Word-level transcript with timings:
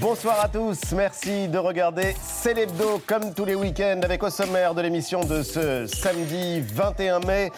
Bonsoir 0.00 0.40
à 0.40 0.48
tous, 0.48 0.92
merci 0.92 1.48
de 1.48 1.58
regarder 1.58 2.14
Célébdo 2.22 3.02
comme 3.06 3.34
tous 3.34 3.44
les 3.44 3.54
week-ends 3.54 4.00
avec 4.02 4.22
au 4.22 4.30
sommaire 4.30 4.74
de 4.74 4.80
l'émission 4.80 5.24
de 5.24 5.42
ce 5.42 5.86
samedi 5.86 6.60
21 6.60 7.20
mai. 7.20 7.52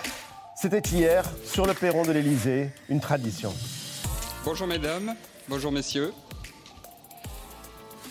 C'était 0.56 0.80
hier 0.80 1.24
sur 1.44 1.64
le 1.64 1.74
perron 1.74 2.02
de 2.02 2.12
l'Elysée, 2.12 2.70
une 2.88 3.00
tradition. 3.00 3.54
Bonjour 4.44 4.66
mesdames, 4.66 5.14
bonjour 5.48 5.70
messieurs. 5.70 6.12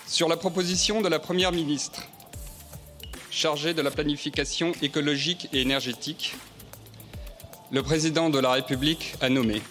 Sur 0.07 0.29
la 0.29 0.37
proposition 0.37 1.01
de 1.01 1.09
la 1.09 1.19
Première 1.19 1.51
ministre, 1.51 2.03
chargée 3.29 3.73
de 3.73 3.81
la 3.81 3.91
planification 3.91 4.71
écologique 4.81 5.49
et 5.51 5.61
énergétique, 5.61 6.35
le 7.71 7.83
président 7.83 8.29
de 8.29 8.39
la 8.39 8.51
République 8.51 9.15
a 9.21 9.29
nommé 9.29 9.61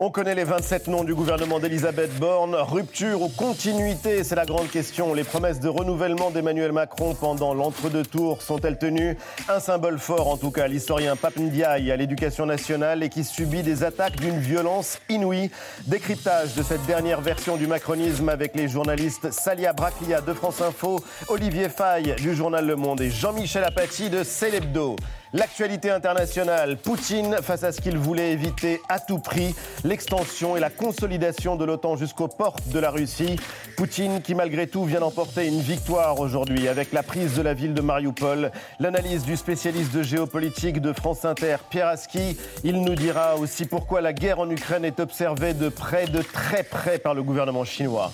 on 0.00 0.10
connaît 0.10 0.36
les 0.36 0.44
27 0.44 0.86
noms 0.86 1.02
du 1.02 1.12
gouvernement 1.12 1.58
d'Elisabeth 1.58 2.16
Borne. 2.20 2.54
Rupture 2.54 3.20
ou 3.20 3.28
continuité, 3.28 4.22
c'est 4.22 4.36
la 4.36 4.46
grande 4.46 4.70
question. 4.70 5.12
Les 5.12 5.24
promesses 5.24 5.58
de 5.58 5.68
renouvellement 5.68 6.30
d'Emmanuel 6.30 6.70
Macron 6.70 7.14
pendant 7.14 7.52
l'entre-deux 7.52 8.04
tours 8.04 8.42
sont-elles 8.42 8.78
tenues? 8.78 9.18
Un 9.48 9.58
symbole 9.58 9.98
fort, 9.98 10.28
en 10.28 10.36
tout 10.36 10.52
cas, 10.52 10.68
l'historien 10.68 11.16
Pape 11.16 11.38
Ndiaye 11.38 11.90
à 11.90 11.96
l'éducation 11.96 12.46
nationale 12.46 13.02
et 13.02 13.08
qui 13.08 13.24
subit 13.24 13.64
des 13.64 13.82
attaques 13.82 14.16
d'une 14.20 14.38
violence 14.38 15.00
inouïe. 15.08 15.50
Décryptage 15.86 16.54
de 16.54 16.62
cette 16.62 16.86
dernière 16.86 17.20
version 17.20 17.56
du 17.56 17.66
macronisme 17.66 18.28
avec 18.28 18.54
les 18.54 18.68
journalistes 18.68 19.32
Salia 19.32 19.72
Braclia 19.72 20.20
de 20.20 20.32
France 20.32 20.60
Info, 20.60 21.00
Olivier 21.26 21.68
Faye 21.68 22.14
du 22.14 22.36
journal 22.36 22.64
Le 22.64 22.76
Monde 22.76 23.00
et 23.00 23.10
Jean-Michel 23.10 23.64
Apathy 23.64 24.10
de 24.10 24.22
Célébdo. 24.22 24.94
L'actualité 25.34 25.90
internationale, 25.90 26.78
Poutine 26.78 27.36
face 27.42 27.62
à 27.62 27.70
ce 27.70 27.82
qu'il 27.82 27.98
voulait 27.98 28.32
éviter 28.32 28.80
à 28.88 28.98
tout 28.98 29.18
prix, 29.18 29.54
l'extension 29.84 30.56
et 30.56 30.60
la 30.60 30.70
consolidation 30.70 31.56
de 31.56 31.66
l'OTAN 31.66 31.96
jusqu'aux 31.96 32.28
portes 32.28 32.66
de 32.68 32.78
la 32.78 32.90
Russie. 32.90 33.36
Poutine 33.76 34.22
qui 34.22 34.34
malgré 34.34 34.66
tout 34.66 34.84
vient 34.84 35.00
d'emporter 35.00 35.46
une 35.46 35.60
victoire 35.60 36.18
aujourd'hui 36.18 36.66
avec 36.66 36.92
la 36.92 37.02
prise 37.02 37.34
de 37.34 37.42
la 37.42 37.52
ville 37.52 37.74
de 37.74 37.82
Mariupol. 37.82 38.50
L'analyse 38.80 39.24
du 39.24 39.36
spécialiste 39.36 39.94
de 39.94 40.02
géopolitique 40.02 40.80
de 40.80 40.94
France 40.94 41.26
Inter, 41.26 41.56
Pierre 41.68 41.88
Aski. 41.88 42.38
Il 42.64 42.80
nous 42.80 42.94
dira 42.94 43.36
aussi 43.36 43.66
pourquoi 43.66 44.00
la 44.00 44.14
guerre 44.14 44.38
en 44.38 44.48
Ukraine 44.48 44.86
est 44.86 44.98
observée 44.98 45.52
de 45.52 45.68
près, 45.68 46.06
de 46.06 46.22
très 46.22 46.62
près 46.62 46.98
par 46.98 47.12
le 47.12 47.22
gouvernement 47.22 47.64
chinois. 47.64 48.10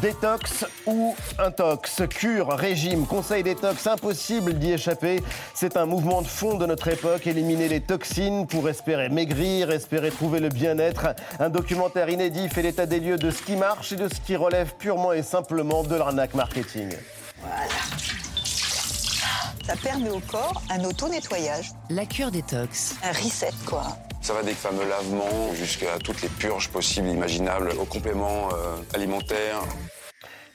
Détox 0.00 0.64
ou 0.86 1.14
intox, 1.38 2.02
cure, 2.08 2.48
régime, 2.48 3.06
conseil 3.06 3.42
détox, 3.42 3.86
impossible 3.86 4.54
d'y 4.54 4.72
échapper. 4.72 5.22
C'est 5.54 5.76
un 5.76 5.86
mouvement 5.86 6.22
de 6.22 6.26
fond 6.26 6.56
de 6.56 6.66
notre 6.66 6.88
époque, 6.88 7.26
éliminer 7.26 7.68
les 7.68 7.80
toxines 7.80 8.46
pour 8.46 8.68
espérer 8.68 9.08
maigrir, 9.10 9.70
espérer 9.70 10.10
trouver 10.10 10.40
le 10.40 10.48
bien-être. 10.48 11.14
Un 11.38 11.50
documentaire 11.50 12.08
inédit 12.08 12.48
fait 12.48 12.62
l'état 12.62 12.86
des 12.86 13.00
lieux 13.00 13.18
de 13.18 13.30
ce 13.30 13.42
qui 13.42 13.56
marche 13.56 13.92
et 13.92 13.96
de 13.96 14.08
ce 14.08 14.20
qui 14.20 14.34
relève 14.34 14.74
purement 14.76 15.12
et 15.12 15.22
simplement 15.22 15.82
de 15.82 15.94
l'arnaque 15.94 16.34
marketing. 16.34 16.88
Voilà. 17.40 18.31
Ça 19.62 19.74
permet 19.76 20.10
au 20.10 20.20
corps 20.20 20.60
un 20.70 20.82
auto-nettoyage. 20.84 21.70
La 21.88 22.04
cure 22.04 22.30
détox. 22.30 22.96
Un 23.02 23.12
reset, 23.12 23.52
quoi. 23.64 23.84
Ça 24.20 24.34
va 24.34 24.42
des 24.42 24.54
fameux 24.54 24.88
lavements 24.88 25.54
jusqu'à 25.54 25.98
toutes 26.02 26.22
les 26.22 26.28
purges 26.28 26.68
possibles, 26.68 27.08
imaginables, 27.08 27.70
aux 27.80 27.84
compléments 27.84 28.48
euh, 28.52 28.76
alimentaires. 28.94 29.60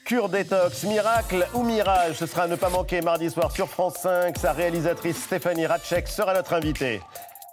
Cure 0.05 0.30
détox, 0.30 0.83
miracle 0.83 1.47
ou 1.53 1.64
mirage, 1.64 2.16
ce 2.16 2.25
sera 2.25 2.44
à 2.44 2.47
ne 2.47 2.55
pas 2.55 2.69
manquer 2.69 3.02
mardi 3.02 3.30
soir 3.30 3.52
sur 3.52 3.67
France 3.67 3.95
5. 4.03 4.38
Sa 4.38 4.53
réalisatrice 4.53 5.17
Stéphanie 5.17 5.66
Ratchek 5.66 6.08
sera 6.08 6.33
notre 6.33 6.53
invitée. 6.53 7.02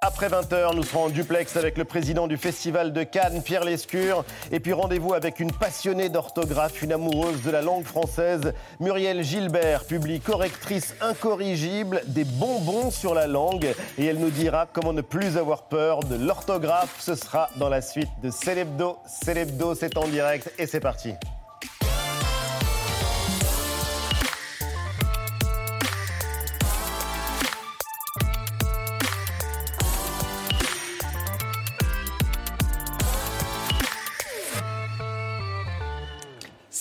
Après 0.07 0.29
20h, 0.29 0.77
nous 0.77 0.83
serons 0.83 1.05
en 1.05 1.09
duplex 1.09 1.57
avec 1.57 1.79
le 1.79 1.87
président 1.87 2.27
du 2.27 2.37
Festival 2.37 2.93
de 2.93 3.05
Cannes, 3.05 3.43
Pierre 3.43 3.65
Lescure. 3.65 4.23
Et 4.53 4.61
puis 4.61 4.75
rendez-vous 4.75 5.15
avec 5.15 5.41
une 5.41 5.51
passionnée 5.51 6.11
d'orthographe, 6.11 6.83
une 6.83 6.93
amoureuse 6.93 7.41
de 7.41 7.51
la 7.51 7.63
langue 7.63 7.85
française. 7.85 8.53
Muriel 8.81 9.23
Gilbert 9.25 9.85
publie 9.87 10.21
Correctrice 10.21 10.95
incorrigible, 11.01 12.03
des 12.07 12.25
bonbons 12.25 12.91
sur 12.91 13.15
la 13.15 13.27
langue. 13.27 13.75
Et 13.97 14.05
elle 14.05 14.19
nous 14.19 14.29
dira 14.29 14.67
comment 14.71 14.93
ne 14.93 15.01
plus 15.01 15.39
avoir 15.39 15.63
peur 15.69 16.01
de 16.01 16.17
l'orthographe. 16.17 16.97
Ce 17.01 17.15
sera 17.15 17.49
dans 17.57 17.71
la 17.71 17.81
suite 17.81 18.11
de 18.23 18.29
Célébdo. 18.29 18.99
Célébdo, 19.07 19.75
c'est 19.75 19.97
en 19.97 20.07
direct 20.07 20.53
et 20.59 20.67
c'est 20.67 20.81
parti. 20.81 21.15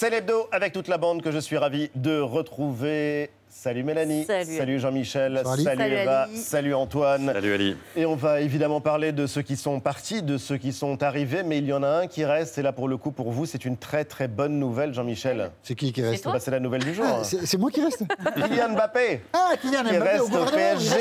C'est 0.04 0.10
l'hebdo 0.10 0.50
avec 0.52 0.74
toute 0.74 0.90
la 0.90 0.98
bande 0.98 1.22
que 1.22 1.32
je 1.32 1.40
suis 1.40 1.56
ravi 1.56 1.90
de 1.96 2.20
retrouver 2.20 3.30
Salut 3.64 3.84
Mélanie. 3.86 4.28
Salut, 4.58 4.78
Jean-Michel. 4.78 5.42
Salut, 5.46 5.94
Eva. 5.94 6.28
Salut 6.36 6.74
Antoine. 6.74 7.32
Salut 7.32 7.54
Ali. 7.54 7.78
Et 7.96 8.06
on 8.06 8.18
va 8.18 8.42
évidemment 8.42 8.82
parler 8.82 9.14
de 9.14 9.26
ceux 9.26 9.42
qui 9.42 9.56
sont 9.56 9.80
partis, 9.80 10.22
de 10.22 10.38
ceux 10.38 10.58
qui 10.58 10.74
sont 10.74 11.02
arrivés, 11.02 11.44
mais 11.44 11.60
il 11.60 11.66
y 11.68 11.72
en 11.72 11.82
a 11.82 11.88
un 11.88 12.08
qui 12.08 12.26
reste. 12.26 12.58
Et 12.58 12.62
là, 12.62 12.74
pour 12.74 12.90
le 12.90 12.98
coup, 12.98 13.12
pour 13.12 13.32
vous, 13.32 13.46
c'est 13.46 13.64
une 13.64 13.78
très 13.78 14.04
très 14.04 14.28
bonne 14.28 14.60
nouvelle, 14.60 14.94
Jean-Michel. 14.94 15.50
C'est 15.64 15.76
qui 15.76 15.94
qui 15.94 16.02
reste 16.02 16.28
C'est 16.40 16.52
la 16.52 16.60
nouvelle 16.60 16.84
du 16.84 16.94
jour. 16.94 17.06
Ah, 17.08 17.24
c'est 17.24 17.58
moi 17.58 17.72
qui 17.72 17.82
reste 17.82 18.04
Kylian 18.36 18.74
Mbappé. 18.74 19.22
Ah, 19.32 19.52
Kylian 19.62 19.84
Mbappé. 19.84 19.96
Qui 19.96 20.02
reste 20.02 20.36
au, 20.36 20.46
PSG. 20.46 20.96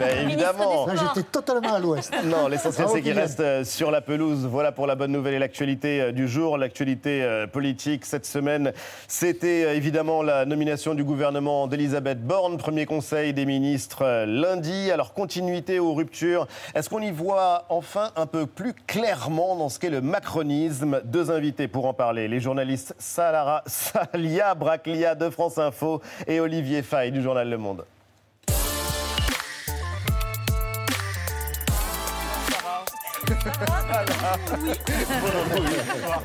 Ben, 0.00 0.28
évidemment. 0.28 0.88
J'étais 0.88 1.28
totalement 1.30 1.74
à 1.74 1.78
l'ouest. 1.78 2.12
Non, 2.24 2.48
l'essentiel, 2.48 2.88
c'est 2.92 3.02
qu'il 3.02 3.12
reste 3.12 3.38
euh, 3.38 3.62
sur 3.62 3.92
la 3.92 4.00
pelouse. 4.00 4.48
Voilà 4.50 4.72
pour 4.72 4.88
la 4.88 4.96
bonne 4.96 5.12
nouvelle 5.12 5.34
et 5.34 5.38
l'actualité 5.38 6.00
euh, 6.00 6.10
du 6.10 6.26
jour, 6.26 6.58
l'actualité 6.58 7.22
euh, 7.22 7.46
politique 7.46 8.04
cette 8.04 8.26
semaine. 8.26 8.72
C'était 9.06 9.76
évidemment 9.76 10.24
la 10.24 10.44
nomination 10.44 10.94
du 10.94 11.04
gouvernement 11.04 11.68
d'Elisabeth 11.84 12.26
Borne 12.26 12.56
premier 12.56 12.86
conseil 12.86 13.34
des 13.34 13.44
ministres 13.44 14.06
euh, 14.06 14.24
lundi. 14.24 14.90
Alors, 14.90 15.12
continuité 15.12 15.78
ou 15.78 15.92
rupture 15.92 16.46
Est-ce 16.74 16.88
qu'on 16.88 17.02
y 17.02 17.10
voit 17.10 17.66
enfin 17.68 18.10
un 18.16 18.24
peu 18.24 18.46
plus 18.46 18.72
clairement 18.72 19.54
dans 19.54 19.68
ce 19.68 19.78
qu'est 19.78 19.90
le 19.90 20.00
macronisme? 20.00 21.02
Deux 21.04 21.30
invités 21.30 21.68
pour 21.68 21.84
en 21.84 21.92
parler. 21.92 22.26
Les 22.26 22.40
journalistes 22.40 22.94
Salara, 22.98 23.62
Salia 23.66 24.54
Braclia 24.54 25.14
de 25.14 25.28
France 25.28 25.58
Info 25.58 26.00
et 26.26 26.40
Olivier 26.40 26.80
Fay 26.80 27.10
du 27.10 27.20
journal 27.20 27.50
Le 27.50 27.58
Monde. 27.58 27.84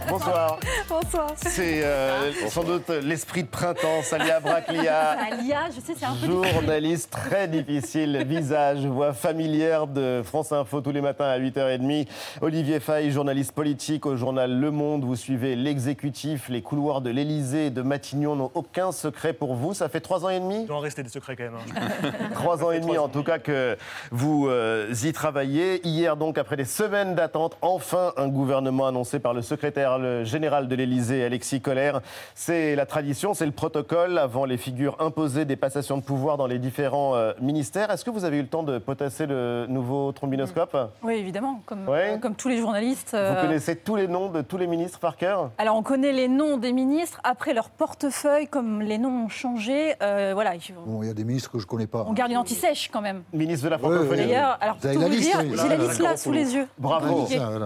Bonsoir. 0.09 0.59
Bonsoir. 0.87 1.33
C'est 1.35 1.83
euh, 1.83 2.31
sans 2.47 2.63
doute 2.63 2.89
l'esprit 2.89 3.43
de 3.43 3.49
printemps, 3.49 4.01
Salia 4.03 4.39
Braclia. 4.39 5.17
Salia, 5.29 5.69
je 5.75 5.81
sais, 5.81 5.93
c'est 5.97 6.05
un 6.05 6.15
peu 6.15 6.47
Journaliste 6.47 7.11
très 7.11 7.47
difficile, 7.47 8.23
visage, 8.25 8.85
voix 8.85 9.13
familière 9.13 9.87
de 9.87 10.21
France 10.23 10.51
Info 10.51 10.81
tous 10.81 10.91
les 10.91 11.01
matins 11.01 11.25
à 11.25 11.37
8h30. 11.39 12.07
Olivier 12.41 12.79
Fay, 12.79 13.11
journaliste 13.11 13.51
politique 13.51 14.05
au 14.05 14.15
journal 14.15 14.57
Le 14.57 14.71
Monde. 14.71 15.03
Vous 15.03 15.15
suivez 15.15 15.55
l'exécutif, 15.55 16.47
les 16.47 16.61
couloirs 16.61 17.01
de 17.01 17.09
l'Elysée 17.09 17.69
de 17.69 17.81
Matignon 17.81 18.35
n'ont 18.35 18.51
aucun 18.53 18.91
secret 18.91 19.33
pour 19.33 19.55
vous. 19.55 19.73
Ça 19.73 19.89
fait 19.89 20.01
trois 20.01 20.25
ans 20.25 20.29
et 20.29 20.39
demi? 20.39 20.61
Il 20.61 20.67
doit 20.67 20.77
en 20.77 20.79
rester 20.79 21.03
des 21.03 21.09
secrets 21.09 21.35
quand 21.35 21.43
même. 21.43 21.55
Hein. 21.55 22.29
trois 22.33 22.63
ans 22.63 22.71
et 22.71 22.79
demi, 22.79 22.97
en 22.97 23.09
tout 23.09 23.23
cas, 23.23 23.39
que 23.39 23.77
vous 24.11 24.47
euh, 24.47 24.93
y 25.03 25.11
travaillez. 25.11 25.85
Hier, 25.85 26.15
donc, 26.15 26.37
après 26.37 26.55
des 26.55 26.65
semaines 26.65 27.08
d'attente, 27.15 27.57
enfin 27.61 28.13
un 28.17 28.27
gouvernement 28.27 28.87
annoncé 28.87 29.19
par 29.19 29.33
le 29.33 29.41
secrétaire 29.41 30.23
général 30.25 30.67
de 30.67 30.75
l'Élysée, 30.75 31.23
Alexis 31.23 31.61
Collère. 31.61 32.01
C'est 32.35 32.75
la 32.75 32.85
tradition, 32.85 33.33
c'est 33.33 33.45
le 33.45 33.51
protocole 33.51 34.17
avant 34.17 34.45
les 34.45 34.57
figures 34.57 34.95
imposées 34.99 35.45
des 35.45 35.55
passations 35.55 35.97
de 35.97 36.03
pouvoir 36.03 36.37
dans 36.37 36.47
les 36.47 36.59
différents 36.59 37.15
euh, 37.15 37.33
ministères. 37.41 37.91
Est-ce 37.91 38.05
que 38.05 38.09
vous 38.09 38.25
avez 38.25 38.37
eu 38.37 38.41
le 38.41 38.47
temps 38.47 38.63
de 38.63 38.77
potasser 38.77 39.25
le 39.25 39.65
nouveau 39.67 40.11
trombinoscope? 40.11 40.77
Oui, 41.03 41.15
évidemment, 41.15 41.61
comme, 41.65 41.87
euh, 41.89 42.17
comme 42.17 42.35
tous 42.35 42.49
les 42.49 42.57
journalistes. 42.57 43.15
Vous 43.15 43.41
connaissez 43.41 43.75
tous 43.75 43.95
les 43.95 44.07
noms 44.07 44.29
de 44.29 44.41
tous 44.41 44.57
les 44.57 44.67
ministres 44.67 44.99
par 44.99 45.17
cœur? 45.17 45.51
Alors, 45.57 45.75
on 45.75 45.83
connaît 45.83 46.11
les 46.11 46.27
noms 46.27 46.57
des 46.57 46.73
ministres. 46.73 47.19
Après, 47.23 47.53
leur 47.53 47.69
portefeuille, 47.69 48.47
comme 48.47 48.81
les 48.81 48.97
noms 48.97 49.25
ont 49.25 49.29
changé, 49.29 49.95
voilà. 49.99 50.53
Bon, 50.85 51.03
il 51.03 51.07
y 51.07 51.11
a 51.11 51.13
des 51.13 51.23
ministres 51.23 51.51
que 51.51 51.59
je 51.59 51.65
ne 51.65 51.69
connais 51.69 51.87
pas. 51.87 52.05
On 52.07 52.13
garde 52.13 52.31
une 52.31 52.37
anti-sèche 52.37 52.89
quand 52.91 53.01
même. 53.01 53.23
Ministre 53.33 53.65
de 53.65 53.69
la 53.69 53.77
francophonie. 53.77 54.23
D'ailleurs, 54.23 54.57
alors, 54.59 54.77
pour 54.77 54.91
tout 54.91 54.99
vous 54.99 55.09
dire, 55.09 55.39
j'ai 55.41 55.69
la 55.69 55.77
liste 55.77 55.99
là, 56.01 56.17
sous 56.17 56.31
les 56.31 56.55
yeux. 56.55 56.67
Bravo 56.77 56.98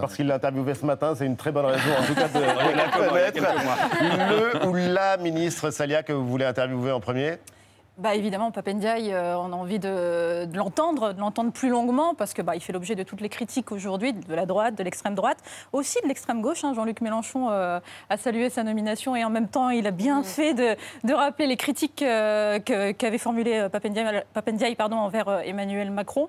parce 0.00 0.16
qu'il 0.16 0.26
l'a 0.26 0.36
interviewé 0.36 0.74
ce 0.74 0.86
matin. 0.86 1.14
C'est 1.16 1.26
une 1.26 1.36
très 1.36 1.52
bonne 1.52 1.66
raison, 1.66 1.90
en 1.98 2.04
tout 2.06 2.14
cas, 2.14 2.28
de, 2.28 2.40
la 2.76 2.88
connaître. 2.88 3.40
Le 4.02 4.66
ou 4.66 4.74
la 4.74 5.16
ministre 5.16 5.70
Salia 5.70 6.02
que 6.02 6.12
vous 6.12 6.26
voulez 6.26 6.44
interviewer 6.44 6.92
en 6.92 7.00
premier 7.00 7.38
bah 7.96 8.16
évidemment, 8.16 8.50
Papendiaï, 8.50 9.12
euh, 9.12 9.38
on 9.38 9.52
a 9.52 9.56
envie 9.56 9.78
de, 9.78 10.48
l'entendre, 10.52 11.12
de 11.12 11.20
l'entendre 11.20 11.52
plus 11.52 11.68
longuement, 11.68 12.16
parce 12.16 12.34
que 12.34 12.42
bah, 12.42 12.56
il 12.56 12.60
fait 12.60 12.72
l'objet 12.72 12.96
de 12.96 13.04
toutes 13.04 13.20
les 13.20 13.28
critiques 13.28 13.70
aujourd'hui, 13.70 14.12
de 14.12 14.34
la 14.34 14.46
droite, 14.46 14.74
de 14.74 14.82
l'extrême 14.82 15.14
droite, 15.14 15.38
aussi 15.72 16.00
de 16.02 16.08
l'extrême 16.08 16.42
gauche. 16.42 16.64
Hein. 16.64 16.74
Jean-Luc 16.74 17.00
Mélenchon 17.02 17.50
euh, 17.50 17.78
a 18.10 18.16
salué 18.16 18.50
sa 18.50 18.64
nomination 18.64 19.14
et 19.14 19.24
en 19.24 19.30
même 19.30 19.46
temps, 19.46 19.70
il 19.70 19.86
a 19.86 19.92
bien 19.92 20.22
mm. 20.22 20.24
fait 20.24 20.54
de, 20.54 21.14
rappeler 21.14 21.46
les 21.46 21.56
critiques 21.56 22.02
euh, 22.02 22.58
qu'avait 22.58 23.18
formulées 23.18 23.68
Papendiaï, 23.70 24.74
pardon, 24.74 24.96
envers 24.96 25.28
Emmanuel 25.44 25.92
Macron. 25.92 26.28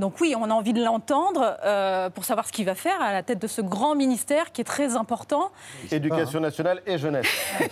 Donc 0.00 0.20
oui, 0.20 0.34
on 0.36 0.50
a 0.50 0.52
envie 0.52 0.72
de 0.72 0.82
l'entendre 0.82 1.56
euh, 1.64 2.10
pour 2.10 2.24
savoir 2.24 2.46
ce 2.48 2.52
qu'il 2.52 2.66
va 2.66 2.74
faire 2.74 3.00
à 3.00 3.12
la 3.12 3.22
tête 3.22 3.40
de 3.40 3.46
ce 3.46 3.60
grand 3.60 3.94
ministère 3.94 4.50
qui 4.50 4.60
est 4.60 4.64
très 4.64 4.96
important. 4.96 5.50
Éducation 5.92 6.40
nationale 6.40 6.80
et 6.84 6.98
jeunesse. 6.98 7.26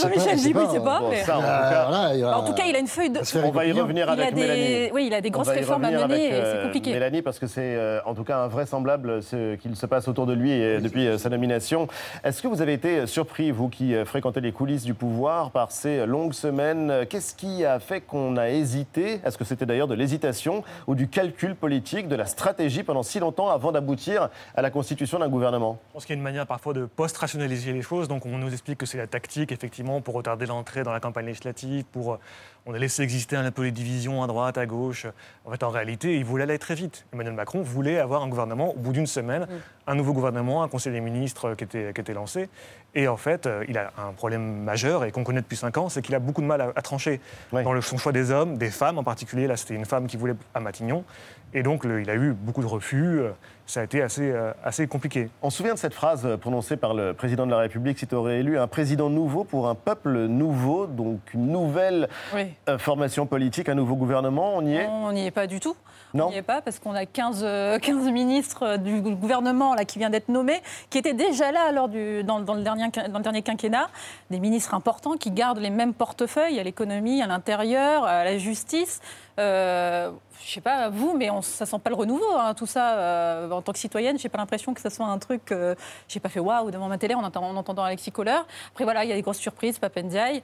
Jean-Michel 0.00 0.36
dit 0.36 0.52
oui, 0.54 0.62
c'est 0.70 0.78
pas. 0.84 1.00
Bon, 1.00 1.08
mais- 1.10 1.24
ça, 1.24 1.36
en 1.36 1.40
tout 1.40 1.46
cas, 1.46 2.12
il 2.14 2.24
a- 2.24 2.38
En 2.38 2.44
tout 2.44 2.54
cas, 2.54 2.62
il 2.68 2.76
a 2.76 2.78
une 2.78 2.86
feuille 2.86 3.10
de. 3.10 3.20
On 3.44 3.50
va 3.50 3.64
y 3.66 3.72
revenir 3.72 4.08
avec 4.08 4.34
Mélanie. 4.34 4.90
oui, 4.92 5.06
il 5.08 5.14
a 5.14 5.20
des 5.20 5.30
grosses 5.30 5.48
réformes 5.48 5.84
à 5.84 5.90
mener 5.90 6.28
et 6.28 6.32
euh, 6.32 6.52
c'est 6.60 6.66
compliqué. 6.66 6.92
Mélanie, 6.92 7.22
parce 7.22 7.40
que 7.40 7.48
c'est 7.48 7.74
euh, 7.76 7.98
en 8.06 8.14
tout 8.14 8.24
cas 8.24 8.38
invraisemblable 8.38 9.20
ce 9.22 9.56
qu'il 9.56 9.74
se 9.74 9.86
passe 9.86 10.06
autour 10.06 10.26
de 10.26 10.32
lui 10.32 10.52
et 10.52 10.78
depuis 10.80 11.18
sa 11.18 11.28
nomination. 11.28 11.88
Est-ce 12.22 12.40
que 12.40 12.46
vous 12.46 12.62
avez 12.62 12.74
été 12.74 13.06
surpris, 13.08 13.50
vous 13.50 13.68
qui 13.68 13.94
fréquentez 14.04 14.40
les 14.40 14.52
coulisses 14.52 14.84
du 14.84 14.94
pouvoir, 14.94 15.50
par 15.50 15.72
ces 15.72 16.06
longues 16.06 16.34
semaines? 16.34 17.04
Qu'est-ce 17.10 17.34
qui 17.34 17.64
a 17.64 17.80
fait 17.80 18.00
qu'on 18.00 18.36
a 18.36 18.48
hésité? 18.50 19.20
Est-ce 19.26 19.36
que 19.36 19.44
c'était 19.44 19.66
d'ailleurs 19.66 19.88
de 19.88 19.94
l'hésitation 19.94 20.62
ou 20.86 20.94
du 20.94 21.08
calcul 21.08 21.56
politique, 21.64 22.08
de 22.08 22.14
la 22.14 22.26
stratégie 22.26 22.82
pendant 22.82 23.02
si 23.02 23.18
longtemps 23.20 23.48
avant 23.48 23.72
d'aboutir 23.72 24.28
à 24.54 24.60
la 24.60 24.68
constitution 24.68 25.18
d'un 25.18 25.30
gouvernement? 25.30 25.78
Je 25.88 25.92
pense 25.94 26.04
qu'il 26.04 26.14
y 26.14 26.16
a 26.16 26.18
une 26.18 26.22
manière 26.22 26.46
parfois 26.46 26.74
de 26.74 26.84
post-rationaliser 26.84 27.72
les 27.72 27.80
choses. 27.80 28.06
Donc 28.06 28.26
on 28.26 28.36
nous 28.36 28.52
explique 28.52 28.76
que 28.76 28.84
c'est 28.84 28.98
la 28.98 29.06
tactique, 29.06 29.50
effectivement, 29.50 30.02
pour 30.02 30.12
retarder 30.12 30.44
l'entrée 30.44 30.82
dans 30.82 30.92
la 30.92 31.00
campagne 31.00 31.24
législative, 31.24 31.84
pour 31.90 32.12
euh, 32.12 32.18
on 32.66 32.72
a 32.72 32.78
laissé 32.78 33.02
exister 33.02 33.36
un 33.36 33.50
peu 33.50 33.62
les 33.62 33.70
divisions 33.72 34.22
à 34.22 34.26
droite, 34.26 34.56
à 34.56 34.64
gauche. 34.64 35.06
En 35.44 35.50
fait, 35.50 35.62
en 35.62 35.68
réalité, 35.68 36.16
il 36.16 36.24
voulait 36.24 36.44
aller 36.44 36.58
très 36.58 36.74
vite. 36.74 37.04
Emmanuel 37.12 37.34
Macron 37.34 37.60
voulait 37.60 37.98
avoir 37.98 38.22
un 38.22 38.28
gouvernement 38.28 38.70
au 38.74 38.78
bout 38.78 38.92
d'une 38.94 39.06
semaine, 39.06 39.46
un 39.86 39.94
nouveau 39.94 40.14
gouvernement, 40.14 40.62
un 40.62 40.68
conseil 40.68 40.92
des 40.94 41.00
ministres 41.02 41.50
euh, 41.50 41.54
qui 41.56 41.64
était, 41.64 41.92
qui 41.92 42.00
était 42.00 42.14
lancé. 42.14 42.48
Et 42.94 43.06
en 43.06 43.18
fait, 43.18 43.46
euh, 43.46 43.64
il 43.68 43.76
a 43.76 43.92
un 43.98 44.12
problème 44.12 44.62
majeur 44.62 45.04
et 45.04 45.12
qu'on 45.12 45.24
connaît 45.24 45.42
depuis 45.42 45.58
cinq 45.58 45.76
ans, 45.76 45.90
c'est 45.90 46.00
qu'il 46.00 46.14
a 46.14 46.18
beaucoup 46.20 46.40
de 46.40 46.46
mal 46.46 46.60
à, 46.62 46.72
à 46.74 46.80
trancher 46.80 47.20
dans 47.64 47.72
le, 47.74 47.82
son 47.82 47.98
choix 47.98 48.12
des 48.12 48.30
hommes, 48.30 48.56
des 48.56 48.70
femmes 48.70 48.96
en 48.96 49.04
particulier. 49.04 49.46
Là, 49.46 49.58
c'était 49.58 49.74
une 49.74 49.84
femme 49.84 50.06
qui 50.06 50.16
voulait 50.16 50.34
à 50.54 50.60
Matignon. 50.60 51.04
Et 51.52 51.62
donc, 51.62 51.84
le- 51.84 52.00
il 52.00 52.08
a 52.08 52.14
eu 52.14 52.32
beaucoup 52.32 52.62
de 52.62 52.66
refus. 52.66 53.20
Euh, 53.64 53.66
Ça 53.66 53.80
a 53.80 53.84
été 53.84 54.02
assez, 54.02 54.30
euh, 54.30 54.52
assez 54.62 54.86
compliqué. 54.86 55.30
On 55.42 55.50
se 55.50 55.56
souvient 55.58 55.74
de 55.74 55.78
cette 55.78 55.94
phrase 55.94 56.28
prononcée 56.40 56.76
par 56.76 56.94
le 56.94 57.12
président 57.14 57.46
de 57.46 57.50
la 57.50 57.58
République, 57.58 57.98
si 57.98 58.06
tu 58.06 58.14
aurais 58.14 58.40
élu 58.40 58.58
un 58.58 58.66
président 58.66 59.10
nouveau 59.10 59.44
pour 59.44 59.68
un 59.68 59.74
peuple 59.74 60.26
nouveau, 60.26 60.86
donc 60.86 61.20
une 61.34 61.48
nouvelle 61.48 62.08
Oui. 62.34 62.52
euh, 62.68 62.78
formation 62.78 63.26
politique, 63.26 63.68
un 63.68 63.74
nouveau 63.74 63.96
gouvernement, 63.96 64.52
on 64.56 64.66
y 64.66 64.74
est? 64.76 64.86
On 64.86 65.12
n'y 65.12 65.26
est 65.26 65.30
pas 65.30 65.46
du 65.46 65.60
tout. 65.60 65.76
Non? 66.12 66.26
On 66.26 66.30
n'y 66.30 66.36
est 66.36 66.42
pas 66.42 66.62
parce 66.62 66.78
qu'on 66.78 66.94
a 66.94 67.06
15, 67.06 67.40
euh, 67.42 67.78
15 67.80 68.08
ministres 68.12 68.62
euh, 68.62 68.76
du 68.76 69.00
gouvernement 69.00 69.74
là, 69.74 69.84
qui 69.84 69.98
vient 69.98 70.10
d'être 70.10 70.28
nommé, 70.28 70.60
qui 70.88 70.98
étaient 70.98 71.12
déjà 71.14 71.50
là 71.50 71.72
lors 71.72 71.88
du, 71.88 72.22
dans, 72.22 72.38
dans 72.40 72.54
le 72.54 72.62
dernier, 72.62 72.84
quin- 72.90 73.08
dans 73.08 73.18
le 73.18 73.24
dernier 73.24 73.42
quinquennat. 73.42 73.88
Des 74.30 74.38
ministres 74.38 74.74
importants 74.74 75.16
qui 75.16 75.32
gardent 75.32 75.58
les 75.58 75.70
mêmes 75.70 75.92
portefeuilles 75.92 76.60
à 76.60 76.62
l'économie, 76.62 77.20
à 77.20 77.26
l'intérieur, 77.26 78.04
à 78.04 78.22
la 78.22 78.38
justice. 78.38 79.00
Euh, 79.38 80.10
je 80.44 80.52
sais 80.52 80.60
pas 80.60 80.88
vous, 80.90 81.16
mais 81.16 81.30
on, 81.30 81.42
ça 81.42 81.66
sent 81.66 81.78
pas 81.82 81.90
le 81.90 81.96
renouveau, 81.96 82.36
hein, 82.38 82.54
tout 82.54 82.66
ça. 82.66 82.94
euh, 82.98 83.50
en 83.50 83.62
tant 83.62 83.72
que 83.72 83.78
citoyenne, 83.78 84.18
j'ai 84.18 84.28
pas 84.28 84.38
l'impression 84.38 84.74
que 84.74 84.80
ça 84.80 84.90
soit 84.90 85.06
un 85.06 85.18
truc. 85.18 85.50
euh, 85.50 85.74
j'ai 86.08 86.20
pas 86.20 86.28
fait 86.28 86.40
waouh 86.40 86.70
devant 86.70 86.88
ma 86.88 86.98
télé 86.98 87.14
en 87.14 87.24
entendant, 87.24 87.48
en 87.48 87.56
entendant 87.56 87.82
Alexis 87.82 88.12
Kohler. 88.12 88.38
Après 88.72 88.84
voilà, 88.84 89.04
il 89.04 89.10
y 89.10 89.12
a 89.12 89.16
des 89.16 89.22
grosses 89.22 89.38
surprises, 89.38 89.78
Papendiaï. 89.78 90.42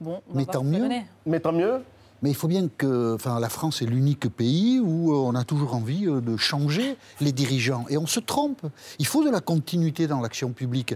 Bon, 0.00 0.20
on 0.28 0.32
va 0.32 0.38
Mais 0.38 0.44
voir 0.44 0.52
tant 0.52 0.64
mieux. 0.64 0.88
Mais 1.24 1.40
tant 1.40 1.52
mieux. 1.52 1.82
Mais 2.22 2.30
il 2.30 2.34
faut 2.34 2.48
bien 2.48 2.68
que 2.68 3.14
enfin, 3.14 3.38
la 3.40 3.48
France 3.48 3.82
est 3.82 3.86
l'unique 3.86 4.28
pays 4.28 4.80
où 4.80 5.12
euh, 5.12 5.16
on 5.16 5.34
a 5.34 5.44
toujours 5.44 5.74
envie 5.74 6.06
euh, 6.06 6.20
de 6.20 6.36
changer 6.36 6.96
les 7.20 7.32
dirigeants. 7.32 7.84
Et 7.88 7.98
on 7.98 8.06
se 8.06 8.20
trompe. 8.20 8.62
Il 8.98 9.06
faut 9.06 9.24
de 9.24 9.30
la 9.30 9.40
continuité 9.40 10.06
dans 10.06 10.20
l'action 10.20 10.50
publique. 10.50 10.94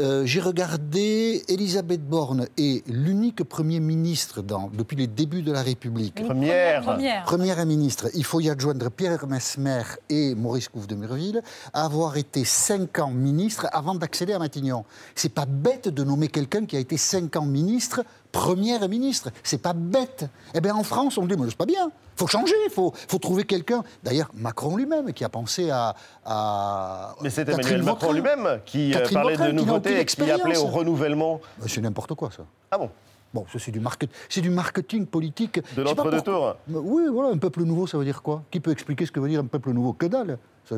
Euh, 0.00 0.24
J'ai 0.24 0.40
regardé, 0.40 1.42
Elisabeth 1.48 2.06
Borne 2.06 2.46
est 2.56 2.86
l'unique 2.88 3.42
Premier 3.44 3.80
ministre 3.80 4.42
dans, 4.42 4.70
depuis 4.72 4.96
les 4.96 5.06
débuts 5.06 5.42
de 5.42 5.52
la 5.52 5.62
République. 5.62 6.22
Première. 6.24 6.84
Première 7.24 7.64
ministre, 7.66 8.08
il 8.14 8.24
faut 8.24 8.40
y 8.40 8.50
adjoindre 8.50 8.90
Pierre 8.90 9.26
Mesmer 9.26 9.82
et 10.08 10.34
Maurice 10.34 10.68
Couve 10.68 10.86
de 10.86 10.94
Murville, 10.94 11.42
à 11.72 11.84
avoir 11.84 12.16
été 12.16 12.44
cinq 12.44 12.98
ans 12.98 13.10
ministre 13.10 13.66
avant 13.72 13.94
d'accéder 13.94 14.32
à 14.32 14.38
Matignon. 14.38 14.84
C'est 15.14 15.32
pas 15.32 15.46
bête 15.46 15.88
de 15.88 16.04
nommer 16.04 16.28
quelqu'un 16.28 16.66
qui 16.66 16.76
a 16.76 16.78
été 16.78 16.96
cinq 16.96 17.36
ans 17.36 17.46
ministre, 17.46 18.04
première 18.32 18.88
ministre. 18.88 19.30
C'est 19.42 19.62
pas 19.62 19.72
bête. 19.72 20.26
Eh 20.54 20.60
bien, 20.60 20.74
en 20.74 20.82
France, 20.82 21.18
on 21.18 21.26
dit, 21.26 21.36
mais 21.36 21.46
c'est 21.48 21.56
pas 21.56 21.66
bien. 21.66 21.90
faut 22.16 22.26
changer, 22.26 22.54
il 22.66 22.72
faut, 22.72 22.92
faut 23.08 23.18
trouver 23.18 23.44
quelqu'un. 23.44 23.82
D'ailleurs, 24.02 24.30
Macron 24.34 24.76
lui-même, 24.76 25.12
qui 25.12 25.24
a 25.24 25.28
pensé 25.28 25.70
à. 25.70 25.94
à 26.24 27.14
Mais 27.22 27.30
c'était 27.30 27.52
Catherine 27.52 27.76
Emmanuel 27.76 27.82
Macron 27.82 28.12
lui-même 28.12 28.60
qui 28.64 28.90
euh, 28.90 28.98
Catherine 28.98 29.14
parlait 29.14 29.36
Vautrin, 29.36 29.52
de 29.52 29.56
nouveautés 29.56 30.00
et 30.00 30.04
qui 30.04 30.30
appelait 30.30 30.58
au 30.58 30.66
renouvellement. 30.66 31.40
C'est 31.66 31.80
n'importe 31.80 32.14
quoi, 32.14 32.30
ça. 32.34 32.44
Ah 32.70 32.78
bon? 32.78 32.90
Bon, 33.34 33.44
ça, 33.52 33.58
c'est 33.58 33.70
du, 33.70 33.80
market... 33.80 34.10
du 34.36 34.50
marketing 34.50 35.06
politique. 35.06 35.56
De 35.56 35.62
Je 35.62 35.74
sais 35.74 35.94
pas 35.94 36.04
l'entre-deux 36.04 36.16
pourquoi- 36.22 36.32
tours 36.32 36.56
Mais 36.68 36.78
Oui, 36.78 37.02
voilà, 37.12 37.30
un 37.34 37.38
peuple 37.38 37.62
nouveau, 37.64 37.86
ça 37.86 37.98
veut 37.98 38.04
dire 38.04 38.22
quoi? 38.22 38.42
Qui 38.50 38.60
peut 38.60 38.70
expliquer 38.70 39.04
ce 39.06 39.12
que 39.12 39.20
veut 39.20 39.28
dire 39.28 39.40
un 39.40 39.44
peuple 39.46 39.70
nouveau 39.72 39.92
Que 39.92 40.06
dalle? 40.06 40.38
Ça, 40.64 40.76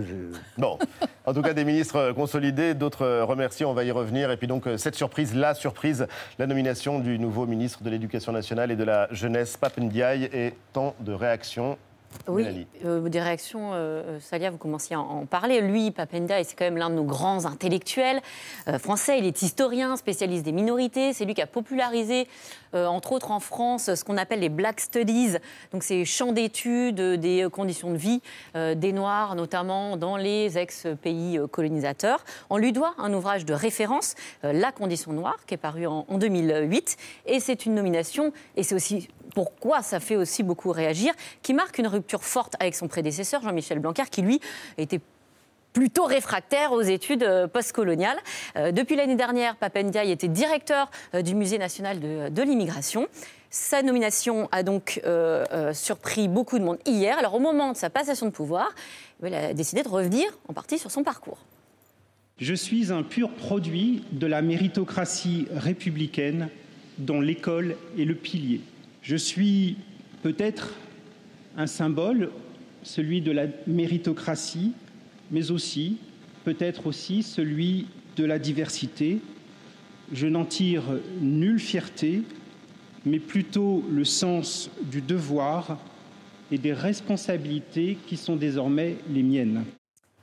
Bon, 0.56 0.79
en 1.26 1.35
tout 1.35 1.43
cas, 1.43 1.52
des 1.52 1.64
ministres 1.64 2.12
consolidés, 2.12 2.75
d'autres 2.75 3.23
remerciés, 3.23 3.67
on 3.67 3.75
va 3.75 3.82
y 3.82 3.91
revenir. 3.91 4.31
Et 4.31 4.37
puis 4.37 4.47
donc, 4.47 4.69
euh, 4.69 4.76
cette 4.76 4.94
surprise, 4.94 5.35
la 5.35 5.52
surprise, 5.55 6.06
la 6.38 6.47
nomination 6.47 7.00
du 7.00 7.19
nouveau 7.19 7.44
ministre 7.44 7.82
de 7.82 7.91
l'Éducation 7.91 8.31
nationale 8.31 8.70
et 8.70 8.76
de 8.76 8.85
la 8.85 9.12
jeunesse, 9.12 9.56
Papendiaï, 9.56 10.25
et 10.32 10.55
tant 10.73 10.94
de 11.00 11.12
réactions. 11.12 11.76
Oui, 12.29 12.67
euh, 12.85 13.09
des 13.09 13.21
réactions, 13.21 13.71
euh, 13.73 14.19
Salia, 14.21 14.51
vous 14.51 14.59
commenciez 14.59 14.95
à 14.95 15.01
en 15.01 15.27
parler. 15.27 15.61
Lui, 15.61 15.91
Papenda, 15.91 16.43
c'est 16.45 16.57
quand 16.57 16.65
même 16.65 16.77
l'un 16.77 16.91
de 16.91 16.95
nos 16.95 17.05
grands 17.05 17.47
intellectuels 17.47 18.21
euh, 18.69 18.79
français. 18.79 19.19
Il 19.19 19.27
est 19.27 19.43
historien, 19.43 19.97
spécialiste 19.97 20.45
des 20.45 20.53
minorités. 20.53 21.12
C'est 21.12 21.25
lui 21.25 21.35
qui 21.35 21.43
a 21.43 21.47
popularisé, 21.47 22.29
euh, 22.75 22.87
entre 22.87 23.12
autres 23.12 23.31
en 23.31 23.41
France, 23.41 23.95
ce 23.95 24.05
qu'on 24.05 24.17
appelle 24.17 24.41
les 24.41 24.49
Black 24.49 24.81
Studies. 24.81 25.37
Donc, 25.73 25.83
ces 25.83 26.05
champs 26.05 26.33
d'études 26.33 27.01
euh, 27.01 27.17
des 27.17 27.47
conditions 27.51 27.91
de 27.91 27.97
vie 27.97 28.21
euh, 28.55 28.75
des 28.75 28.93
Noirs, 28.93 29.35
notamment 29.35 29.97
dans 29.97 30.17
les 30.17 30.59
ex-pays 30.59 31.39
euh, 31.39 31.47
colonisateurs. 31.47 32.25
On 32.51 32.59
lui 32.59 32.73
doit 32.73 32.95
un 32.99 33.13
ouvrage 33.13 33.45
de 33.45 33.55
référence, 33.55 34.15
euh, 34.45 34.53
La 34.53 34.73
condition 34.73 35.13
noire, 35.13 35.39
qui 35.47 35.55
est 35.55 35.59
paru 35.59 35.87
en, 35.87 36.06
en 36.09 36.19
2008. 36.19 36.97
Et 37.27 37.41
c'est 37.41 37.67
une 37.67 37.75
nomination, 37.75 38.33
et 38.56 38.63
c'est 38.63 38.75
aussi 38.75 39.09
pourquoi 39.35 39.82
ça 39.82 40.00
fait 40.00 40.17
aussi 40.17 40.43
beaucoup 40.43 40.71
réagir, 40.71 41.12
qui 41.43 41.55
marque 41.55 41.79
une 41.79 41.87
rupture 41.87 42.25
forte 42.25 42.56
avec 42.61 42.75
son 42.75 42.88
prédécesseur, 42.88 43.43
Jean-Michel 43.43 43.79
Blanquer, 43.79 44.05
qui 44.11 44.23
lui 44.23 44.41
était 44.79 45.00
plutôt 45.73 46.05
réfractaire 46.05 46.73
aux 46.73 46.82
études 46.82 47.23
euh, 47.23 47.47
postcoloniales. 47.47 48.19
Euh, 48.56 48.73
depuis 48.73 48.97
l'année 48.97 49.17
dernière, 49.17 49.56
Papendiaï 49.56 50.11
était 50.11 50.29
directeur 50.29 50.91
euh, 51.15 51.23
du 51.23 51.35
Musée 51.35 51.59
national 51.59 52.00
de, 52.00 52.43
l'immigration. 52.43 53.06
Sa 53.50 53.82
nomination 53.82 54.49
a 54.53 54.62
donc 54.62 55.00
surpris 55.73 56.29
beaucoup 56.29 56.59
de 56.59 56.65
monde 56.65 56.79
hier. 56.87 57.19
Alors 57.19 57.35
au 57.35 57.41
moment 57.41 57.73
de 57.73 57.77
sa 57.77 57.91
passation 57.91 58.27
de 58.27 58.31
pouvoir, 58.31 58.73
il 59.25 59.35
a 59.35 59.53
décidé 59.55 59.82
de 59.82 59.88
revenir 59.88 60.27
en 60.49 60.53
partie 60.53 60.79
sur 60.79 60.91
son 60.93 61.03
parcours. 61.03 61.38
Je 62.38 62.55
suis 62.55 62.93
un 62.93 63.03
pur 63.03 63.31
produit 63.31 64.05
de 64.12 64.27
la 64.27 64.41
méritocratie 64.41 65.49
républicaine 65.53 66.49
dont 66.99 67.20
l'école 67.20 67.77
est 67.99 68.05
le 68.05 68.15
pilier. 68.15 68.60
Je 69.03 69.17
suis 69.17 69.77
peut-être 70.23 70.75
un 71.57 71.67
symbole, 71.67 72.31
celui 72.83 73.21
de 73.21 73.33
la 73.33 73.47
méritocratie, 73.67 74.73
mais 75.31 75.51
aussi, 75.51 75.97
peut-être 76.45 76.87
aussi, 76.87 77.23
celui 77.23 77.87
de 78.17 78.25
la 78.25 78.39
diversité. 78.39 79.21
Je 80.13 80.27
n'en 80.27 80.45
tire 80.45 80.85
nulle 81.21 81.61
fierté, 81.61 82.23
mais 83.07 83.19
plutôt 83.19 83.85
le 83.91 84.05
sens 84.05 84.71
du 84.83 85.01
devoir 85.01 85.79
et 86.53 86.59
des 86.59 86.73
responsabilités 86.73 87.97
qui 88.07 88.17
sont 88.17 88.37
désormais 88.37 88.97
les 89.09 89.23
miennes. 89.23 89.65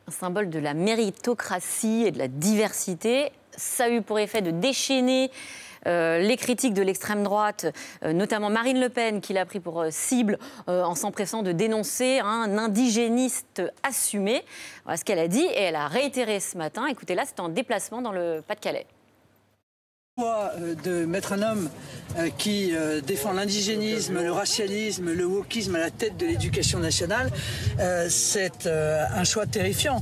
un 0.08 0.12
symbole 0.12 0.50
de 0.50 0.60
la 0.60 0.74
méritocratie 0.74 2.04
et 2.06 2.12
de 2.12 2.18
la 2.18 2.28
diversité. 2.28 3.32
Ça 3.52 3.86
a 3.86 3.90
eu 3.90 4.02
pour 4.02 4.20
effet 4.20 4.42
de 4.42 4.52
déchaîner 4.52 5.32
les 5.86 6.38
critiques 6.38 6.74
de 6.74 6.82
l'extrême 6.82 7.24
droite, 7.24 7.68
euh, 8.04 8.14
notamment 8.14 8.50
Marine 8.50 8.80
Le 8.80 8.90
Pen, 8.90 9.22
qui 9.22 9.34
l'a 9.34 9.46
pris 9.46 9.60
pour 9.60 9.82
euh, 9.82 9.90
cible 9.92 10.38
euh, 10.70 10.84
en 10.84 10.96
s'empressant 10.96 11.44
de 11.44 11.52
dénoncer 11.52 12.20
un 12.20 12.58
indigéniste 12.58 13.62
assumé. 13.84 14.44
Voilà 14.84 14.98
ce 14.98 15.06
qu'elle 15.06 15.20
a 15.20 15.28
dit 15.28 15.44
et 15.44 15.62
elle 15.62 15.76
a 15.76 15.88
réitéré 15.88 16.40
ce 16.40 16.58
matin. 16.58 16.86
Écoutez, 16.88 17.16
là, 17.16 17.24
c'était 17.26 17.42
en 17.42 17.50
déplacement 17.50 18.02
dans 18.02 18.12
le 18.12 18.42
Pas-de-Calais. 18.48 18.86
Choix 20.20 20.52
euh, 20.58 20.74
de 20.84 21.06
mettre 21.06 21.34
un 21.34 21.44
homme 21.44 21.70
euh, 22.18 22.30
qui 22.36 22.76
euh, 22.76 23.02
défend 23.02 23.34
l'indigénisme, 23.34 24.20
le 24.20 24.32
racialisme, 24.32 25.14
le 25.14 25.26
wokisme 25.26 25.76
à 25.76 25.80
la 25.80 25.92
tête 25.92 26.18
de 26.18 26.26
l'éducation 26.26 26.80
nationale, 26.80 27.30
c'est 28.10 28.68
un 28.68 29.24
choix 29.24 29.46
terrifiant 29.46 30.02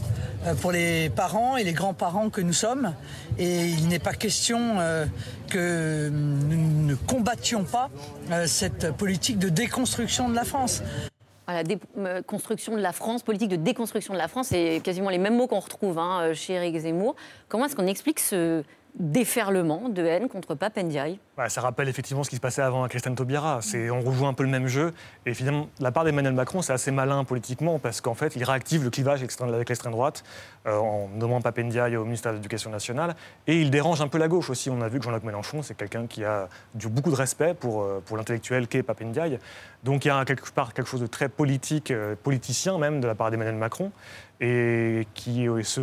pour 0.61 0.71
les 0.71 1.09
parents 1.09 1.57
et 1.57 1.63
les 1.63 1.73
grands-parents 1.73 2.29
que 2.29 2.39
nous 2.39 2.53
sommes. 2.53 2.93
Et 3.37 3.65
il 3.65 3.87
n'est 3.89 3.99
pas 3.99 4.13
question 4.13 4.77
que 5.49 6.09
nous 6.09 6.85
ne 6.87 6.95
combattions 6.95 7.63
pas 7.63 7.89
cette 8.45 8.91
politique 8.91 9.39
de 9.39 9.49
déconstruction 9.49 10.29
de 10.29 10.35
la 10.35 10.45
France. 10.45 10.83
Voilà, 11.47 11.63
déconstruction 11.63 12.75
de 12.75 12.81
la 12.81 12.93
France, 12.93 13.23
politique 13.23 13.49
de 13.49 13.55
déconstruction 13.55 14.13
de 14.13 14.19
la 14.19 14.27
France, 14.27 14.47
c'est 14.47 14.81
quasiment 14.83 15.09
les 15.09 15.17
mêmes 15.17 15.35
mots 15.35 15.47
qu'on 15.47 15.59
retrouve 15.59 15.99
hein, 15.99 16.33
chez 16.33 16.53
Éric 16.53 16.77
Zemmour. 16.77 17.15
Comment 17.49 17.65
est-ce 17.65 17.75
qu'on 17.75 17.87
explique 17.87 18.19
ce 18.19 18.63
déferlement 18.97 19.89
de 19.89 20.03
haine 20.03 20.29
contre 20.29 20.55
Papendiaï. 20.55 21.19
Ouais, 21.37 21.49
ça 21.49 21.59
rappelle 21.59 21.89
effectivement 21.89 22.23
ce 22.23 22.29
qui 22.29 22.37
se 22.37 22.41
passait 22.41 22.61
avant 22.61 22.83
à 22.83 22.89
Christiane 22.89 23.15
Taubira. 23.15 23.59
On 23.91 24.01
rejoue 24.01 24.25
un 24.25 24.33
peu 24.33 24.43
le 24.43 24.49
même 24.49 24.67
jeu. 24.67 24.93
Et 25.25 25.33
finalement, 25.33 25.67
la 25.79 25.91
part 25.91 26.05
d'Emmanuel 26.05 26.33
Macron, 26.33 26.61
c'est 26.61 26.71
assez 26.71 26.91
malin 26.91 27.25
politiquement 27.25 27.77
parce 27.77 27.99
qu'en 27.99 28.13
fait, 28.13 28.35
il 28.35 28.43
réactive 28.43 28.83
le 28.83 28.89
clivage 28.89 29.21
avec 29.41 29.69
l'extrême 29.69 29.91
droite 29.91 30.23
euh, 30.65 30.77
en 30.77 31.09
nommant 31.09 31.41
Papendiaï 31.41 31.97
au 31.97 32.05
ministère 32.05 32.31
de 32.31 32.37
l'Éducation 32.37 32.69
nationale. 32.69 33.15
Et 33.47 33.59
il 33.59 33.69
dérange 33.69 33.99
un 34.01 34.07
peu 34.07 34.17
la 34.17 34.29
gauche 34.29 34.49
aussi. 34.49 34.69
On 34.69 34.81
a 34.81 34.87
vu 34.87 34.99
que 34.99 35.05
Jean-Luc 35.05 35.23
Mélenchon, 35.23 35.61
c'est 35.61 35.75
quelqu'un 35.75 36.07
qui 36.07 36.23
a 36.23 36.47
du, 36.73 36.87
beaucoup 36.87 37.11
de 37.11 37.15
respect 37.15 37.53
pour, 37.53 37.83
euh, 37.83 38.01
l'intellectuel 38.15 38.67
qu'est 38.67 38.83
Papendiaï. 38.83 39.39
Donc 39.83 40.05
il 40.05 40.07
y 40.07 40.11
a 40.11 40.23
quelque 40.23 40.49
part 40.51 40.73
quelque 40.73 40.87
chose 40.87 41.01
de 41.01 41.07
très 41.07 41.27
politique, 41.27 41.91
euh, 41.91 42.15
politicien 42.15 42.77
même, 42.77 43.01
de 43.01 43.07
la 43.07 43.15
part 43.15 43.29
d'Emmanuel 43.29 43.55
Macron, 43.55 43.91
et 44.39 45.05
qui 45.13 45.47
se 45.63 45.81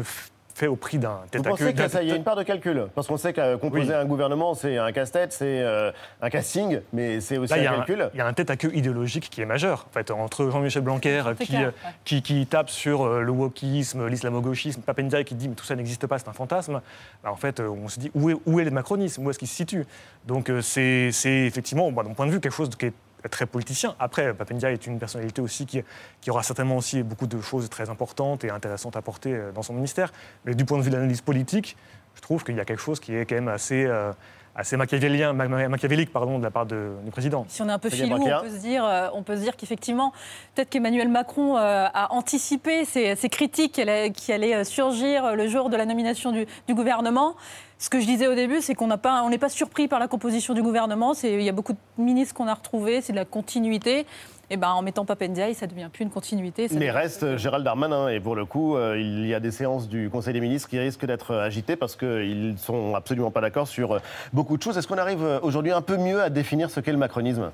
fait 0.63 0.69
au 0.69 0.77
prix 0.77 0.99
d'un 0.99 1.19
tête 1.29 1.41
Vous 1.43 1.49
à 1.49 1.51
pensez 1.51 1.65
queue. 1.75 1.89
qu'il 1.89 2.09
y 2.09 2.13
a 2.13 2.15
une 2.15 2.23
part 2.23 2.37
de 2.37 2.45
calcul 2.45 2.87
Parce 2.95 3.09
qu'on 3.09 3.17
sait 3.17 3.33
que 3.33 3.57
composer 3.57 3.89
Oui. 3.89 3.95
un 3.95 4.05
gouvernement, 4.05 4.55
c'est 4.55 4.79
un 4.79 4.93
casse-tête, 4.93 5.33
c'est 5.33 5.61
euh, 5.61 5.91
un 6.21 6.31
casting, 6.31 6.81
mais 6.93 7.21
c'est 7.21 7.37
aussi 7.37 7.53
Là, 7.53 7.59
il 7.59 7.65
y, 7.65 7.67
un 7.67 7.73
a 7.73 7.77
calcul. 7.79 8.11
il 8.15 8.19
y 8.19 8.21
a 8.21 8.27
un 8.29 8.33
tête 8.33 8.49
à 8.49 8.57
queue 8.57 8.71
idéologique 8.73 9.29
qui 9.29 9.41
est 9.43 9.45
majeur. 9.45 9.87
En 9.91 9.93
fait, 9.93 10.13
entre 10.13 10.49
Jean-Michel 10.51 10.83
Blanquer 10.83 11.23
C'est 11.37 11.45
qui, 11.47 11.51
clair, 11.53 11.69
euh, 11.69 11.87
ouais. 11.89 11.95
qui, 12.05 12.23
qui 12.23 12.47
tape 12.47 12.71
sur 12.71 13.03
euh, 13.03 13.23
le 13.23 13.33
wokisme, 13.33 14.07
l'islamo-gauchisme, 14.07 14.83
Papendiaï 14.83 15.25
qui 15.25 15.35
dit 15.35 15.49
mais 15.49 15.57
tout 15.57 15.65
ça 15.65 15.75
n'existe 15.75 16.07
pas, 16.07 16.21
c'est 16.21 16.29
un 16.29 16.33
fantasme. 16.33 16.81
Bah, 17.25 17.33
en 17.33 17.37
fait, 17.37 17.59
on 17.59 17.89
se 17.89 17.99
dit 17.99 18.13
où 18.15 18.31
est, 18.31 18.37
où 18.47 18.61
est 18.61 18.65
le 18.65 18.71
macronisme, 18.71 19.27
où 19.27 19.31
est-ce 19.31 19.41
qu'il 19.41 19.49
se 19.49 19.57
situe? 19.57 19.85
Donc 20.29 20.49
c'est 20.61 21.11
effectivement, 21.25 21.91
bah, 21.91 22.05
mon 22.07 22.15
point 22.15 22.27
de 22.27 22.31
vue, 22.31 22.39
quelque 22.41 22.55
chose 22.55 22.71
qui 22.79 22.87
est 22.87 22.93
très 23.31 23.47
politicien. 23.47 23.95
Après, 23.99 24.35
Papendiaï 24.35 24.73
est 24.75 24.87
une 24.87 24.99
personnalité 24.99 25.41
aussi 25.43 25.67
qui, 25.67 25.81
qui 26.21 26.31
aura 26.31 26.43
certainement 26.43 26.77
aussi 26.77 27.03
beaucoup 27.03 27.27
de 27.27 27.41
choses 27.41 27.69
très 27.71 27.89
importantes 27.91 28.45
et 28.45 28.51
intéressantes 28.51 28.97
à 28.97 29.03
porter 29.03 29.33
euh, 29.35 29.53
dans 29.53 29.63
son 29.63 29.75
ministère. 29.75 30.13
Mais 30.45 30.55
du 30.55 30.65
point 30.65 30.79
de 30.79 30.83
vue 30.83 30.91
de 30.91 30.97
l'analyse 30.97 31.21
politique, 31.21 31.77
je 32.15 32.21
trouve 32.21 32.45
qu'il 32.45 32.57
y 32.57 32.61
a 32.61 32.65
quelque 32.65 32.83
chose 32.83 33.01
qui 33.01 33.15
est 33.15 33.25
quand 33.25 33.35
même 33.37 33.49
assez, 33.49 33.85
euh, 33.87 34.13
assez 34.55 34.77
machiavélien, 34.77 35.33
ma- 35.33 35.49
ma- 35.49 35.69
machiavélique 35.69 36.13
pardon, 36.13 36.39
de 36.39 36.45
la 36.45 36.51
part 36.51 36.67
de- 36.67 36.93
du 37.05 37.11
président. 37.11 37.47
Si 37.49 37.63
on 37.63 37.69
est 37.69 37.73
un 37.73 37.79
peu 37.79 37.89
filou, 37.89 38.19
Braquer. 38.19 38.35
on 38.35 38.41
peut 38.43 38.51
se 38.51 38.61
dire, 38.61 38.85
euh, 38.85 39.09
on 39.15 39.23
peut 39.23 39.37
se 39.37 39.41
dire 39.41 39.57
qu'effectivement, 39.57 40.13
peut-être 40.55 40.69
qu'Emmanuel 40.69 41.09
Macron 41.09 41.57
euh, 41.57 41.87
a 41.93 42.13
anticipé 42.13 42.85
ces, 42.85 43.17
ces 43.17 43.29
critiques 43.31 43.73
qui 43.73 43.81
allaient, 43.83 44.11
qui 44.11 44.31
allaient, 44.33 44.63
surgir 44.65 45.35
le 45.35 45.49
jour 45.49 45.71
de 45.71 45.77
la 45.77 45.87
nomination 45.87 46.33
du, 46.33 46.47
du 46.69 46.75
gouvernement. 46.75 47.35
Ce 47.83 47.91
que 47.91 47.99
je 47.99 48.07
disais 48.07 48.29
au 48.29 48.35
début, 48.37 48.61
c'est 48.61 48.77
qu'on 48.77 48.89
pas- 48.97 49.29
n'est 49.29 49.39
pas 49.39 49.49
surpris 49.49 49.89
par 49.89 49.99
la 49.99 50.07
composition 50.07 50.55
du 50.55 50.63
gouvernement. 50.63 51.15
Il 51.25 51.43
y 51.43 51.49
a 51.49 51.53
beaucoup 51.53 51.73
de 51.73 51.79
ministres 51.99 52.33
qu'on 52.33 52.47
a 52.47 52.55
retrouvés, 52.55 53.01
c'est 53.01 53.13
de 53.13 53.17
la 53.19 53.25
continuité. 53.25 54.07
Et 54.51 54.57
ben, 54.57 54.69
en 54.69 54.83
mettant 54.83 55.05
Papendiaï, 55.05 55.53
ça 55.57 55.67
devient 55.67 55.89
plus 55.93 56.05
une 56.05 56.11
continuité. 56.11 56.69
ça 56.69 56.75
Mais 56.75 56.81
devient- 56.87 56.91
reste 56.93 57.23
euh, 57.25 57.37
Gérald 57.37 57.65
Darmanin, 57.65 58.07
et 58.09 58.21
pour 58.21 58.37
le 58.37 58.45
coup, 58.45 58.77
euh, 58.77 58.97
il 59.01 59.27
y 59.27 59.35
a 59.35 59.41
des 59.41 59.51
séances 59.51 59.89
du 59.89 60.11
Conseil 60.11 60.33
des 60.33 60.41
ministres 60.41 60.69
qui 60.69 60.79
risquent 60.79 61.07
d'être 61.07 61.33
euh, 61.33 61.43
agitées 61.45 61.75
parce 61.75 61.97
qu'ils 61.97 62.53
ne 62.53 62.57
sont 62.57 62.95
absolument 62.95 63.33
pas 63.33 63.41
d'accord 63.41 63.67
sur 63.67 64.01
beaucoup 64.33 64.57
de 64.57 64.63
choses. 64.63 64.79
Est-ce 64.79 64.87
qu'on 64.87 64.99
arrive 64.99 65.41
aujourd'hui 65.43 65.73
un 65.73 65.83
peu 65.83 65.97
mieux 65.97 66.23
à 66.23 66.31
définir 66.31 66.71
ce 66.71 66.79
qu'est 66.79 66.93
le 66.93 66.99
macronisme? 66.99 67.51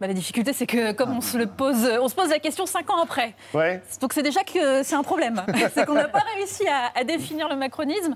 Bah, 0.00 0.06
la 0.06 0.14
difficulté, 0.14 0.54
c'est 0.54 0.66
que 0.66 0.92
comme 0.92 1.14
on 1.14 1.20
se, 1.20 1.36
le 1.36 1.46
pose, 1.46 1.86
on 2.00 2.08
se 2.08 2.14
pose 2.14 2.30
la 2.30 2.38
question 2.38 2.64
cinq 2.64 2.88
ans 2.88 3.02
après. 3.02 3.34
Ouais. 3.52 3.82
Donc 4.00 4.14
c'est 4.14 4.22
déjà 4.22 4.42
que 4.42 4.82
c'est 4.82 4.94
un 4.94 5.02
problème. 5.02 5.42
c'est 5.74 5.84
qu'on 5.84 5.92
n'a 5.92 6.08
pas 6.08 6.22
réussi 6.36 6.66
à, 6.66 6.98
à 6.98 7.04
définir 7.04 7.50
le 7.50 7.56
macronisme. 7.56 8.14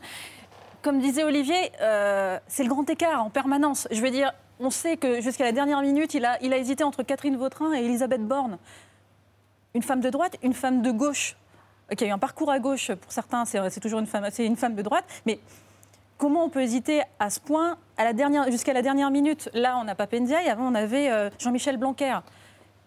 Comme 0.84 1.00
disait 1.00 1.24
Olivier, 1.24 1.72
euh, 1.80 2.38
c'est 2.46 2.62
le 2.62 2.68
grand 2.68 2.88
écart 2.90 3.24
en 3.24 3.30
permanence. 3.30 3.88
Je 3.90 4.02
veux 4.02 4.10
dire, 4.10 4.34
on 4.60 4.68
sait 4.68 4.98
que 4.98 5.22
jusqu'à 5.22 5.44
la 5.44 5.52
dernière 5.52 5.80
minute, 5.80 6.12
il 6.12 6.26
a, 6.26 6.36
il 6.42 6.52
hésité 6.52 6.84
entre 6.84 7.02
Catherine 7.02 7.38
Vautrin 7.38 7.72
et 7.72 7.82
Elisabeth 7.82 8.20
Borne. 8.20 8.58
Une 9.72 9.80
femme 9.80 10.02
de 10.02 10.10
droite, 10.10 10.36
une 10.42 10.52
femme 10.52 10.82
de 10.82 10.90
gauche, 10.90 11.38
qui 11.96 12.04
a 12.04 12.08
eu 12.08 12.10
un 12.10 12.18
parcours 12.18 12.50
à 12.50 12.58
gauche 12.58 12.92
pour 12.92 13.12
certains, 13.12 13.46
c'est 13.46 13.80
toujours 13.80 13.98
une 13.98 14.06
femme, 14.06 14.26
de 14.28 14.82
droite, 14.82 15.06
mais 15.24 15.38
comment 16.18 16.44
on 16.44 16.50
peut 16.50 16.60
hésiter 16.60 17.00
à 17.18 17.30
ce 17.30 17.40
point 17.40 17.78
jusqu'à 18.50 18.74
la 18.74 18.82
dernière 18.82 19.10
minute? 19.10 19.48
Là, 19.54 19.78
on 19.78 19.84
n'a 19.84 19.94
pas 19.94 20.06
Pendiaï, 20.06 20.50
avant 20.50 20.70
on 20.70 20.74
avait 20.74 21.10
euh, 21.10 21.30
Jean-Michel 21.38 21.78
Blanquer. 21.78 22.18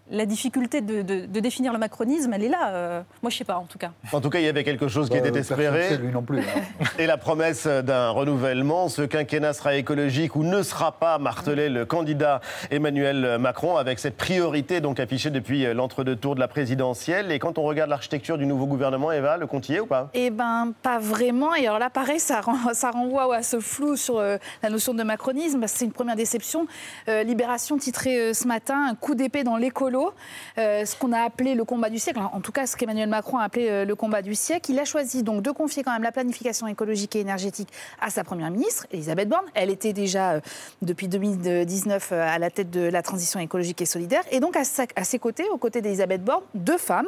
La 0.10 0.26
difficulté 0.26 0.82
de, 0.82 1.02
de- 1.02 1.26
de 1.26 1.40
définir 1.40 1.74
le 1.74 1.80
macronisme, 1.80 2.32
elle 2.34 2.44
est 2.44 2.50
là. 2.50 2.70
euh, 2.70 3.02
moi, 3.22 3.30
je 3.30 3.38
sais 3.38 3.44
pas, 3.44 3.58
en 3.58 3.66
tout 3.66 3.78
cas. 3.78 3.92
En 4.14 4.22
tout 4.22 4.30
cas, 4.30 4.40
il 4.40 4.46
y 4.46 4.48
avait 4.48 4.64
quelque 4.64 4.88
chose 4.88 5.10
qui 5.10 5.20
Bah, 5.20 5.28
était 5.28 5.40
espéré. 5.40 5.98
lui 5.98 6.12
non 6.14 6.22
plus. 6.22 6.40
hein. 6.40 6.62
Et 7.00 7.06
la 7.08 7.18
promesse 7.18 7.68
d'un 7.68 8.10
renouvellement, 8.12 8.88
ce 8.88 9.02
quinquennat 9.02 9.54
sera 9.54 9.76
écologique 9.76 10.36
ou 10.36 10.44
ne 10.44 10.62
sera 10.64 10.94
pas, 10.94 11.18
martelé 11.18 11.68
le 11.70 11.86
candidat 11.86 12.40
Emmanuel 12.72 13.38
Macron 13.40 13.76
avec 13.78 14.00
cette 14.00 14.16
priorité 14.18 14.80
donc 14.80 15.00
affichée 15.00 15.30
depuis 15.30 15.66
l'entre-deux 15.74 16.16
tours 16.16 16.36
de 16.36 16.40
la 16.40 16.48
présidentielle. 16.48 17.32
Et 17.32 17.40
quand 17.40 17.58
on 17.58 17.64
regarde 17.64 17.90
l'architecture 17.90 18.38
du 18.38 18.46
nouveau 18.46 18.66
gouvernement, 18.66 19.12
Eva, 19.12 19.38
le 19.38 19.46
est 19.70 19.80
ou 19.80 19.86
pas? 19.88 20.10
Eh 20.14 20.30
ben, 20.30 20.72
pas 20.84 21.00
vraiment. 21.00 21.54
Et 21.56 21.66
alors 21.68 21.80
là, 21.80 21.90
pareil, 21.90 22.20
ça, 22.20 22.42
rend- 22.42 22.74
ça 22.74 22.92
renvoie 22.92 23.36
à 23.36 23.44
ce 23.44 23.60
flou 23.60 23.96
sur 23.96 24.20
euh, 24.20 24.38
la 24.64 24.70
notion 24.70 24.94
de 24.94 25.04
macronisme. 25.04 25.64
C'est 25.68 25.86
une 25.86 25.92
première 25.92 26.16
déception. 26.16 26.68
Euh, 27.10 27.24
Libération 27.24 27.78
titrait 27.78 28.18
euh, 28.20 28.34
ce 28.34 28.48
matin 28.48 28.88
un 28.90 28.96
coup 28.96 29.16
d'épée 29.16 29.44
dans 29.44 29.58
l'écolo, 29.58 29.97
euh, 30.58 30.86
ce 30.86 30.96
qu'on 30.96 31.12
a 31.14 31.22
appelé 31.22 31.56
le 31.56 31.64
combat 31.66 31.90
du 31.90 32.00
siècle. 32.00 32.20
En 32.32 32.42
tout 32.42 32.52
cas, 32.52 32.68
ce 32.68 32.76
qu'Emmanuel 32.76 33.10
Macron 33.10 33.38
a 33.38 33.44
appelé 33.44 33.68
euh, 33.70 33.86
le 33.86 33.96
combat 33.96 34.22
du 34.22 34.36
siècle. 34.36 34.72
Il 34.72 34.80
a 34.80 34.86
choisi 34.86 35.24
donc 35.24 35.42
de 35.42 35.52
confier 35.52 35.84
quand 35.84 35.92
même 35.94 36.04
la 36.04 36.12
planification 36.12 36.68
écologique 36.68 37.16
et 37.16 37.20
énergétique 37.20 37.70
à 38.02 38.10
sa 38.10 38.24
première 38.24 38.50
ministre, 38.52 38.88
Elisabeth 38.92 39.30
Borne. 39.30 39.46
Elle 39.54 39.70
était 39.70 39.94
déjà 39.94 40.34
euh, 40.34 40.40
depuis 40.82 41.08
2019 41.08 42.10
euh, 42.12 42.22
à 42.28 42.40
la 42.40 42.50
tête 42.50 42.70
de 42.70 42.82
la 42.82 43.02
transition 43.02 43.40
écologique 43.40 43.82
et 43.82 43.86
solidaire. 43.86 44.24
Et 44.32 44.40
donc 44.40 44.56
à, 44.58 44.64
sa- 44.64 44.86
à 44.96 45.04
ses 45.04 45.20
côtés, 45.20 45.46
aux 45.52 45.58
côtés 45.58 45.82
d'Elisabeth 45.82 46.24
Borne, 46.24 46.44
deux 46.56 46.78
femmes. 46.78 47.08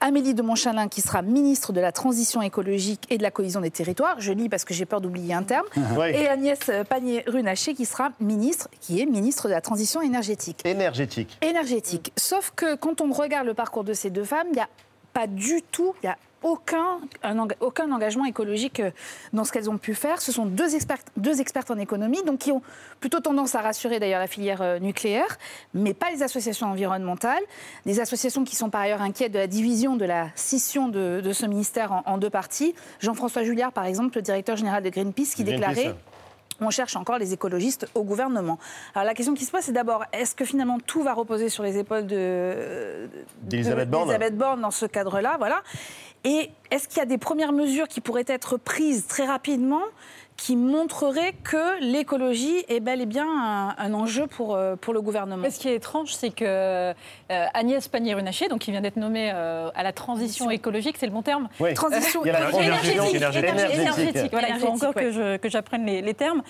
Amélie 0.00 0.34
de 0.34 0.42
Montchalin, 0.42 0.88
qui 0.88 1.00
sera 1.00 1.22
ministre 1.22 1.72
de 1.72 1.80
la 1.80 1.92
transition 1.92 2.42
écologique 2.42 3.06
et 3.10 3.18
de 3.18 3.22
la 3.22 3.30
cohésion 3.30 3.60
des 3.60 3.70
territoires. 3.70 4.16
Je 4.18 4.32
lis 4.32 4.48
parce 4.48 4.64
que 4.64 4.74
j'ai 4.74 4.84
peur 4.86 5.00
d'oublier 5.00 5.34
un 5.34 5.42
terme. 5.44 5.66
Oui. 5.98 6.06
Et 6.14 6.26
Agnès 6.28 6.58
Pannier-Runacher, 6.88 7.74
qui 7.74 7.84
sera 7.84 8.10
ministre, 8.20 8.68
qui 8.80 9.00
est 9.00 9.06
ministre 9.06 9.46
de 9.48 9.52
la 9.52 9.60
transition 9.60 10.00
énergétique. 10.00 10.60
Énergétique. 10.64 11.36
Énergétique. 11.42 12.12
Sauf 12.22 12.52
que 12.54 12.76
quand 12.76 13.00
on 13.00 13.10
regarde 13.12 13.48
le 13.48 13.54
parcours 13.54 13.82
de 13.82 13.94
ces 13.94 14.08
deux 14.08 14.22
femmes, 14.22 14.46
il 14.50 14.54
n'y 14.54 14.60
a 14.60 14.68
pas 15.12 15.26
du 15.26 15.60
tout, 15.72 15.92
il 16.02 16.06
y 16.06 16.08
a 16.08 16.16
aucun, 16.44 17.00
un 17.24 17.36
enga- 17.36 17.56
aucun 17.58 17.90
engagement 17.90 18.24
écologique 18.24 18.78
euh, 18.78 18.90
dans 19.32 19.42
ce 19.44 19.50
qu'elles 19.52 19.68
ont 19.68 19.76
pu 19.78 19.92
faire. 19.94 20.22
Ce 20.22 20.30
sont 20.30 20.46
deux 20.46 20.76
expertes, 20.76 21.08
deux 21.16 21.40
expertes 21.40 21.72
en 21.72 21.78
économie, 21.78 22.22
donc 22.24 22.38
qui 22.38 22.52
ont 22.52 22.62
plutôt 23.00 23.18
tendance 23.18 23.56
à 23.56 23.60
rassurer 23.60 23.98
d'ailleurs 23.98 24.20
la 24.20 24.28
filière 24.28 24.62
euh, 24.62 24.78
nucléaire, 24.78 25.36
mais 25.74 25.94
pas 25.94 26.10
les 26.12 26.22
associations 26.22 26.68
environnementales, 26.68 27.42
des 27.86 27.98
associations 27.98 28.44
qui 28.44 28.54
sont 28.54 28.70
par 28.70 28.82
ailleurs 28.82 29.02
inquiètes 29.02 29.32
de 29.32 29.38
la 29.38 29.48
division, 29.48 29.96
de 29.96 30.04
la 30.04 30.28
scission 30.36 30.86
de, 30.88 31.20
de 31.22 31.32
ce 31.32 31.46
ministère 31.46 31.90
en, 31.92 32.02
en 32.06 32.18
deux 32.18 32.30
parties. 32.30 32.74
Jean-François 33.00 33.42
Julliard, 33.42 33.72
par 33.72 33.84
exemple, 33.86 34.16
le 34.16 34.22
directeur 34.22 34.56
général 34.56 34.82
de 34.84 34.90
Greenpeace, 34.90 35.34
qui 35.34 35.42
Greenpeace. 35.44 35.74
déclarait 35.74 35.96
on 36.60 36.70
cherche 36.70 36.96
encore 36.96 37.18
les 37.18 37.32
écologistes 37.32 37.86
au 37.94 38.02
gouvernement. 38.04 38.58
Alors 38.94 39.06
la 39.06 39.14
question 39.14 39.34
qui 39.34 39.44
se 39.44 39.50
pose, 39.50 39.62
c'est 39.62 39.72
d'abord, 39.72 40.04
est-ce 40.12 40.34
que 40.34 40.44
finalement 40.44 40.78
tout 40.78 41.02
va 41.02 41.12
reposer 41.12 41.48
sur 41.48 41.62
les 41.62 41.78
épaules 41.78 42.06
de 42.06 43.08
D'Elisabeth 43.42 43.88
de- 43.88 43.90
Borne. 43.92 44.28
Borne 44.32 44.60
dans 44.60 44.70
ce 44.70 44.86
cadre-là, 44.86 45.36
voilà. 45.38 45.62
Et 46.24 46.50
est-ce 46.70 46.86
qu'il 46.86 46.98
y 46.98 47.02
a 47.02 47.06
des 47.06 47.18
premières 47.18 47.52
mesures 47.52 47.88
qui 47.88 48.00
pourraient 48.00 48.24
être 48.28 48.56
prises 48.56 49.06
très 49.08 49.26
rapidement 49.26 49.82
qui 50.36 50.56
montreraient 50.56 51.34
que 51.44 51.80
l'écologie 51.82 52.64
est 52.68 52.80
bel 52.80 53.00
et 53.00 53.06
bien 53.06 53.26
un, 53.28 53.74
un 53.78 53.94
enjeu 53.94 54.26
pour, 54.26 54.56
euh, 54.56 54.74
pour 54.74 54.92
le 54.92 55.00
gouvernement 55.00 55.42
Mais 55.42 55.50
ce 55.50 55.60
qui 55.60 55.68
est 55.68 55.76
étrange, 55.76 56.12
c'est 56.14 56.30
que 56.30 56.44
euh, 56.44 56.92
Agnès 57.28 57.86
Pannier-Runacher, 57.86 58.48
donc 58.48 58.60
qui 58.60 58.72
vient 58.72 58.80
d'être 58.80 58.96
nommée 58.96 59.30
euh, 59.32 59.70
à 59.76 59.84
la 59.84 59.92
transition 59.92 60.50
écologique, 60.50 60.96
c'est 60.98 61.06
le 61.06 61.12
bon 61.12 61.22
terme 61.22 61.48
Oui. 61.60 61.74
Transition 61.74 62.24
énergétique. 62.24 64.30
Voilà, 64.32 64.48
il 64.50 64.58
faut 64.58 64.68
encore 64.68 64.96
ouais. 64.96 65.02
que 65.04 65.10
je- 65.12 65.36
que 65.36 65.48
j'apprenne 65.48 65.86
les, 65.86 66.02
les 66.02 66.14
termes. 66.14 66.42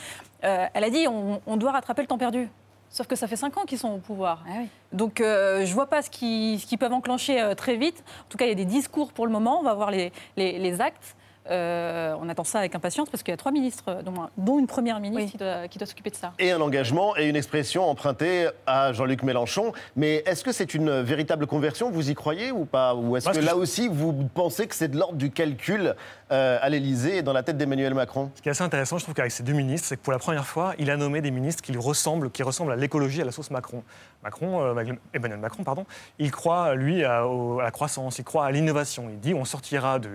Euh, 0.45 0.67
elle 0.75 0.85
a 0.85 0.91
dit 0.91 1.07
on, 1.09 1.41
on 1.47 1.57
doit 1.57 1.73
rattraper 1.73 2.03
le 2.03 2.09
temps 2.09 2.19
perdu. 2.19 2.49
Sauf 2.91 3.07
que 3.07 3.17
ça 3.17 3.27
fait 3.27 3.37
cinq 3.37 3.57
ans 3.57 3.65
qu'ils 3.65 3.79
sont 3.79 3.91
au 3.91 3.99
pouvoir. 3.99 4.45
Ah 4.47 4.53
oui. 4.61 4.67
Donc 4.93 5.21
euh, 5.21 5.65
je 5.65 5.73
vois 5.73 5.87
pas 5.87 6.03
ce 6.03 6.11
qu'ils 6.11 6.61
ce 6.61 6.67
qu'ils 6.67 6.79
peuvent 6.79 6.93
enclencher 6.93 7.41
euh, 7.41 7.55
très 7.55 7.77
vite. 7.77 8.03
En 8.27 8.31
tout 8.31 8.37
cas, 8.37 8.45
il 8.45 8.49
y 8.49 8.53
a 8.53 8.57
des 8.57 8.65
discours 8.67 9.13
pour 9.13 9.27
le 9.27 9.33
moment. 9.33 9.61
On 9.61 9.63
va 9.63 9.75
voir 9.75 9.91
les, 9.91 10.13
les- 10.37 10.59
les 10.59 10.81
actes. 10.81 11.17
Euh, 11.51 12.15
on 12.21 12.29
attend 12.29 12.45
ça 12.45 12.61
avec 12.61 12.75
impatience 12.75 13.09
parce 13.11 13.23
qu'il 13.23 13.33
y 13.33 13.35
a 13.35 13.37
trois 13.37 13.51
ministres, 13.53 13.99
dont, 14.05 14.15
dont 14.37 14.59
une 14.61 14.67
première 14.69 15.01
ministre 15.01 15.39
Oui. 15.63 15.69
qui 15.69 15.79
doit, 15.79 15.87
s'occuper 15.87 16.11
de 16.11 16.15
ça. 16.15 16.33
Et 16.39 16.53
un 16.53 16.61
engagement 16.61 17.17
et 17.17 17.29
une 17.29 17.35
expression 17.37 17.89
empruntée 17.89 18.49
à 18.67 18.93
Jean-Luc 18.93 19.23
Mélenchon. 19.25 19.73
Mais 19.97 20.23
est-ce 20.27 20.45
que 20.45 20.53
c'est 20.53 20.75
une 20.75 21.01
véritable 21.01 21.47
conversion? 21.47 21.91
Vous 21.91 22.11
y 22.11 22.15
croyez 22.15 22.53
ou 22.53 22.65
pas? 22.65 22.95
Ou 22.95 23.17
est-ce 23.17 23.29
que 23.29 23.39
là 23.39 23.53
je- 23.53 23.57
aussi, 23.57 23.89
vous 23.89 24.13
pensez 24.35 24.67
que 24.69 24.75
c'est 24.75 24.89
de 24.89 24.97
l'ordre 24.97 25.17
du 25.17 25.31
calcul 25.31 25.95
euh, 26.33 26.59
à 26.63 26.69
l'Élysée 26.71 27.19
et 27.19 27.23
dans 27.23 27.35
la 27.35 27.43
tête 27.43 27.59
d'Emmanuel 27.59 27.93
Macron 27.93 28.31
Ce 28.35 28.41
qui 28.43 28.49
est 28.49 28.53
assez 28.53 28.63
intéressant, 28.63 28.97
je 28.97 29.05
trouve 29.05 29.15
qu'avec 29.15 29.31
ces 29.31 29.43
deux 29.43 29.53
ministres, 29.53 29.87
c'est 29.87 29.97
que 29.97 30.03
pour 30.03 30.13
la 30.13 30.19
première 30.19 30.47
fois, 30.47 30.73
il 30.79 30.91
a 30.91 30.97
nommé 30.97 31.21
des 31.21 31.31
ministres 31.31 31.63
qui 31.63 31.73
lui 31.73 31.81
ressemblent, 31.81 32.31
qui 32.31 32.43
ressemblent 32.43 32.73
à 32.73 32.77
l'écologie 32.77 33.21
à 33.21 33.25
la 33.27 33.33
sauce 33.33 33.51
Macron. 33.51 33.83
Macron, 34.23 34.63
euh, 34.63 34.85
Emmanuel 35.13 35.39
Macron, 35.39 35.63
pardon, 35.63 35.85
il 36.19 36.31
croit, 36.31 36.75
lui, 36.75 37.05
à, 37.05 37.23
à 37.23 37.63
la 37.63 37.71
croissance, 37.71 38.19
il 38.19 38.25
croit 38.25 38.47
à 38.47 38.51
l'innovation. 38.51 39.09
Il 39.11 39.21
dit 39.21 39.35
on 39.35 39.45
sortira 39.45 39.99
de, 39.99 40.09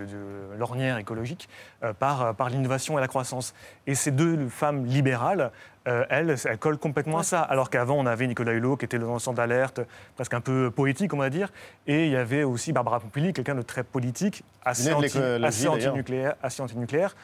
l'ornière 0.58 0.98
écologique 0.98 1.48
euh, 1.84 1.92
par 1.92 2.48
l'innovation 2.50 2.98
et 2.98 3.00
la 3.00 3.08
croissance. 3.08 3.54
Et 3.86 3.94
ces 3.94 4.10
deux 4.10 4.48
femmes 4.48 4.86
libérales 4.86 5.52
euh, 5.86 6.04
elle, 6.10 6.34
elle 6.44 6.58
colle 6.58 6.78
complètement 6.78 7.18
à 7.18 7.22
ça. 7.22 7.40
Alors 7.40 7.70
qu'avant, 7.70 7.96
on 7.96 8.06
avait 8.06 8.26
Nicolas 8.26 8.52
Hulot 8.52 8.76
qui 8.76 8.84
était 8.84 8.98
le 8.98 9.06
lanceur 9.06 9.34
d'alerte, 9.34 9.80
presque 10.16 10.34
un 10.34 10.40
peu 10.40 10.70
poétique, 10.70 11.14
on 11.14 11.18
va 11.18 11.30
dire. 11.30 11.50
Et 11.86 12.06
il 12.06 12.12
y 12.12 12.16
avait 12.16 12.42
aussi 12.42 12.72
Barbara 12.72 13.00
Pompili, 13.00 13.32
quelqu'un 13.32 13.54
de 13.54 13.62
très 13.62 13.84
politique, 13.84 14.44
assez, 14.64 14.92
anti, 14.92 15.18
assez 15.18 15.68
anti-nucléaire. 15.68 16.34
assez 16.42 16.62
anti-nucléaire. 16.62 17.14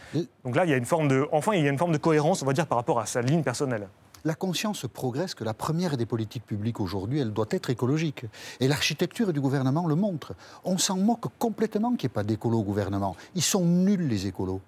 Donc 0.45 0.57
là, 0.57 0.65
il 0.65 0.71
y 0.71 0.75
a 0.75 0.77
une 0.77 0.85
forme 0.85 1.09
de, 1.09 1.27
enfin, 1.33 1.55
il 1.55 1.65
y 1.65 1.67
a 1.67 1.71
une 1.71 1.79
forme 1.79 1.93
de 1.93 1.99
cohérence, 1.99 2.43
on 2.43 2.47
va 2.47 2.53
dire, 2.53 2.67
par 2.67 2.79
rapport 2.79 3.01
à 3.01 3.07
sa 3.07 3.21
ligne 3.21 3.43
personnelle. 3.43 3.89
La 4.27 4.35
conscience 4.35 4.87
progresse 4.91 5.35
que 5.35 5.45
la 5.45 5.53
première 5.53 5.99
des 5.99 6.07
politiques 6.07 6.47
publiques 6.47 6.81
aujourd'hui, 6.81 7.19
elle 7.19 7.35
doit 7.35 7.49
être 7.51 7.69
écologique. 7.69 8.25
Et 8.59 8.69
l'architecture 8.69 9.35
du 9.35 9.41
gouvernement 9.41 9.87
le 9.87 9.97
montre. 9.97 10.33
On 10.65 10.79
s'en 10.79 10.97
moque 10.97 11.27
complètement 11.39 11.91
qu'il 11.91 12.09
n'y 12.09 12.13
ait 12.13 12.15
pas 12.15 12.25
d'écolo 12.25 12.61
au 12.61 12.63
gouvernement. 12.63 13.17
Ils 13.35 13.43
sont 13.43 13.67
nuls, 13.67 14.09
les 14.09 14.27
écolos. 14.27 14.63